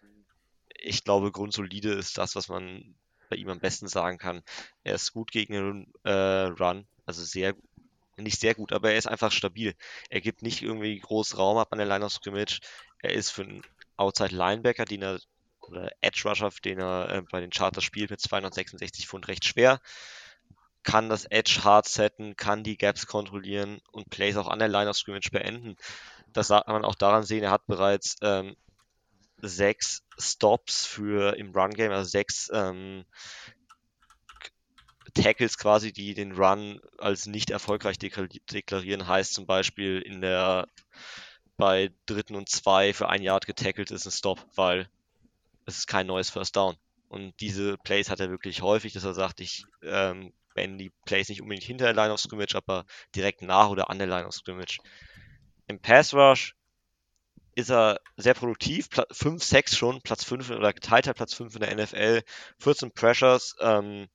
[0.77, 2.95] ich glaube, grundsolide ist das, was man
[3.29, 4.43] bei ihm am besten sagen kann.
[4.83, 7.55] Er ist gut gegen den äh, Run, also sehr,
[8.17, 9.75] nicht sehr gut, aber er ist einfach stabil.
[10.09, 12.59] Er gibt nicht irgendwie groß Raum ab an der Line of Scrimmage.
[12.99, 13.63] Er ist für einen
[13.95, 15.19] Outside Linebacker, den er
[15.61, 19.79] oder Edge Rusher, den er äh, bei den Charters spielt, mit 266 Pfund recht schwer.
[20.83, 24.89] Kann das Edge hard setten, kann die Gaps kontrollieren und Plays auch an der Line
[24.89, 25.75] of Scrimmage beenden.
[26.33, 28.55] Das sagt man auch daran sehen, er hat bereits ähm,
[29.41, 33.05] sechs Stops für im Run Game, also sechs ähm,
[35.13, 40.67] Tackles quasi, die den Run als nicht erfolgreich deklarieren, heißt zum Beispiel in der
[41.57, 44.89] bei dritten und zwei für ein Yard getackelt ist ein Stop, weil
[45.65, 46.75] es ist kein neues First Down.
[47.07, 51.29] Und diese Plays hat er wirklich häufig, dass er sagt, ich ähm, beende die Plays
[51.29, 54.33] nicht unbedingt hinter der Line of Scrimmage, aber direkt nach oder an der Line of
[54.33, 54.79] Scrimmage.
[55.67, 56.55] Im Pass Rush
[57.55, 61.75] ist er sehr produktiv, 5, 6 schon, Platz 5 oder geteilter Platz 5 in der
[61.75, 62.21] NFL,
[62.59, 64.07] 14 Pressures, ähm,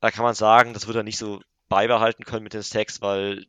[0.00, 3.46] da kann man sagen, das wird er nicht so beibehalten können mit den Sacks, weil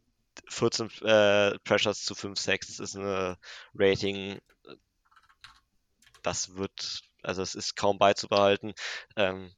[0.50, 3.38] 14 äh, Pressures zu 5 Sacks, ist eine
[3.74, 4.40] Rating,
[6.22, 8.74] das wird, also es ist kaum beizubehalten.
[9.16, 9.52] Ähm,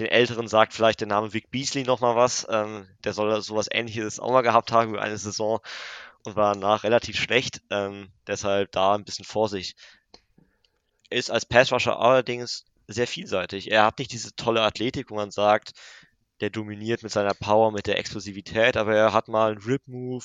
[0.00, 2.46] den Älteren sagt vielleicht der Name Vic Beasley nochmal was.
[2.50, 5.60] Ähm, der soll sowas ähnliches auch mal gehabt haben über eine Saison
[6.24, 7.62] und war danach relativ schlecht.
[7.70, 9.76] Ähm, deshalb da ein bisschen Vorsicht.
[11.10, 13.70] Ist als Passrusher allerdings sehr vielseitig.
[13.70, 15.72] Er hat nicht diese tolle Athletik, wo man sagt,
[16.40, 20.24] der dominiert mit seiner Power, mit der Explosivität, aber er hat mal einen Rip-Move,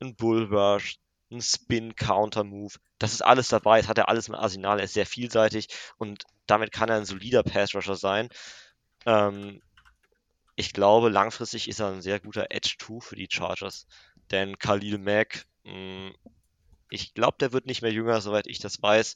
[0.00, 0.98] einen Bullrush,
[1.30, 2.74] einen Spin-Counter-Move.
[2.98, 5.68] Das ist alles dabei, das hat er alles im Arsenal, er ist sehr vielseitig
[5.98, 8.28] und damit kann er ein solider Pass-Rusher sein.
[9.06, 9.60] Ähm,
[10.56, 13.86] ich glaube, langfristig ist er ein sehr guter Edge-2 für die Chargers.
[14.30, 16.14] Denn Khalil Mack, hm,
[16.90, 19.14] ich glaube, der wird nicht mehr jünger, soweit ich das weiß.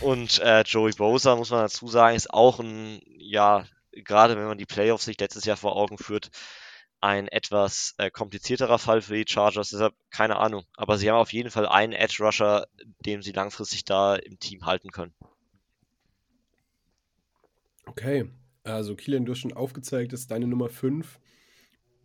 [0.00, 4.58] Und äh, Joey Bosa, muss man dazu sagen, ist auch ein, ja, gerade wenn man
[4.58, 6.30] die Playoffs sich letztes Jahr vor Augen führt,
[7.00, 9.70] ein etwas äh, komplizierterer Fall für die Chargers.
[9.70, 10.64] Deshalb keine Ahnung.
[10.76, 12.66] Aber sie haben auf jeden Fall einen Edge Rusher,
[13.04, 15.14] dem sie langfristig da im Team halten können.
[17.98, 18.28] Okay,
[18.62, 21.18] also Kilian, du hast schon aufgezeigt, ist deine Nummer 5.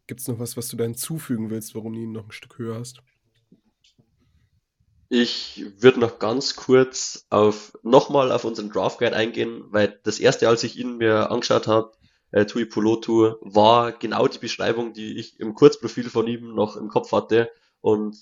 [0.07, 2.57] Gibt es noch was, was du da hinzufügen willst, warum du ihn noch ein Stück
[2.57, 3.01] höher hast?
[5.09, 10.47] Ich würde noch ganz kurz auf nochmal auf unseren Draft Guide eingehen, weil das erste,
[10.47, 11.91] als ich ihn mir angeschaut habe,
[12.31, 16.87] äh, Tui Polotu, war genau die Beschreibung, die ich im Kurzprofil von ihm noch im
[16.87, 17.51] Kopf hatte.
[17.81, 18.17] Und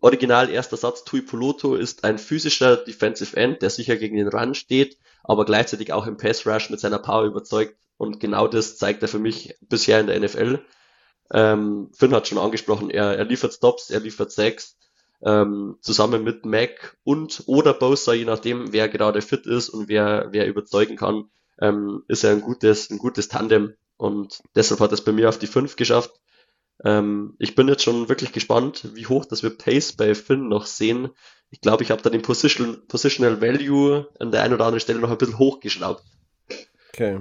[0.00, 4.56] original erster Satz, Tui Poloto ist ein physischer Defensive End, der sicher gegen den Run
[4.56, 7.76] steht, aber gleichzeitig auch im Pass Rush mit seiner Power überzeugt.
[7.98, 10.60] Und genau das zeigt er für mich bisher in der NFL.
[11.32, 14.76] Ähm, Finn hat schon angesprochen, er, er liefert Stops, er liefert Sacks,
[15.22, 20.28] ähm, zusammen mit Mac und oder Bosa, je nachdem, wer gerade fit ist und wer,
[20.30, 21.30] wer überzeugen kann,
[21.60, 25.38] ähm, ist er ein gutes, ein gutes Tandem und deshalb hat es bei mir auf
[25.38, 26.12] die 5 geschafft.
[26.84, 30.66] Ähm, ich bin jetzt schon wirklich gespannt, wie hoch das wir Pace bei Finn noch
[30.66, 31.10] sehen.
[31.50, 34.98] Ich glaube, ich habe da den Position, Positional Value an der einen oder anderen Stelle
[34.98, 36.02] noch ein bisschen hochgeschraubt.
[36.90, 37.20] Okay.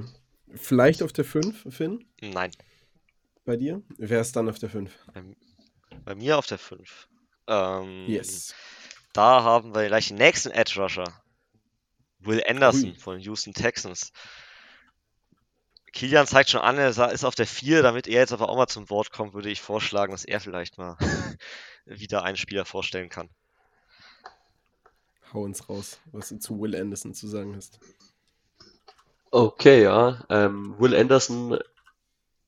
[0.55, 2.05] Vielleicht auf der 5, Finn?
[2.21, 2.51] Nein
[3.45, 3.81] bei dir?
[3.97, 4.91] Wer ist dann auf der 5?
[5.13, 5.23] Bei,
[6.03, 7.07] bei, mir auf der 5.
[7.47, 8.53] Ähm, yes.
[9.13, 11.05] Da haben wir gleich den nächsten Edge Rusher.
[12.19, 12.95] Will Anderson Ui.
[12.95, 14.11] von Houston Texans.
[15.95, 18.67] Kilian zeigt schon an, er ist auf der 4, damit er jetzt aber auch mal
[18.67, 20.97] zum Wort kommt, würde ich vorschlagen, dass er vielleicht mal
[21.85, 23.29] wieder einen Spieler vorstellen kann.
[25.33, 27.79] Hau uns raus, was du zu Will Anderson zu sagen hast.
[29.31, 30.23] Okay, ja.
[30.29, 31.57] Ähm, Will Anderson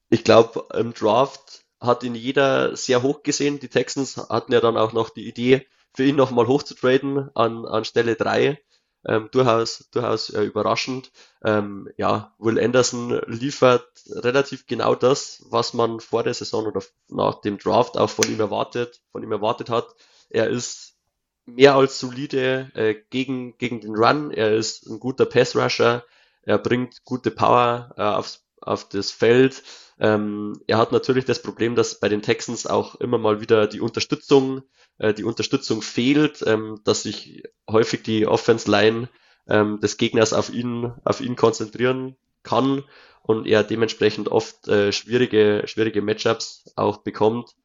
[0.10, 3.60] ich glaube, im Draft hat ihn jeder sehr hoch gesehen.
[3.60, 7.84] Die Texans hatten ja dann auch noch die Idee, für ihn nochmal hochzutraden an, an
[7.84, 8.60] Stelle 3.
[9.08, 11.12] Ähm, durchaus durchaus äh, überraschend.
[11.44, 17.40] Ähm, ja, Will Anderson liefert relativ genau das, was man vor der Saison oder nach
[17.42, 19.96] dem Draft auch von ihm erwartet, von ihm erwartet hat.
[20.30, 20.98] Er ist
[21.46, 24.32] mehr als solide äh, gegen, gegen den Run.
[24.32, 26.04] Er ist ein guter Pass-Rusher.
[26.44, 29.64] Er bringt gute Power äh, aufs, auf das Feld.
[30.00, 33.82] Ähm, er hat natürlich das Problem, dass bei den Texans auch immer mal wieder die
[33.82, 34.62] Unterstützung,
[35.00, 39.10] äh, die Unterstützung fehlt, ähm, dass sich häufig die Offense Line
[39.48, 42.84] ähm, des Gegners auf ihn, auf ihn konzentrieren kann
[43.24, 47.56] und er dementsprechend oft äh, schwierige, schwierige Matchups auch bekommt.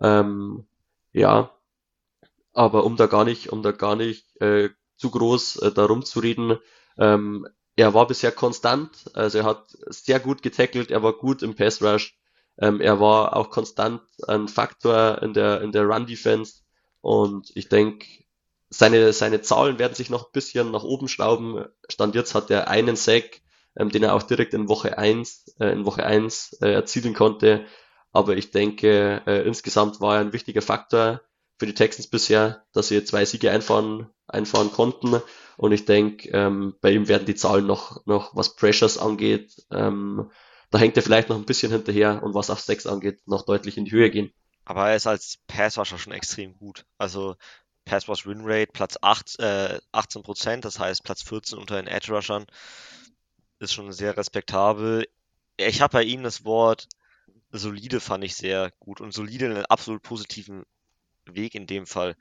[0.00, 0.66] Ähm,
[1.12, 1.54] ja,
[2.52, 6.20] aber um da gar nicht, um da gar nicht äh, zu groß äh, darum zu
[6.20, 6.58] reden,
[6.98, 11.54] ähm, er war bisher konstant, also er hat sehr gut getackelt, er war gut im
[11.54, 12.16] Pass Rush,
[12.58, 16.62] ähm, er war auch konstant ein Faktor in der, in der Run Defense
[17.00, 18.06] und ich denke,
[18.70, 21.64] seine, seine Zahlen werden sich noch ein bisschen nach oben schrauben.
[21.88, 23.40] Stand jetzt hat er einen Sack,
[23.76, 27.66] ähm, den er auch direkt in Woche 1, äh, in Woche 1 äh, erzielen konnte.
[28.12, 31.20] Aber ich denke, äh, insgesamt war er ein wichtiger Faktor
[31.58, 35.20] für die Texans bisher, dass sie zwei Siege einfahren, einfahren konnten.
[35.56, 40.30] Und ich denke, ähm, bei ihm werden die Zahlen noch, noch was Pressures angeht, ähm,
[40.70, 43.78] da hängt er vielleicht noch ein bisschen hinterher und was auf Sex angeht, noch deutlich
[43.78, 44.32] in die Höhe gehen.
[44.64, 46.84] Aber er ist als Passwasher schon extrem gut.
[46.98, 47.36] Also
[47.84, 52.46] Passwash Win Rate Platz 8, äh, 18%, das heißt Platz 14 unter den Edge Rushern.
[53.60, 55.06] Ist schon sehr respektabel.
[55.56, 56.88] Ich habe bei ihm das Wort
[57.52, 60.64] solide fand ich sehr gut und solide in einem absolut positiven
[61.26, 62.16] Weg in dem Fall.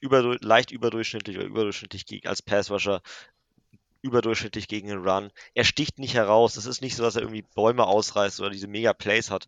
[0.00, 3.02] Über, leicht überdurchschnittlich oder überdurchschnittlich als Passwasher,
[4.02, 5.30] überdurchschnittlich gegen den Run.
[5.54, 6.56] Er sticht nicht heraus.
[6.56, 9.46] Es ist nicht so, dass er irgendwie Bäume ausreißt oder diese Mega Plays hat.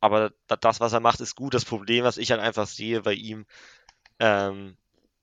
[0.00, 1.54] Aber das, was er macht, ist gut.
[1.54, 3.46] Das Problem, was ich halt einfach sehe bei ihm
[4.20, 4.76] ähm,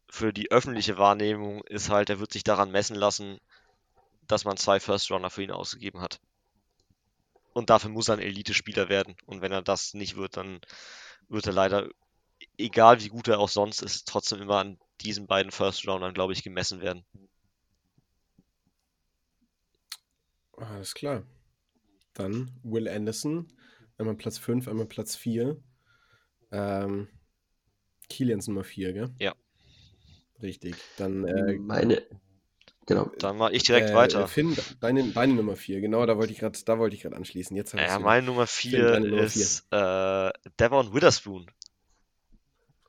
[0.09, 3.39] für die öffentliche Wahrnehmung, ist halt, er wird sich daran messen lassen,
[4.27, 6.19] dass man zwei First Runner für ihn ausgegeben hat.
[7.53, 9.15] Und dafür muss er ein Elite-Spieler werden.
[9.25, 10.59] Und wenn er das nicht wird, dann
[11.31, 11.89] wird er leider,
[12.57, 16.33] egal wie gut er auch sonst ist, trotzdem immer an diesen beiden First Roundern, glaube
[16.33, 17.05] ich, gemessen werden.
[20.57, 21.23] Alles klar.
[22.13, 23.47] Dann Will Anderson,
[23.97, 25.57] einmal Platz 5, einmal Platz 4.
[26.51, 27.07] Ähm,
[28.09, 29.15] Kilians Nummer 4, gell?
[29.19, 29.33] Ja.
[30.41, 30.75] Richtig.
[30.97, 32.05] Dann äh, meine,
[32.91, 33.11] Genau.
[33.19, 34.27] Dann mache ich direkt äh, weiter.
[34.27, 37.55] Finn, deine, deine Nummer 4, genau, da wollte ich gerade, da wollte ich gerade anschließen.
[37.55, 41.49] Jetzt ja, meine Nummer 4 ist äh, Devon Witherspoon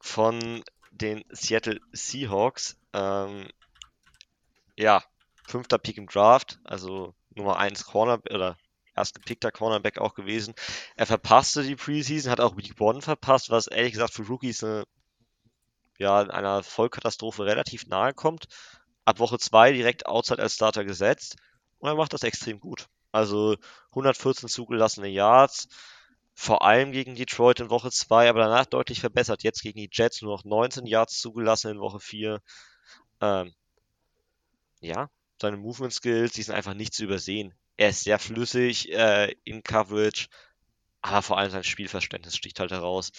[0.00, 2.76] von den Seattle Seahawks.
[2.92, 3.48] Ähm,
[4.76, 5.02] ja,
[5.46, 8.56] fünfter Pick im Draft, also Nummer 1 Corner oder
[8.96, 10.54] erst gepickter Cornerback auch gewesen.
[10.96, 14.84] Er verpasste die Preseason, hat auch Week 1 verpasst, was ehrlich gesagt für Rookies eine,
[15.98, 18.48] ja, einer Vollkatastrophe relativ nahe kommt
[19.04, 21.36] ab Woche 2 direkt outside als Starter gesetzt
[21.78, 22.88] und er macht das extrem gut.
[23.10, 23.56] Also
[23.90, 25.68] 114 zugelassene Yards,
[26.34, 29.42] vor allem gegen Detroit in Woche 2, aber danach deutlich verbessert.
[29.42, 32.40] Jetzt gegen die Jets nur noch 19 Yards zugelassen in Woche 4.
[33.20, 33.52] Ähm,
[34.80, 35.10] ja,
[35.40, 37.54] seine Movement Skills, die sind einfach nicht zu übersehen.
[37.76, 40.28] Er ist sehr flüssig äh, in Coverage,
[41.02, 43.10] aber vor allem sein Spielverständnis sticht halt heraus.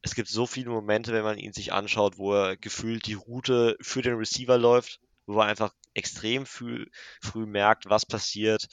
[0.00, 3.76] Es gibt so viele Momente, wenn man ihn sich anschaut, wo er gefühlt die Route
[3.80, 6.86] für den Receiver läuft wo er einfach extrem früh,
[7.20, 8.66] früh merkt, was passiert,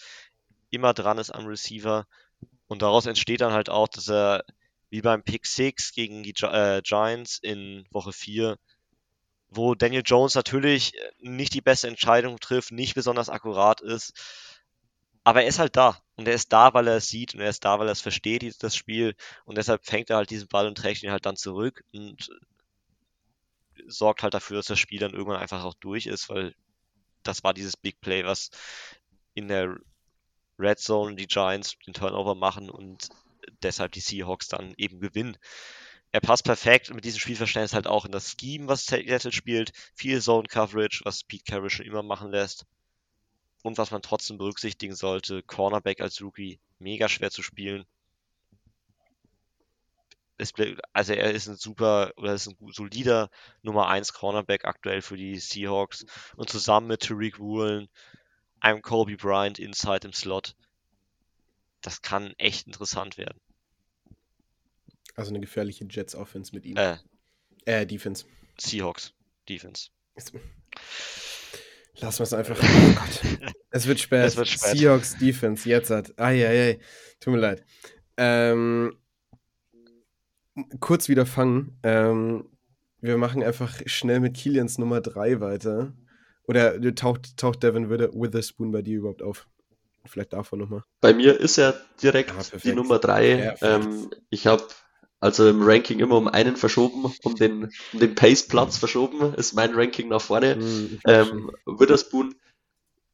[0.69, 2.07] immer dran ist am Receiver.
[2.67, 4.43] Und daraus entsteht dann halt auch, dass er
[4.89, 8.57] wie beim Pick 6 gegen die äh, Giants in Woche 4,
[9.49, 14.13] wo Daniel Jones natürlich nicht die beste Entscheidung trifft, nicht besonders akkurat ist,
[15.23, 15.97] aber er ist halt da.
[16.15, 18.01] Und er ist da, weil er es sieht und er ist da, weil er es
[18.01, 19.15] versteht, das Spiel.
[19.45, 21.83] Und deshalb fängt er halt diesen Ball und trägt ihn halt dann zurück.
[21.93, 22.29] Und
[23.87, 26.55] sorgt halt dafür, dass das Spiel dann irgendwann einfach auch durch ist, weil
[27.23, 28.49] das war dieses Big Play, was
[29.33, 29.77] in der
[30.59, 33.09] Red Zone die Giants den Turnover machen und
[33.63, 35.37] deshalb die Seahawks dann eben gewinnen.
[36.11, 39.71] Er passt perfekt mit diesem Spielverständnis halt auch in das Scheme, was Seattle spielt.
[39.95, 42.65] Viel Zone Coverage, was Pete Carroll schon immer machen lässt.
[43.63, 47.85] Und was man trotzdem berücksichtigen sollte, Cornerback als Rookie, mega schwer zu spielen
[50.41, 50.53] es,
[50.93, 53.29] also er ist ein super oder ist ein solider
[53.61, 56.05] Nummer 1 Cornerback aktuell für die Seahawks
[56.35, 57.87] und zusammen mit Tariq Woolen,
[58.59, 60.55] einem Kobe Bryant inside im Slot,
[61.81, 63.39] das kann echt interessant werden.
[65.15, 66.77] Also eine gefährliche Jets Offense mit ihm.
[66.77, 66.97] Äh,
[67.65, 68.25] äh Defense.
[68.57, 69.13] Seahawks
[69.47, 69.89] Defense.
[71.95, 72.57] Lassen wir es einfach.
[72.63, 73.53] Oh Gott.
[73.71, 74.25] Es wird spät.
[74.25, 74.77] Es wird spät.
[74.77, 76.17] Seahawks Defense, jetzt hat.
[76.19, 76.79] Eieiei.
[77.19, 77.65] Tut mir leid.
[78.17, 78.97] Ähm,
[80.79, 81.77] kurz wieder fangen.
[81.83, 82.45] Ähm,
[82.99, 85.93] wir machen einfach schnell mit Kilians Nummer 3 weiter.
[86.47, 89.47] Oder taucht, taucht Devin Witherspoon bei dir überhaupt auf?
[90.05, 90.83] Vielleicht davon nochmal.
[90.99, 93.55] Bei mir ist er direkt ah, die Nummer 3.
[93.61, 94.63] Ähm, ich habe
[95.19, 99.75] also im Ranking immer um einen verschoben, um den, um den Pace-Platz verschoben, ist mein
[99.75, 100.55] Ranking nach vorne.
[100.55, 102.33] Mhm, ähm, Witherspoon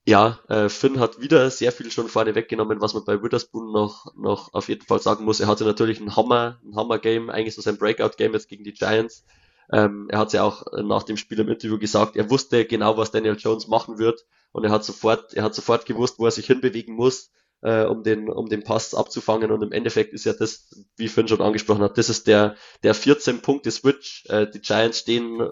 [0.07, 4.15] ja, äh, Finn hat wieder sehr viel schon vorne weggenommen, was man bei Witherspoon noch,
[4.15, 5.41] noch auf jeden Fall sagen muss.
[5.41, 9.25] Er hatte natürlich ein Hammer, ein Hammer-Game, eigentlich so sein Breakout-Game jetzt gegen die Giants.
[9.69, 13.11] Ähm, er hat ja auch nach dem Spiel im Interview gesagt, er wusste genau, was
[13.11, 16.47] Daniel Jones machen wird und er hat sofort, er hat sofort gewusst, wo er sich
[16.47, 17.29] hinbewegen muss,
[17.61, 21.27] äh, um den, um den Pass abzufangen und im Endeffekt ist ja das, wie Finn
[21.27, 24.23] schon angesprochen hat, das ist der, der 14 Punkte Switch.
[24.29, 25.45] Äh, die Giants stehen,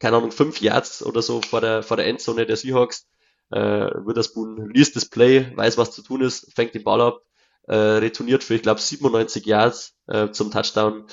[0.00, 3.06] keine Ahnung, fünf Yards oder so vor der, vor der Endzone der Seahawks
[3.50, 3.58] äh,
[4.06, 7.22] Witherspoon liest das Play, weiß, was zu tun ist, fängt den Ball ab,
[7.68, 11.04] äh, retourniert für, ich glaube, 97 Yards äh, zum Touchdown.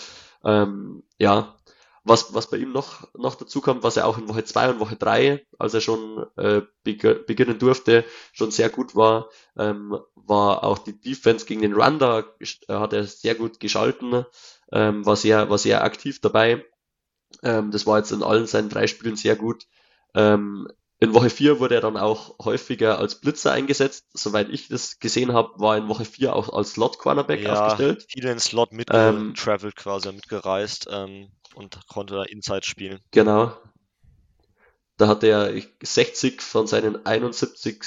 [0.44, 1.56] Ähm, ja,
[2.04, 4.80] was, was bei ihm noch, noch dazu kommt, was er auch in Woche 2 und
[4.80, 10.78] Woche 3, als er schon äh, beginnen durfte, schon sehr gut war, ähm, war auch
[10.78, 14.26] die Defense gegen den Run, da äh, hat er sehr gut geschalten,
[14.72, 16.66] ähm, war, sehr, war sehr aktiv dabei.
[17.44, 19.66] Ähm, das war jetzt in allen seinen drei Spielen sehr gut.
[20.16, 20.68] Ähm,
[21.00, 24.06] in Woche 4 wurde er dann auch häufiger als Blitzer eingesetzt.
[24.14, 28.06] Soweit ich das gesehen habe, war in Woche 4 auch als Slot-Cornerback ja, aufgestellt.
[28.10, 33.00] Viele in Slot mitgetravelt ähm, quasi, mitgereist ähm, und konnte da Inside spielen.
[33.12, 33.54] Genau.
[34.98, 37.84] Da hatte er 60 von seinen 71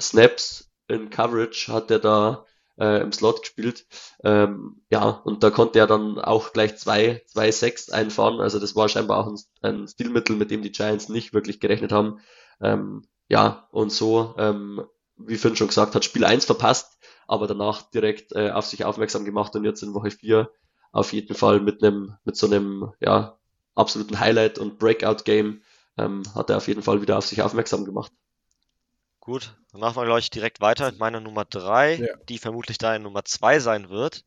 [0.00, 2.46] Snaps in Coverage hat er da
[2.78, 3.86] äh, im Slot gespielt.
[4.24, 8.40] Ähm, ja, und da konnte er dann auch gleich zwei, zwei Sacks einfahren.
[8.40, 11.92] Also das war scheinbar auch ein, ein Stilmittel, mit dem die Giants nicht wirklich gerechnet
[11.92, 12.20] haben.
[12.60, 14.82] Ähm, ja, und so, ähm,
[15.16, 19.24] wie Finn schon gesagt hat, Spiel 1 verpasst, aber danach direkt äh, auf sich aufmerksam
[19.24, 20.50] gemacht und jetzt in Woche 4
[20.92, 23.38] auf jeden Fall mit einem, mit so einem, ja,
[23.74, 25.62] absoluten Highlight und Breakout-Game
[25.98, 28.12] ähm, hat er auf jeden Fall wieder auf sich aufmerksam gemacht.
[29.28, 32.16] Gut, dann machen wir gleich direkt weiter mit meiner Nummer 3, ja.
[32.30, 34.24] die vermutlich deine Nummer 2 sein wird.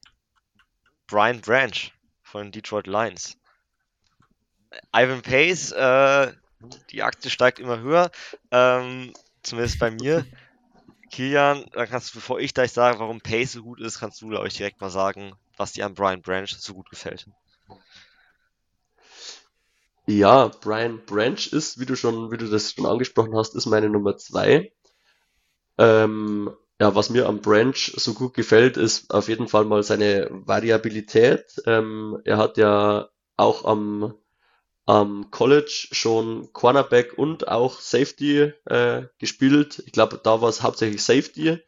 [1.07, 1.91] Brian Branch
[2.21, 3.35] von den Detroit Lions.
[4.95, 6.31] Ivan Pace, äh,
[6.91, 8.11] die Aktie steigt immer höher,
[8.51, 9.11] ähm,
[9.41, 10.23] zumindest bei mir.
[11.09, 14.37] Kilian, dann kannst du, bevor ich gleich sage, warum Pace so gut ist, kannst du
[14.37, 17.25] euch direkt mal sagen, was dir an Brian Branch so gut gefällt.
[20.05, 23.89] Ja, Brian Branch ist, wie du schon, wie du das schon angesprochen hast, ist meine
[23.89, 24.71] Nummer 2.
[25.81, 30.27] Ähm, ja, was mir am Branch so gut gefällt, ist auf jeden Fall mal seine
[30.29, 31.59] Variabilität.
[31.65, 34.13] Ähm, er hat ja auch am,
[34.85, 39.81] am College schon Cornerback und auch Safety äh, gespielt.
[39.87, 41.59] Ich glaube, da war es hauptsächlich Safety.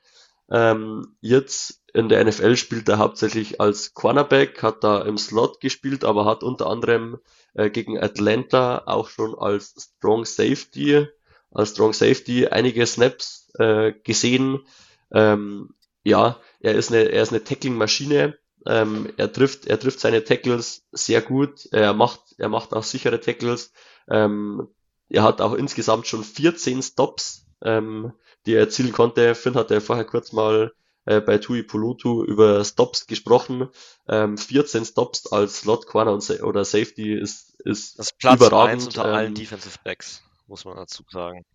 [0.52, 6.03] Ähm, jetzt in der NFL spielt er hauptsächlich als Cornerback, hat da im Slot gespielt,
[6.03, 7.19] aber hat unter anderem
[7.56, 11.07] äh, gegen Atlanta auch schon als Strong Safety,
[11.53, 14.65] als Strong Safety einige Snaps äh, gesehen.
[15.11, 15.73] Ähm,
[16.03, 18.38] ja, er ist eine, er ist eine Tackling-Maschine.
[18.65, 21.67] Ähm, er trifft, er trifft seine Tackles sehr gut.
[21.71, 23.71] Er macht, er macht auch sichere Tackles.
[24.09, 24.67] Ähm,
[25.09, 28.13] er hat auch insgesamt schon 14 Stops, ähm,
[28.45, 29.35] die er erzielen konnte.
[29.35, 30.73] Finn hatte vorher kurz mal
[31.05, 33.69] äh, bei Tui Pulutu über Stops gesprochen.
[34.07, 38.85] Ähm, 14 Stops als Slot Corner und, oder Safety ist, ist das Platz überragend.
[38.85, 41.45] unter ähm, allen Defensive Backs, muss man dazu sagen.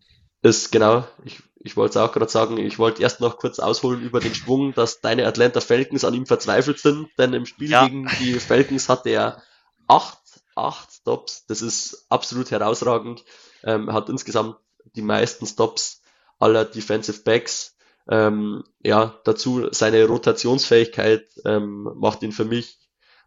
[0.41, 4.01] Ist genau, ich, ich wollte es auch gerade sagen, ich wollte erst noch kurz ausholen
[4.01, 7.85] über den Schwung, dass deine Atlanta Falcons an ihm verzweifelt sind, denn im Spiel ja.
[7.85, 9.43] gegen die Falcons hatte er
[9.87, 10.17] acht,
[10.55, 13.25] acht Stops, das ist absolut herausragend,
[13.63, 14.55] ähm, er hat insgesamt
[14.95, 16.01] die meisten Stops
[16.39, 17.75] aller Defensive Backs,
[18.09, 22.79] ähm, ja, dazu seine Rotationsfähigkeit ähm, macht ihn für mich,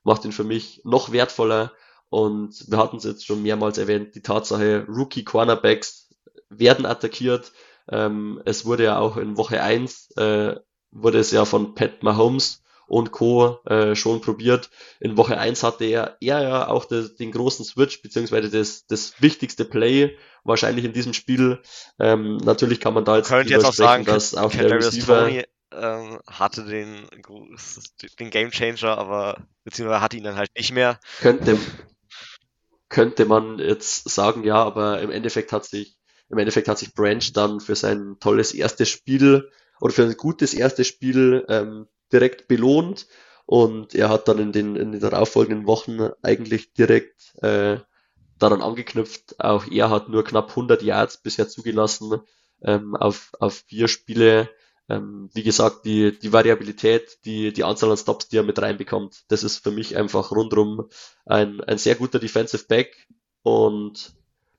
[0.03, 1.73] macht ihn für mich noch wertvoller
[2.13, 6.11] und wir hatten es jetzt schon mehrmals erwähnt, die Tatsache, Rookie Cornerbacks
[6.51, 7.53] werden attackiert.
[7.89, 10.57] Ähm, es wurde ja auch in Woche 1 äh,
[10.91, 13.61] wurde es ja von Pat Mahomes und Co.
[13.65, 14.69] Äh, schon probiert.
[15.01, 19.15] In Woche 1 hatte er, er ja auch das, den großen Switch, beziehungsweise das, das
[19.23, 20.15] wichtigste Play
[20.45, 21.63] wahrscheinlich in diesem Spiel.
[21.99, 25.45] Ähm, natürlich kann man da jetzt, Könnt jetzt auch sagen, dass auch der Receiver Tony,
[25.75, 27.09] ähm, hatte den,
[28.21, 31.01] den Game Changer, aber beziehungsweise hatte ihn dann halt nicht mehr.
[31.23, 31.59] Könnte,
[32.93, 35.97] könnte man jetzt sagen, ja, aber im Endeffekt hat sich
[36.29, 39.51] im Endeffekt hat sich Branch dann für sein tolles erstes Spiel
[39.81, 43.07] oder für ein gutes erstes Spiel ähm, direkt belohnt
[43.45, 47.79] und er hat dann in den, in den darauffolgenden Wochen eigentlich direkt äh,
[48.39, 49.41] daran angeknüpft.
[49.41, 52.21] Auch er hat nur knapp 100 Yards bisher zugelassen
[52.63, 54.49] ähm, auf, auf vier Spiele.
[54.89, 59.25] Ähm, wie gesagt, die, die Variabilität, die, die Anzahl an Stops, die er mit reinbekommt,
[59.29, 60.89] das ist für mich einfach rundrum
[61.25, 63.07] ein, ein sehr guter Defensive Back
[63.43, 64.15] und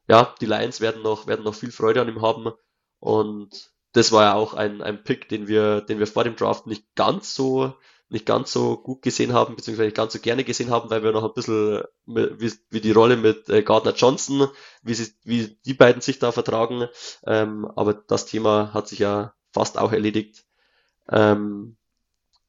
[0.08, 2.52] ja, die Lions werden noch, werden noch viel Freude an ihm haben.
[3.00, 6.68] Und das war ja auch ein, ein Pick, den wir, den wir vor dem Draft
[6.68, 7.74] nicht ganz so,
[8.10, 11.12] nicht ganz so gut gesehen haben, beziehungsweise nicht ganz so gerne gesehen haben, weil wir
[11.12, 14.50] noch ein bisschen, wie, wie die Rolle mit äh, Gardner Johnson,
[14.84, 16.88] wie, sie, wie die beiden sich da vertragen.
[17.26, 20.44] Ähm, aber das Thema hat sich ja fast auch erledigt.
[21.10, 21.78] Ähm,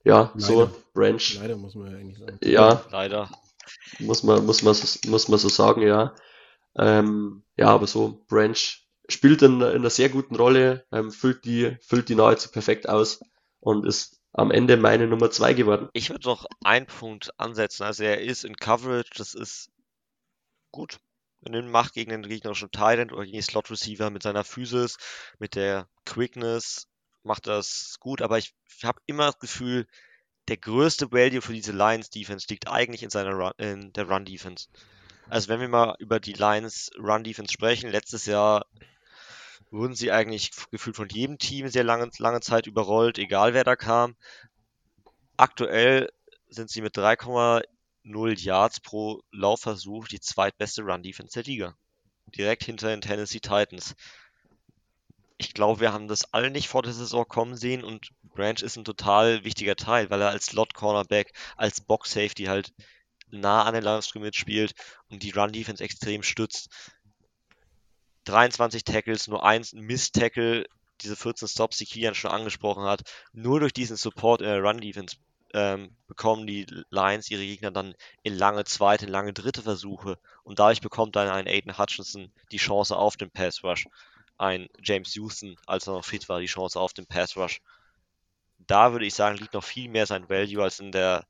[0.05, 0.41] ja, leider.
[0.41, 1.35] so Branch.
[1.41, 2.39] Leider muss man ja eigentlich sagen.
[2.43, 3.31] Ja, leider.
[3.99, 4.77] Muss man, muss man,
[5.07, 6.15] muss man so sagen, ja.
[6.77, 8.57] Ähm, ja, aber so Branch
[9.09, 13.21] spielt in, in einer sehr guten Rolle, ähm, füllt die, füllt die nahezu perfekt aus
[13.61, 15.89] und ist am Ende meine Nummer zwei geworden.
[15.93, 17.85] Ich würde noch einen Punkt ansetzen.
[17.85, 19.71] Also er ist in Coverage, das ist
[20.73, 20.99] gut.
[21.41, 24.97] Wenn er macht gegen den gegnerischen Titan oder gegen den Slot Receiver mit seiner Physis,
[25.39, 26.89] mit der Quickness,
[27.25, 28.23] macht das gut.
[28.23, 29.87] Aber ich habe immer das Gefühl,
[30.49, 34.25] der größte Value für diese Lions Defense liegt eigentlich in seiner Run, in der Run
[34.25, 34.69] Defense.
[35.29, 38.67] Also wenn wir mal über die Lions Run Defense sprechen, letztes Jahr
[39.71, 43.75] wurden sie eigentlich gefühlt von jedem Team sehr lange, lange Zeit überrollt, egal wer da
[43.75, 44.17] kam.
[45.37, 46.13] Aktuell
[46.49, 47.65] sind sie mit 3,0
[48.41, 51.77] Yards pro Laufversuch die zweitbeste Run-Defense der Liga.
[52.27, 53.95] Direkt hinter den Tennessee Titans.
[55.45, 58.77] Ich glaube, wir haben das alle nicht vor der Saison kommen sehen und Branch ist
[58.77, 62.73] ein total wichtiger Teil, weil er als Slot-Cornerback, als Box-Safety halt
[63.29, 64.75] nah an der Line of spielt
[65.09, 66.69] und die Run-Defense extrem stützt.
[68.25, 70.65] 23 Tackles, nur eins Miss-Tackle,
[71.03, 73.03] diese 14 Stops, die Kian schon angesprochen hat.
[73.33, 75.17] Nur durch diesen Support in der Run-Defense
[75.53, 80.19] ähm, bekommen die Lions ihre Gegner dann in lange zweite, lange dritte Versuche.
[80.43, 83.87] Und dadurch bekommt dann ein Aiden Hutchinson die Chance auf den Pass Rush.
[84.37, 87.61] Ein James Houston, als er noch fit war, die Chance auf den Pass Rush.
[88.59, 91.27] Da würde ich sagen, liegt noch viel mehr sein Value als in der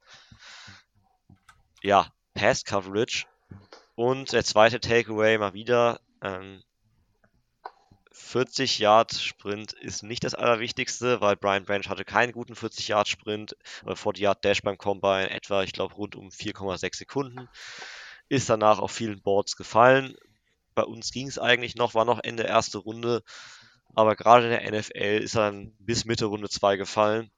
[1.83, 3.27] ja, Pass Coverage.
[3.95, 6.63] Und der zweite Takeaway mal wieder, ähm,
[8.35, 13.09] 40 Yard Sprint ist nicht das Allerwichtigste, weil Brian Branch hatte keinen guten 40 Yard
[13.09, 17.49] Sprint, aber 40 Yard Dash beim Combine etwa, ich glaube, rund um 4,6 Sekunden.
[18.29, 20.17] Ist danach auf vielen Boards gefallen.
[20.75, 23.23] Bei uns ging es eigentlich noch, war noch Ende erste Runde,
[23.95, 27.31] aber gerade in der NFL ist er dann bis Mitte Runde 2 gefallen.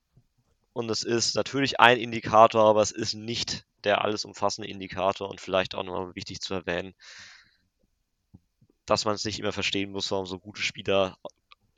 [0.73, 5.41] Und es ist natürlich ein Indikator, aber es ist nicht der alles umfassende Indikator und
[5.41, 6.95] vielleicht auch nochmal wichtig zu erwähnen,
[8.85, 11.17] dass man es nicht immer verstehen muss, warum so gute Spieler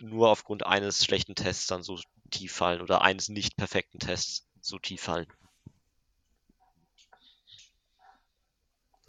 [0.00, 1.98] nur aufgrund eines schlechten Tests dann so
[2.30, 5.26] tief fallen oder eines nicht perfekten Tests so tief fallen.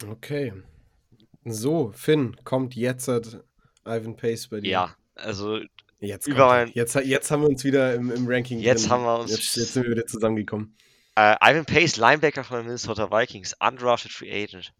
[0.06, 0.52] Okay.
[1.44, 4.70] So, Finn, kommt jetzt Ivan Pace bei dir?
[4.70, 5.60] Ja, also
[5.98, 8.58] jetzt, über jetzt, jetzt haben wir uns wieder im, im Ranking.
[8.58, 8.90] Jetzt drin.
[8.90, 9.30] haben wir uns.
[9.30, 10.76] Jetzt, jetzt, sind wir wieder zusammengekommen.
[11.18, 14.72] Uh, Ivan Pace, Linebacker von den Minnesota Vikings, undrafted free agent.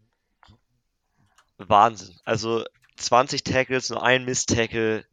[1.57, 2.15] Wahnsinn.
[2.25, 2.63] Also
[2.97, 5.05] 20 Tackles, nur ein Miss-Tackle.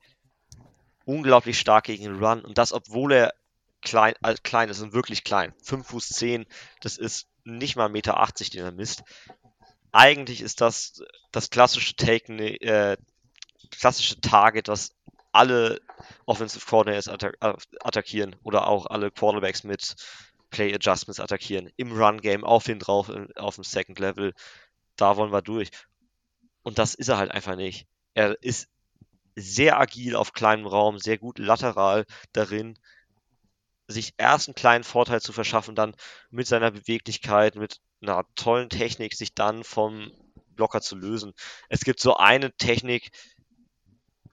[1.04, 2.44] Unglaublich stark gegen den Run.
[2.44, 3.34] Und das, obwohl er
[3.82, 5.54] klein, äh, klein ist und wirklich klein.
[5.62, 6.46] 5 Fuß 10,
[6.80, 9.02] das ist nicht mal 1,80 Meter, den er misst.
[9.92, 11.02] Eigentlich ist das
[11.32, 12.96] das klassische Take, äh,
[13.70, 14.94] klassische Target, was
[15.32, 15.80] alle
[16.26, 19.94] Offensive Coordinators attack äh, attackieren oder auch alle Quarterbacks mit
[20.50, 21.70] Play Adjustments attackieren.
[21.76, 24.32] Im Run Game, auf den drauf, auf dem Second Level.
[24.96, 25.70] Da wollen wir durch.
[26.62, 27.86] Und das ist er halt einfach nicht.
[28.14, 28.68] Er ist
[29.36, 32.78] sehr agil auf kleinem Raum, sehr gut lateral darin,
[33.88, 35.94] sich erst einen kleinen Vorteil zu verschaffen, dann
[36.30, 40.12] mit seiner Beweglichkeit, mit einer tollen Technik, sich dann vom
[40.54, 41.32] Blocker zu lösen.
[41.68, 43.10] Es gibt so eine Technik,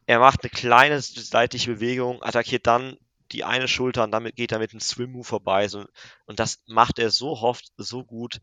[0.06, 2.98] er macht eine kleine seitliche Bewegung, attackiert dann
[3.32, 5.68] die eine Schulter und damit geht er mit einem Swim Move vorbei.
[5.68, 5.86] So,
[6.26, 8.40] und das macht er so oft, so gut,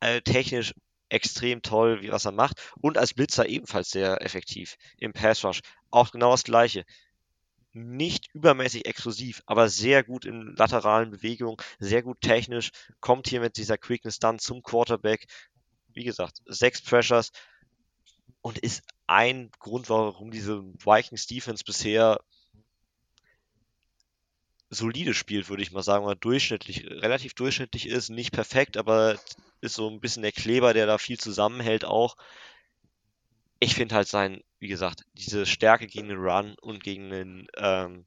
[0.00, 0.74] äh, technisch
[1.08, 2.72] extrem toll, wie was er macht.
[2.80, 5.60] Und als Blitzer ebenfalls sehr effektiv im Pass Rush.
[5.90, 6.84] Auch genau das gleiche.
[7.78, 12.70] Nicht übermäßig exklusiv, aber sehr gut in lateralen Bewegungen, sehr gut technisch,
[13.00, 15.26] kommt hier mit dieser Quickness dann zum Quarterback.
[15.92, 17.32] Wie gesagt, sechs Pressures
[18.40, 22.18] und ist ein Grund, warum diese Vikings Defense bisher
[24.70, 29.20] solide spielt, würde ich mal sagen, oder durchschnittlich, relativ durchschnittlich ist, nicht perfekt, aber
[29.60, 32.16] ist so ein bisschen der Kleber, der da viel zusammenhält auch.
[33.60, 38.04] Ich finde halt sein, wie gesagt, diese Stärke gegen den Run und gegen den ähm,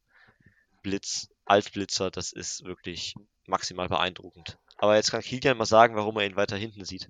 [0.84, 3.16] Blitz als Blitzer, das ist wirklich
[3.48, 4.58] maximal beeindruckend.
[4.78, 7.08] Aber jetzt kann Kilian mal sagen, warum er ihn weiter hinten sieht.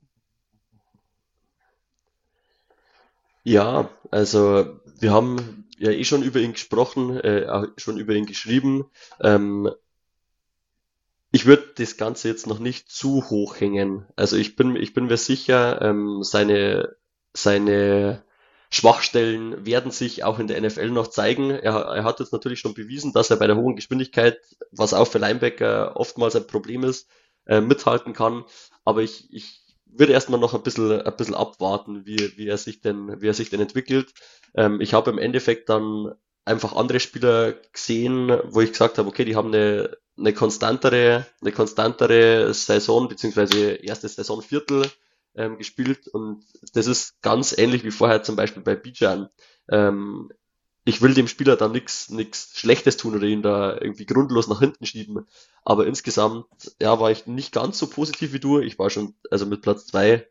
[3.43, 8.85] Ja, also wir haben ja eh schon über ihn gesprochen, äh, schon über ihn geschrieben.
[9.19, 9.71] Ähm,
[11.31, 14.05] ich würde das Ganze jetzt noch nicht zu hoch hängen.
[14.15, 16.95] Also ich bin, ich bin mir sicher, ähm, seine,
[17.33, 18.28] seine
[18.71, 21.49] Schwachstellen werden sich auch in der NFL noch zeigen.
[21.49, 24.39] Er, er hat jetzt natürlich schon bewiesen, dass er bei der hohen Geschwindigkeit,
[24.71, 27.07] was auch für Linebacker oftmals ein Problem ist,
[27.47, 28.45] äh, mithalten kann.
[28.85, 32.81] Aber ich, ich würde erstmal noch ein bisschen, ein bisschen abwarten, wie, wie er sich
[32.81, 34.13] denn, wie er sich denn entwickelt.
[34.53, 36.13] Ähm, ich habe im Endeffekt dann
[36.45, 41.51] einfach andere Spieler gesehen, wo ich gesagt habe, okay, die haben eine, eine konstantere, eine
[41.51, 44.85] konstantere Saison, beziehungsweise erste Saisonviertel
[45.39, 46.43] ähm, gespielt und
[46.73, 49.29] das ist ganz ähnlich wie vorher zum Beispiel bei Bijan.
[49.69, 50.31] Ähm,
[50.85, 54.59] ich will dem Spieler da nichts nichts Schlechtes tun oder ihn da irgendwie grundlos nach
[54.59, 55.27] hinten schieben.
[55.63, 56.45] Aber insgesamt,
[56.81, 58.59] ja, war ich nicht ganz so positiv wie du.
[58.59, 60.27] Ich war schon, also mit Platz zwei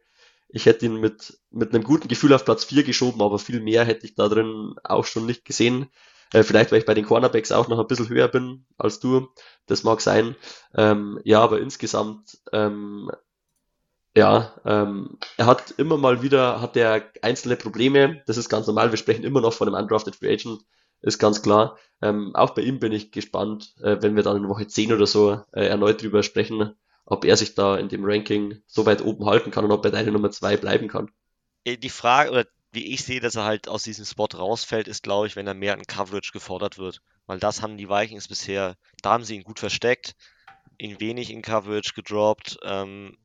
[0.48, 3.85] ich hätte ihn mit, mit einem guten Gefühl auf Platz 4 geschoben, aber viel mehr
[3.85, 5.89] hätte ich da drin auch schon nicht gesehen.
[6.32, 9.28] Äh, vielleicht, weil ich bei den Cornerbacks auch noch ein bisschen höher bin als du.
[9.66, 10.36] Das mag sein.
[10.74, 13.10] Ähm, ja, aber insgesamt, ähm,
[14.16, 18.22] ja, ähm, er hat immer mal wieder, hat er einzelne Probleme.
[18.26, 18.90] Das ist ganz normal.
[18.90, 20.62] Wir sprechen immer noch von einem undrafted Free Agent.
[21.01, 21.78] Ist ganz klar.
[22.02, 25.06] Ähm, auch bei ihm bin ich gespannt, äh, wenn wir dann in Woche 10 oder
[25.06, 26.74] so äh, erneut drüber sprechen,
[27.05, 29.90] ob er sich da in dem Ranking so weit oben halten kann und ob er
[29.90, 31.10] deine Nummer zwei bleiben kann.
[31.64, 35.02] Äh, die Frage, oder wie ich sehe, dass er halt aus diesem Spot rausfällt, ist,
[35.02, 37.01] glaube ich, wenn er mehr in Coverage gefordert wird.
[37.26, 40.14] Weil das haben die Vikings bisher, da haben sie ihn gut versteckt,
[40.78, 42.59] ihn wenig in Coverage gedroppt.
[42.62, 43.16] Ähm,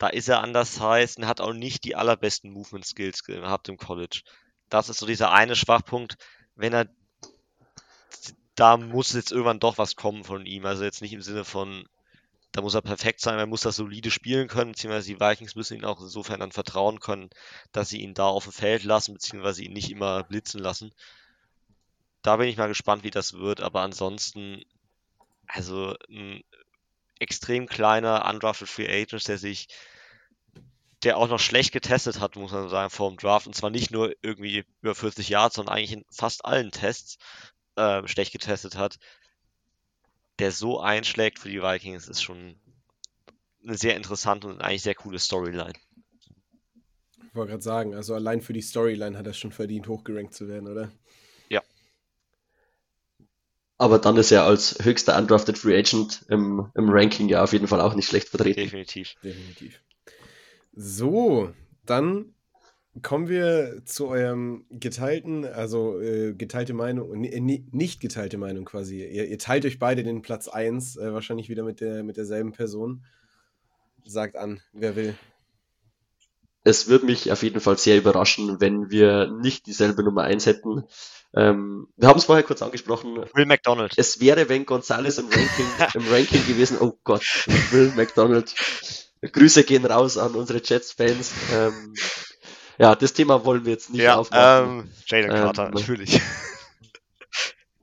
[0.00, 3.76] da ist er anders heiß und hat auch nicht die allerbesten Movement Skills gehabt im
[3.76, 4.22] College.
[4.70, 6.16] Das ist so dieser eine Schwachpunkt,
[6.56, 6.88] wenn er
[8.54, 10.64] da muss jetzt irgendwann doch was kommen von ihm.
[10.64, 11.86] Also jetzt nicht im Sinne von,
[12.52, 15.76] da muss er perfekt sein, er muss das solide spielen können, beziehungsweise die Vikings müssen
[15.76, 17.28] ihn auch insofern dann vertrauen können,
[17.72, 20.94] dass sie ihn da auf dem Feld lassen, beziehungsweise ihn nicht immer blitzen lassen.
[22.22, 24.62] Da bin ich mal gespannt, wie das wird, aber ansonsten,
[25.46, 26.42] also ein
[27.20, 29.68] extrem kleiner undrafted Free Agent, der sich,
[31.04, 33.90] der auch noch schlecht getestet hat, muss man sagen, vor dem Draft, und zwar nicht
[33.90, 37.18] nur irgendwie über 40 Yards, sondern eigentlich in fast allen Tests
[37.76, 38.98] äh, schlecht getestet hat,
[40.38, 42.58] der so einschlägt für die Vikings, ist schon
[43.62, 45.74] eine sehr interessante und eigentlich sehr coole Storyline.
[47.28, 50.48] Ich wollte gerade sagen, also allein für die Storyline hat er schon verdient, hochgerankt zu
[50.48, 50.90] werden, oder?
[53.80, 57.66] Aber dann ist er als höchster undrafted Free Agent im, im Ranking ja auf jeden
[57.66, 58.60] Fall auch nicht schlecht vertreten.
[58.60, 59.14] Definitiv.
[59.22, 59.80] Definitiv.
[60.74, 61.50] So,
[61.86, 62.34] dann
[63.02, 68.98] Kommen wir zu eurem geteilten, also äh, geteilte Meinung, äh, nicht geteilte Meinung quasi.
[68.98, 72.50] Ihr, ihr, teilt euch beide den Platz 1, äh, wahrscheinlich wieder mit, der, mit derselben
[72.50, 73.04] Person.
[74.04, 75.14] Sagt an, wer will.
[76.62, 80.84] Es würde mich auf jeden Fall sehr überraschen, wenn wir nicht dieselbe Nummer 1 hätten.
[81.34, 83.24] Ähm, wir haben es vorher kurz angesprochen.
[83.34, 83.92] Will McDonald.
[83.96, 86.78] Es wäre, wenn Gonzales im Ranking, im Ranking gewesen.
[86.80, 87.22] Oh Gott,
[87.70, 88.54] Will McDonald.
[89.22, 91.32] Grüße gehen raus an unsere Jets-Fans.
[91.52, 91.94] Ähm,
[92.78, 94.80] ja, das Thema wollen wir jetzt nicht ja, aufmachen.
[94.80, 96.20] Ähm, Jalen Carter, ähm, natürlich.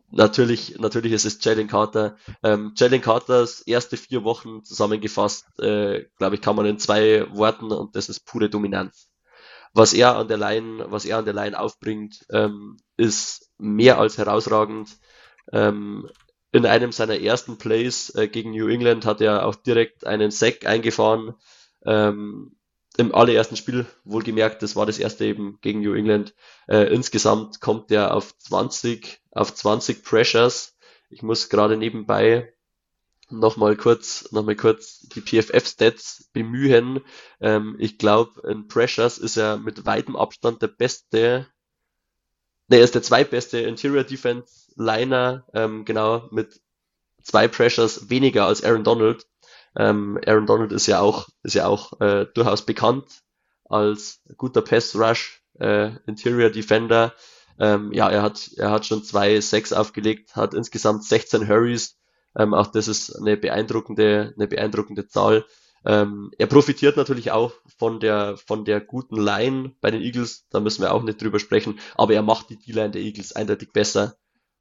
[0.10, 2.18] Natürlich, natürlich ist es Jalen Carter.
[2.42, 7.72] Ähm, Jalen Carters erste vier Wochen zusammengefasst, äh, glaube ich, kann man in zwei Worten
[7.72, 9.10] und das ist pure Dominanz.
[9.74, 14.18] Was er an der Line, was er an der Line aufbringt, ähm, ist mehr als
[14.18, 14.90] herausragend.
[15.52, 16.10] Ähm,
[16.54, 20.66] in einem seiner ersten Plays äh, gegen New England hat er auch direkt einen Sack
[20.66, 21.36] eingefahren.
[21.86, 22.57] Ähm,
[22.98, 26.34] im allerersten Spiel, wohlgemerkt, das war das erste eben gegen New England.
[26.68, 30.76] Äh, insgesamt kommt er auf 20, auf 20 Pressures.
[31.10, 32.54] Ich muss gerade nebenbei
[33.30, 37.02] nochmal kurz, noch mal kurz die PFF-Stats bemühen.
[37.40, 41.48] Ähm, ich glaube, in Pressures ist er mit weitem Abstand der beste,
[42.68, 46.62] ne, er ist der zweitbeste Interior Defense Liner, ähm, genau, mit
[47.22, 49.28] zwei Pressures weniger als Aaron Donald.
[49.78, 53.22] Ähm, Aaron Donald ist ja auch, ist ja auch äh, durchaus bekannt
[53.66, 57.14] als guter Pass Rush äh, Interior Defender.
[57.60, 61.98] Ähm, ja, er hat, er hat schon zwei Sacks aufgelegt, hat insgesamt 16 Hurries.
[62.36, 65.46] Ähm, auch das ist eine beeindruckende, eine beeindruckende Zahl.
[65.86, 70.46] Ähm, er profitiert natürlich auch von der, von der guten Line bei den Eagles.
[70.50, 71.80] Da müssen wir auch nicht drüber sprechen.
[71.96, 74.16] Aber er macht die D-Line der Eagles eindeutig besser.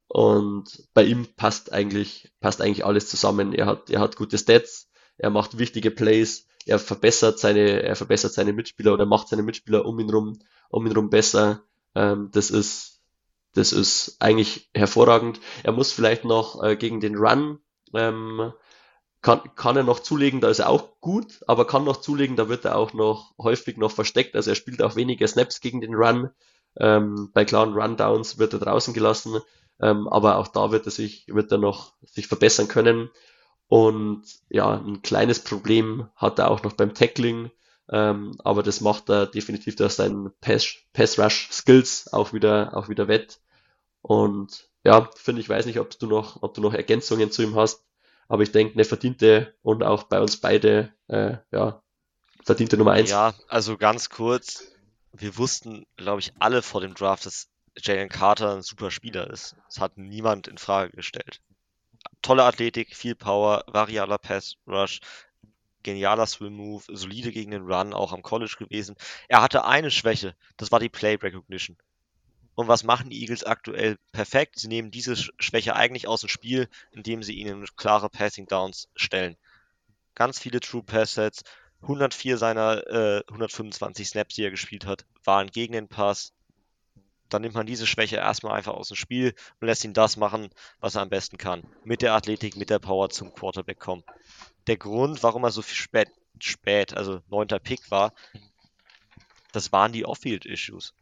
[0.07, 3.53] Und bei ihm passt eigentlich, passt eigentlich alles zusammen.
[3.53, 8.33] Er hat, er hat gute Stats er macht wichtige Plays, er verbessert seine, er verbessert
[8.33, 10.39] seine Mitspieler oder macht seine Mitspieler um ihn rum,
[10.69, 11.63] um ihn rum besser.
[11.95, 13.01] Ähm, das ist,
[13.53, 15.39] das ist eigentlich hervorragend.
[15.63, 17.59] Er muss vielleicht noch äh, gegen den Run,
[17.93, 18.51] ähm,
[19.21, 22.49] kann, kann er noch zulegen, da ist er auch gut, aber kann noch zulegen, da
[22.49, 24.35] wird er auch noch häufig noch versteckt.
[24.35, 26.29] Also er spielt auch weniger Snaps gegen den Run.
[26.79, 29.39] Ähm, bei klaren Rundowns wird er draußen gelassen,
[29.81, 33.09] ähm, aber auch da wird er sich, wird er noch sich verbessern können.
[33.67, 37.51] Und ja, ein kleines Problem hat er auch noch beim Tackling,
[37.89, 42.89] ähm, aber das macht er definitiv durch seinen Pass, Pass Rush Skills auch wieder, auch
[42.89, 43.39] wieder wett.
[44.01, 47.55] Und ja, finde ich, weiß nicht, ob du noch, ob du noch Ergänzungen zu ihm
[47.55, 47.83] hast.
[48.29, 51.81] Aber ich denke, eine verdiente und auch bei uns beide, äh, ja,
[52.43, 53.09] verdiente Nummer eins.
[53.09, 54.65] Ja, also ganz kurz.
[55.13, 59.55] Wir wussten, glaube ich, alle vor dem Draft, dass Jalen Carter ein super Spieler ist.
[59.67, 61.41] Das hat niemand in Frage gestellt.
[62.21, 64.99] Tolle Athletik, viel Power, variabler Pass Rush,
[65.83, 68.95] genialer Swim Move, solide gegen den Run, auch am College gewesen.
[69.27, 71.77] Er hatte eine Schwäche, das war die Play Recognition.
[72.55, 74.57] Und was machen die Eagles aktuell perfekt?
[74.57, 79.37] Sie nehmen diese Schwäche eigentlich aus dem Spiel, indem sie ihnen klare Passing Downs stellen.
[80.15, 81.43] Ganz viele True Pass Sets,
[81.83, 86.33] 104 seiner äh, 125 Snaps, die er gespielt hat, waren gegen den Pass.
[87.29, 90.49] Dann nimmt man diese Schwäche erstmal einfach aus dem Spiel und lässt ihn das machen,
[90.79, 91.63] was er am besten kann.
[91.83, 94.03] Mit der Athletik, mit der Power zum Quarterback kommen.
[94.67, 96.09] Der Grund, warum er so viel spät,
[96.39, 98.13] spät also neunter Pick war,
[99.51, 100.93] das waren die Off-Field-Issues.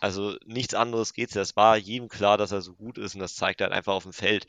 [0.00, 1.34] Also nichts anderes geht's.
[1.36, 3.94] Es war jedem klar, dass er so gut ist und das zeigt er halt einfach
[3.94, 4.46] auf dem Feld.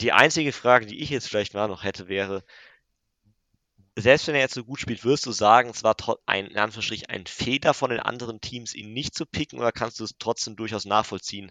[0.00, 2.44] Die einzige Frage, die ich jetzt vielleicht mal noch hätte, wäre,
[3.98, 5.96] selbst wenn er jetzt so gut spielt, wirst du sagen, es war
[6.26, 10.00] ein, in Anführungsstrich ein Fehler von den anderen Teams, ihn nicht zu picken, oder kannst
[10.00, 11.50] du es trotzdem durchaus nachvollziehen?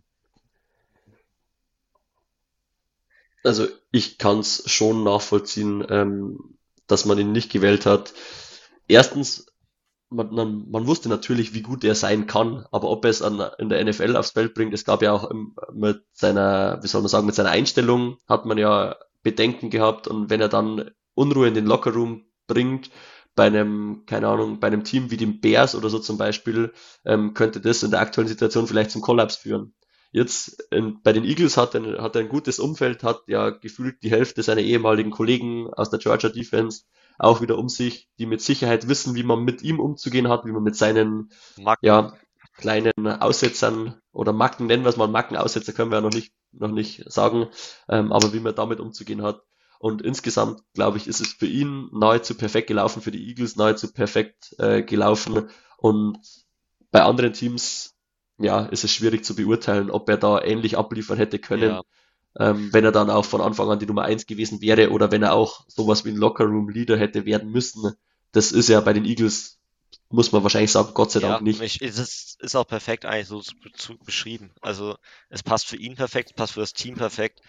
[3.43, 6.57] Also ich kann es schon nachvollziehen, ähm,
[6.87, 8.13] dass man ihn nicht gewählt hat.
[8.87, 9.47] Erstens,
[10.09, 13.43] man, man, man wusste natürlich, wie gut er sein kann, aber ob er es an,
[13.57, 15.31] in der NFL aufs Feld bringt, es gab ja auch
[15.73, 20.29] mit seiner, wie soll man sagen, mit seiner Einstellung hat man ja Bedenken gehabt und
[20.29, 22.89] wenn er dann Unruhe in den Lockerroom bringt,
[23.35, 26.73] bei einem, keine Ahnung, bei einem Team wie dem Bears oder so zum Beispiel,
[27.03, 29.73] ähm, könnte das in der aktuellen Situation vielleicht zum Kollaps führen.
[30.11, 34.01] Jetzt in, bei den Eagles hat er, hat er ein gutes Umfeld, hat ja gefühlt
[34.01, 36.83] die Hälfte seiner ehemaligen Kollegen aus der Georgia Defense
[37.17, 40.51] auch wieder um sich, die mit Sicherheit wissen, wie man mit ihm umzugehen hat, wie
[40.51, 41.85] man mit seinen Macken.
[41.85, 42.13] ja,
[42.57, 46.71] kleinen Aussetzern oder Macken, nennen wir es mal Mackenaussetzer, können wir ja noch nicht, noch
[46.71, 47.47] nicht sagen,
[47.89, 49.41] ähm, aber wie man damit umzugehen hat.
[49.85, 53.93] Und insgesamt, glaube ich, ist es für ihn nahezu perfekt gelaufen, für die Eagles nahezu
[53.93, 55.47] perfekt äh, gelaufen.
[55.77, 56.17] Und
[56.89, 57.93] bei anderen Teams,
[58.39, 61.69] ja, ist es schwierig zu beurteilen, ob er da ähnlich abliefern hätte können.
[61.69, 61.83] Ja
[62.37, 65.21] ähm, wenn er dann auch von Anfang an die Nummer eins gewesen wäre oder wenn
[65.21, 67.93] er auch sowas wie ein Lockerroom-Leader hätte werden müssen.
[68.31, 69.59] Das ist ja bei den Eagles,
[70.09, 71.61] muss man wahrscheinlich sagen, Gott sei Dank ja, nicht.
[71.61, 74.51] Ich, es ist auch perfekt eigentlich so zu, zu beschrieben.
[74.61, 74.97] Also
[75.29, 77.39] es passt für ihn perfekt, es passt für das Team perfekt.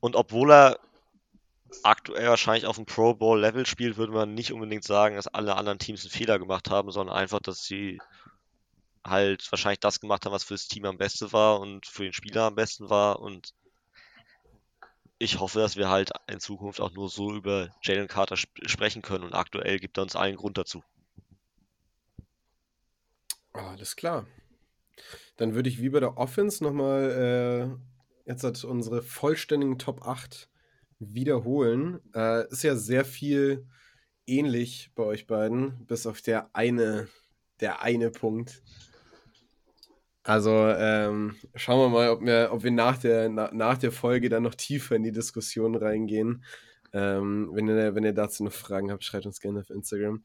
[0.00, 0.80] Und obwohl er
[1.82, 5.56] aktuell wahrscheinlich auf dem Pro Bowl Level spielt, würde man nicht unbedingt sagen, dass alle
[5.56, 7.98] anderen Teams einen Fehler gemacht haben, sondern einfach, dass sie
[9.04, 12.12] halt wahrscheinlich das gemacht haben, was für das Team am besten war und für den
[12.12, 13.54] Spieler am besten war und
[15.18, 19.02] ich hoffe, dass wir halt in Zukunft auch nur so über Jalen Carter sp sprechen
[19.02, 20.82] können und aktuell gibt er uns allen Grund dazu.
[23.52, 24.26] Alles klar.
[25.36, 27.78] Dann würde ich wie bei der Offense nochmal
[28.26, 30.48] äh, jetzt hat unsere vollständigen Top 8
[31.14, 32.00] wiederholen.
[32.14, 33.66] Äh, ist ja sehr viel
[34.26, 37.08] ähnlich bei euch beiden, bis auf der eine,
[37.60, 38.62] der eine Punkt,
[40.24, 44.28] also ähm, schauen wir mal, ob wir, ob wir nach, der, na, nach der Folge
[44.28, 46.44] dann noch tiefer in die Diskussion reingehen.
[46.92, 50.22] Ähm, wenn, ihr, wenn ihr dazu noch Fragen habt, schreibt uns gerne auf Instagram.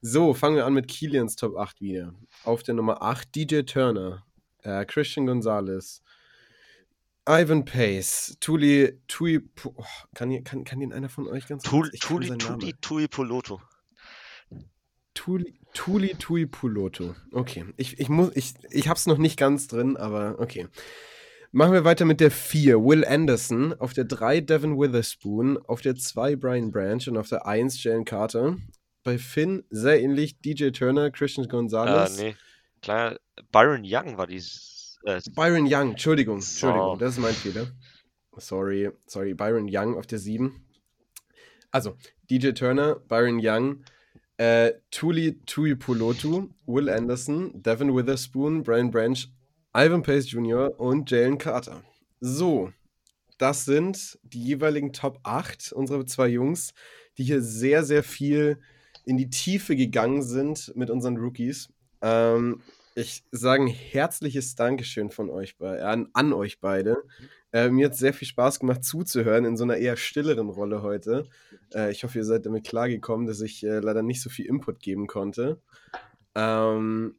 [0.00, 2.14] So, fangen wir an mit Kilians Top 8 wieder.
[2.44, 4.24] Auf der Nummer 8 DJ Turner,
[4.62, 6.02] äh, Christian Gonzalez,
[7.26, 9.84] Ivan Pace, Tuli, Tui, oh,
[10.14, 13.60] kann, kann, kann den einer von euch ganz Tuli, Tuli, Tuli, Tui Poloto.
[15.14, 17.14] Tuli, Tuli Tui Puloto.
[17.32, 20.68] Okay, ich, ich, muss, ich, ich hab's noch nicht ganz drin, aber okay.
[21.52, 22.84] Machen wir weiter mit der 4.
[22.84, 23.74] Will Anderson.
[23.78, 25.56] Auf der 3 Devin Witherspoon.
[25.56, 27.06] Auf der 2 Brian Branch.
[27.06, 28.56] Und auf der 1 Jalen Carter.
[29.04, 32.18] Bei Finn sehr ähnlich DJ Turner, Christian Gonzalez.
[32.18, 32.36] Äh, nee.
[32.82, 33.18] Klar,
[33.52, 34.73] Byron Young war dieses.
[35.04, 36.66] Äh, Byron Young, Entschuldigung, so.
[36.66, 37.66] Entschuldigung, das ist mein Fehler.
[38.36, 40.64] Sorry, sorry, Byron Young auf der 7.
[41.70, 41.96] Also,
[42.30, 43.84] DJ Turner, Byron Young,
[44.38, 49.28] äh, Tuli Tuipulotu, Will Anderson, Devin Witherspoon, Brian Branch,
[49.76, 50.78] Ivan Pace Jr.
[50.80, 51.82] und Jalen Carter.
[52.20, 52.72] So,
[53.38, 56.72] das sind die jeweiligen Top 8 unserer zwei Jungs,
[57.18, 58.58] die hier sehr, sehr viel
[59.04, 61.68] in die Tiefe gegangen sind mit unseren Rookies.
[62.00, 62.62] Ähm,
[62.94, 67.02] ich sage ein herzliches Dankeschön von euch an, an euch beide.
[67.52, 71.28] Äh, mir hat sehr viel Spaß gemacht zuzuhören in so einer eher stilleren Rolle heute.
[71.74, 74.80] Äh, ich hoffe, ihr seid damit klargekommen, dass ich äh, leider nicht so viel Input
[74.80, 75.60] geben konnte.
[76.36, 77.16] Ähm,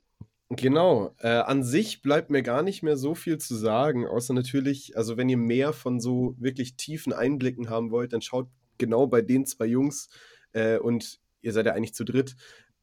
[0.49, 1.13] genau.
[1.19, 5.17] Äh, an sich bleibt mir gar nicht mehr so viel zu sagen, außer natürlich, also
[5.17, 8.47] wenn ihr mehr von so wirklich tiefen Einblicken haben wollt, dann schaut
[8.77, 10.09] genau bei den zwei Jungs
[10.53, 12.35] äh, und ihr seid ja eigentlich zu dritt,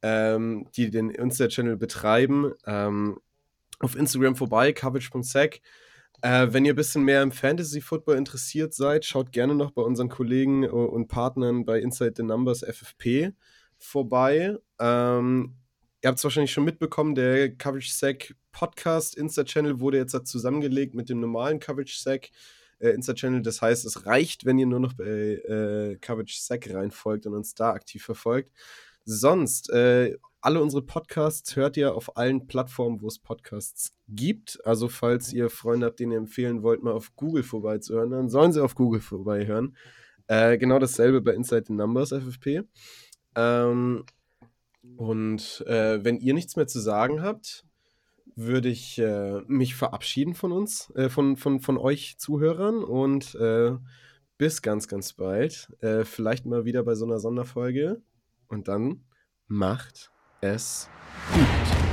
[0.03, 2.53] ähm, die den Insta-Channel betreiben.
[2.67, 3.17] Ähm,
[3.79, 5.61] auf Instagram vorbei, coverage.sec.
[6.21, 10.09] Äh, wenn ihr ein bisschen mehr im Fantasy-Football interessiert seid, schaut gerne noch bei unseren
[10.09, 13.31] Kollegen und Partnern bei Inside the Numbers FFP
[13.77, 14.57] vorbei.
[14.79, 15.55] Ähm,
[16.01, 21.09] ihr habt es wahrscheinlich schon mitbekommen, der Coverage Sack Podcast Insta-Channel wurde jetzt zusammengelegt mit
[21.09, 22.29] dem normalen Coverage Sack
[22.79, 23.41] äh, Insta-Channel.
[23.41, 27.55] Das heißt, es reicht, wenn ihr nur noch bei äh, Coverage Sack reinfolgt und uns
[27.55, 28.51] da aktiv verfolgt.
[29.05, 34.59] Sonst, äh, alle unsere Podcasts hört ihr auf allen Plattformen, wo es Podcasts gibt.
[34.65, 38.51] Also, falls ihr Freunde habt, denen ihr empfehlen wollt, mal auf Google vorbeizuhören, dann sollen
[38.51, 39.75] sie auf Google vorbeihören.
[40.27, 42.63] Äh, genau dasselbe bei Inside the Numbers FFP.
[43.35, 44.05] Ähm,
[44.97, 47.65] und äh, wenn ihr nichts mehr zu sagen habt,
[48.35, 53.71] würde ich äh, mich verabschieden von uns, äh, von, von, von euch Zuhörern und äh,
[54.37, 55.71] bis ganz, ganz bald.
[55.79, 58.01] Äh, vielleicht mal wieder bei so einer Sonderfolge.
[58.47, 59.05] Und dann
[59.47, 60.11] macht
[60.41, 60.89] es
[61.33, 61.92] gut.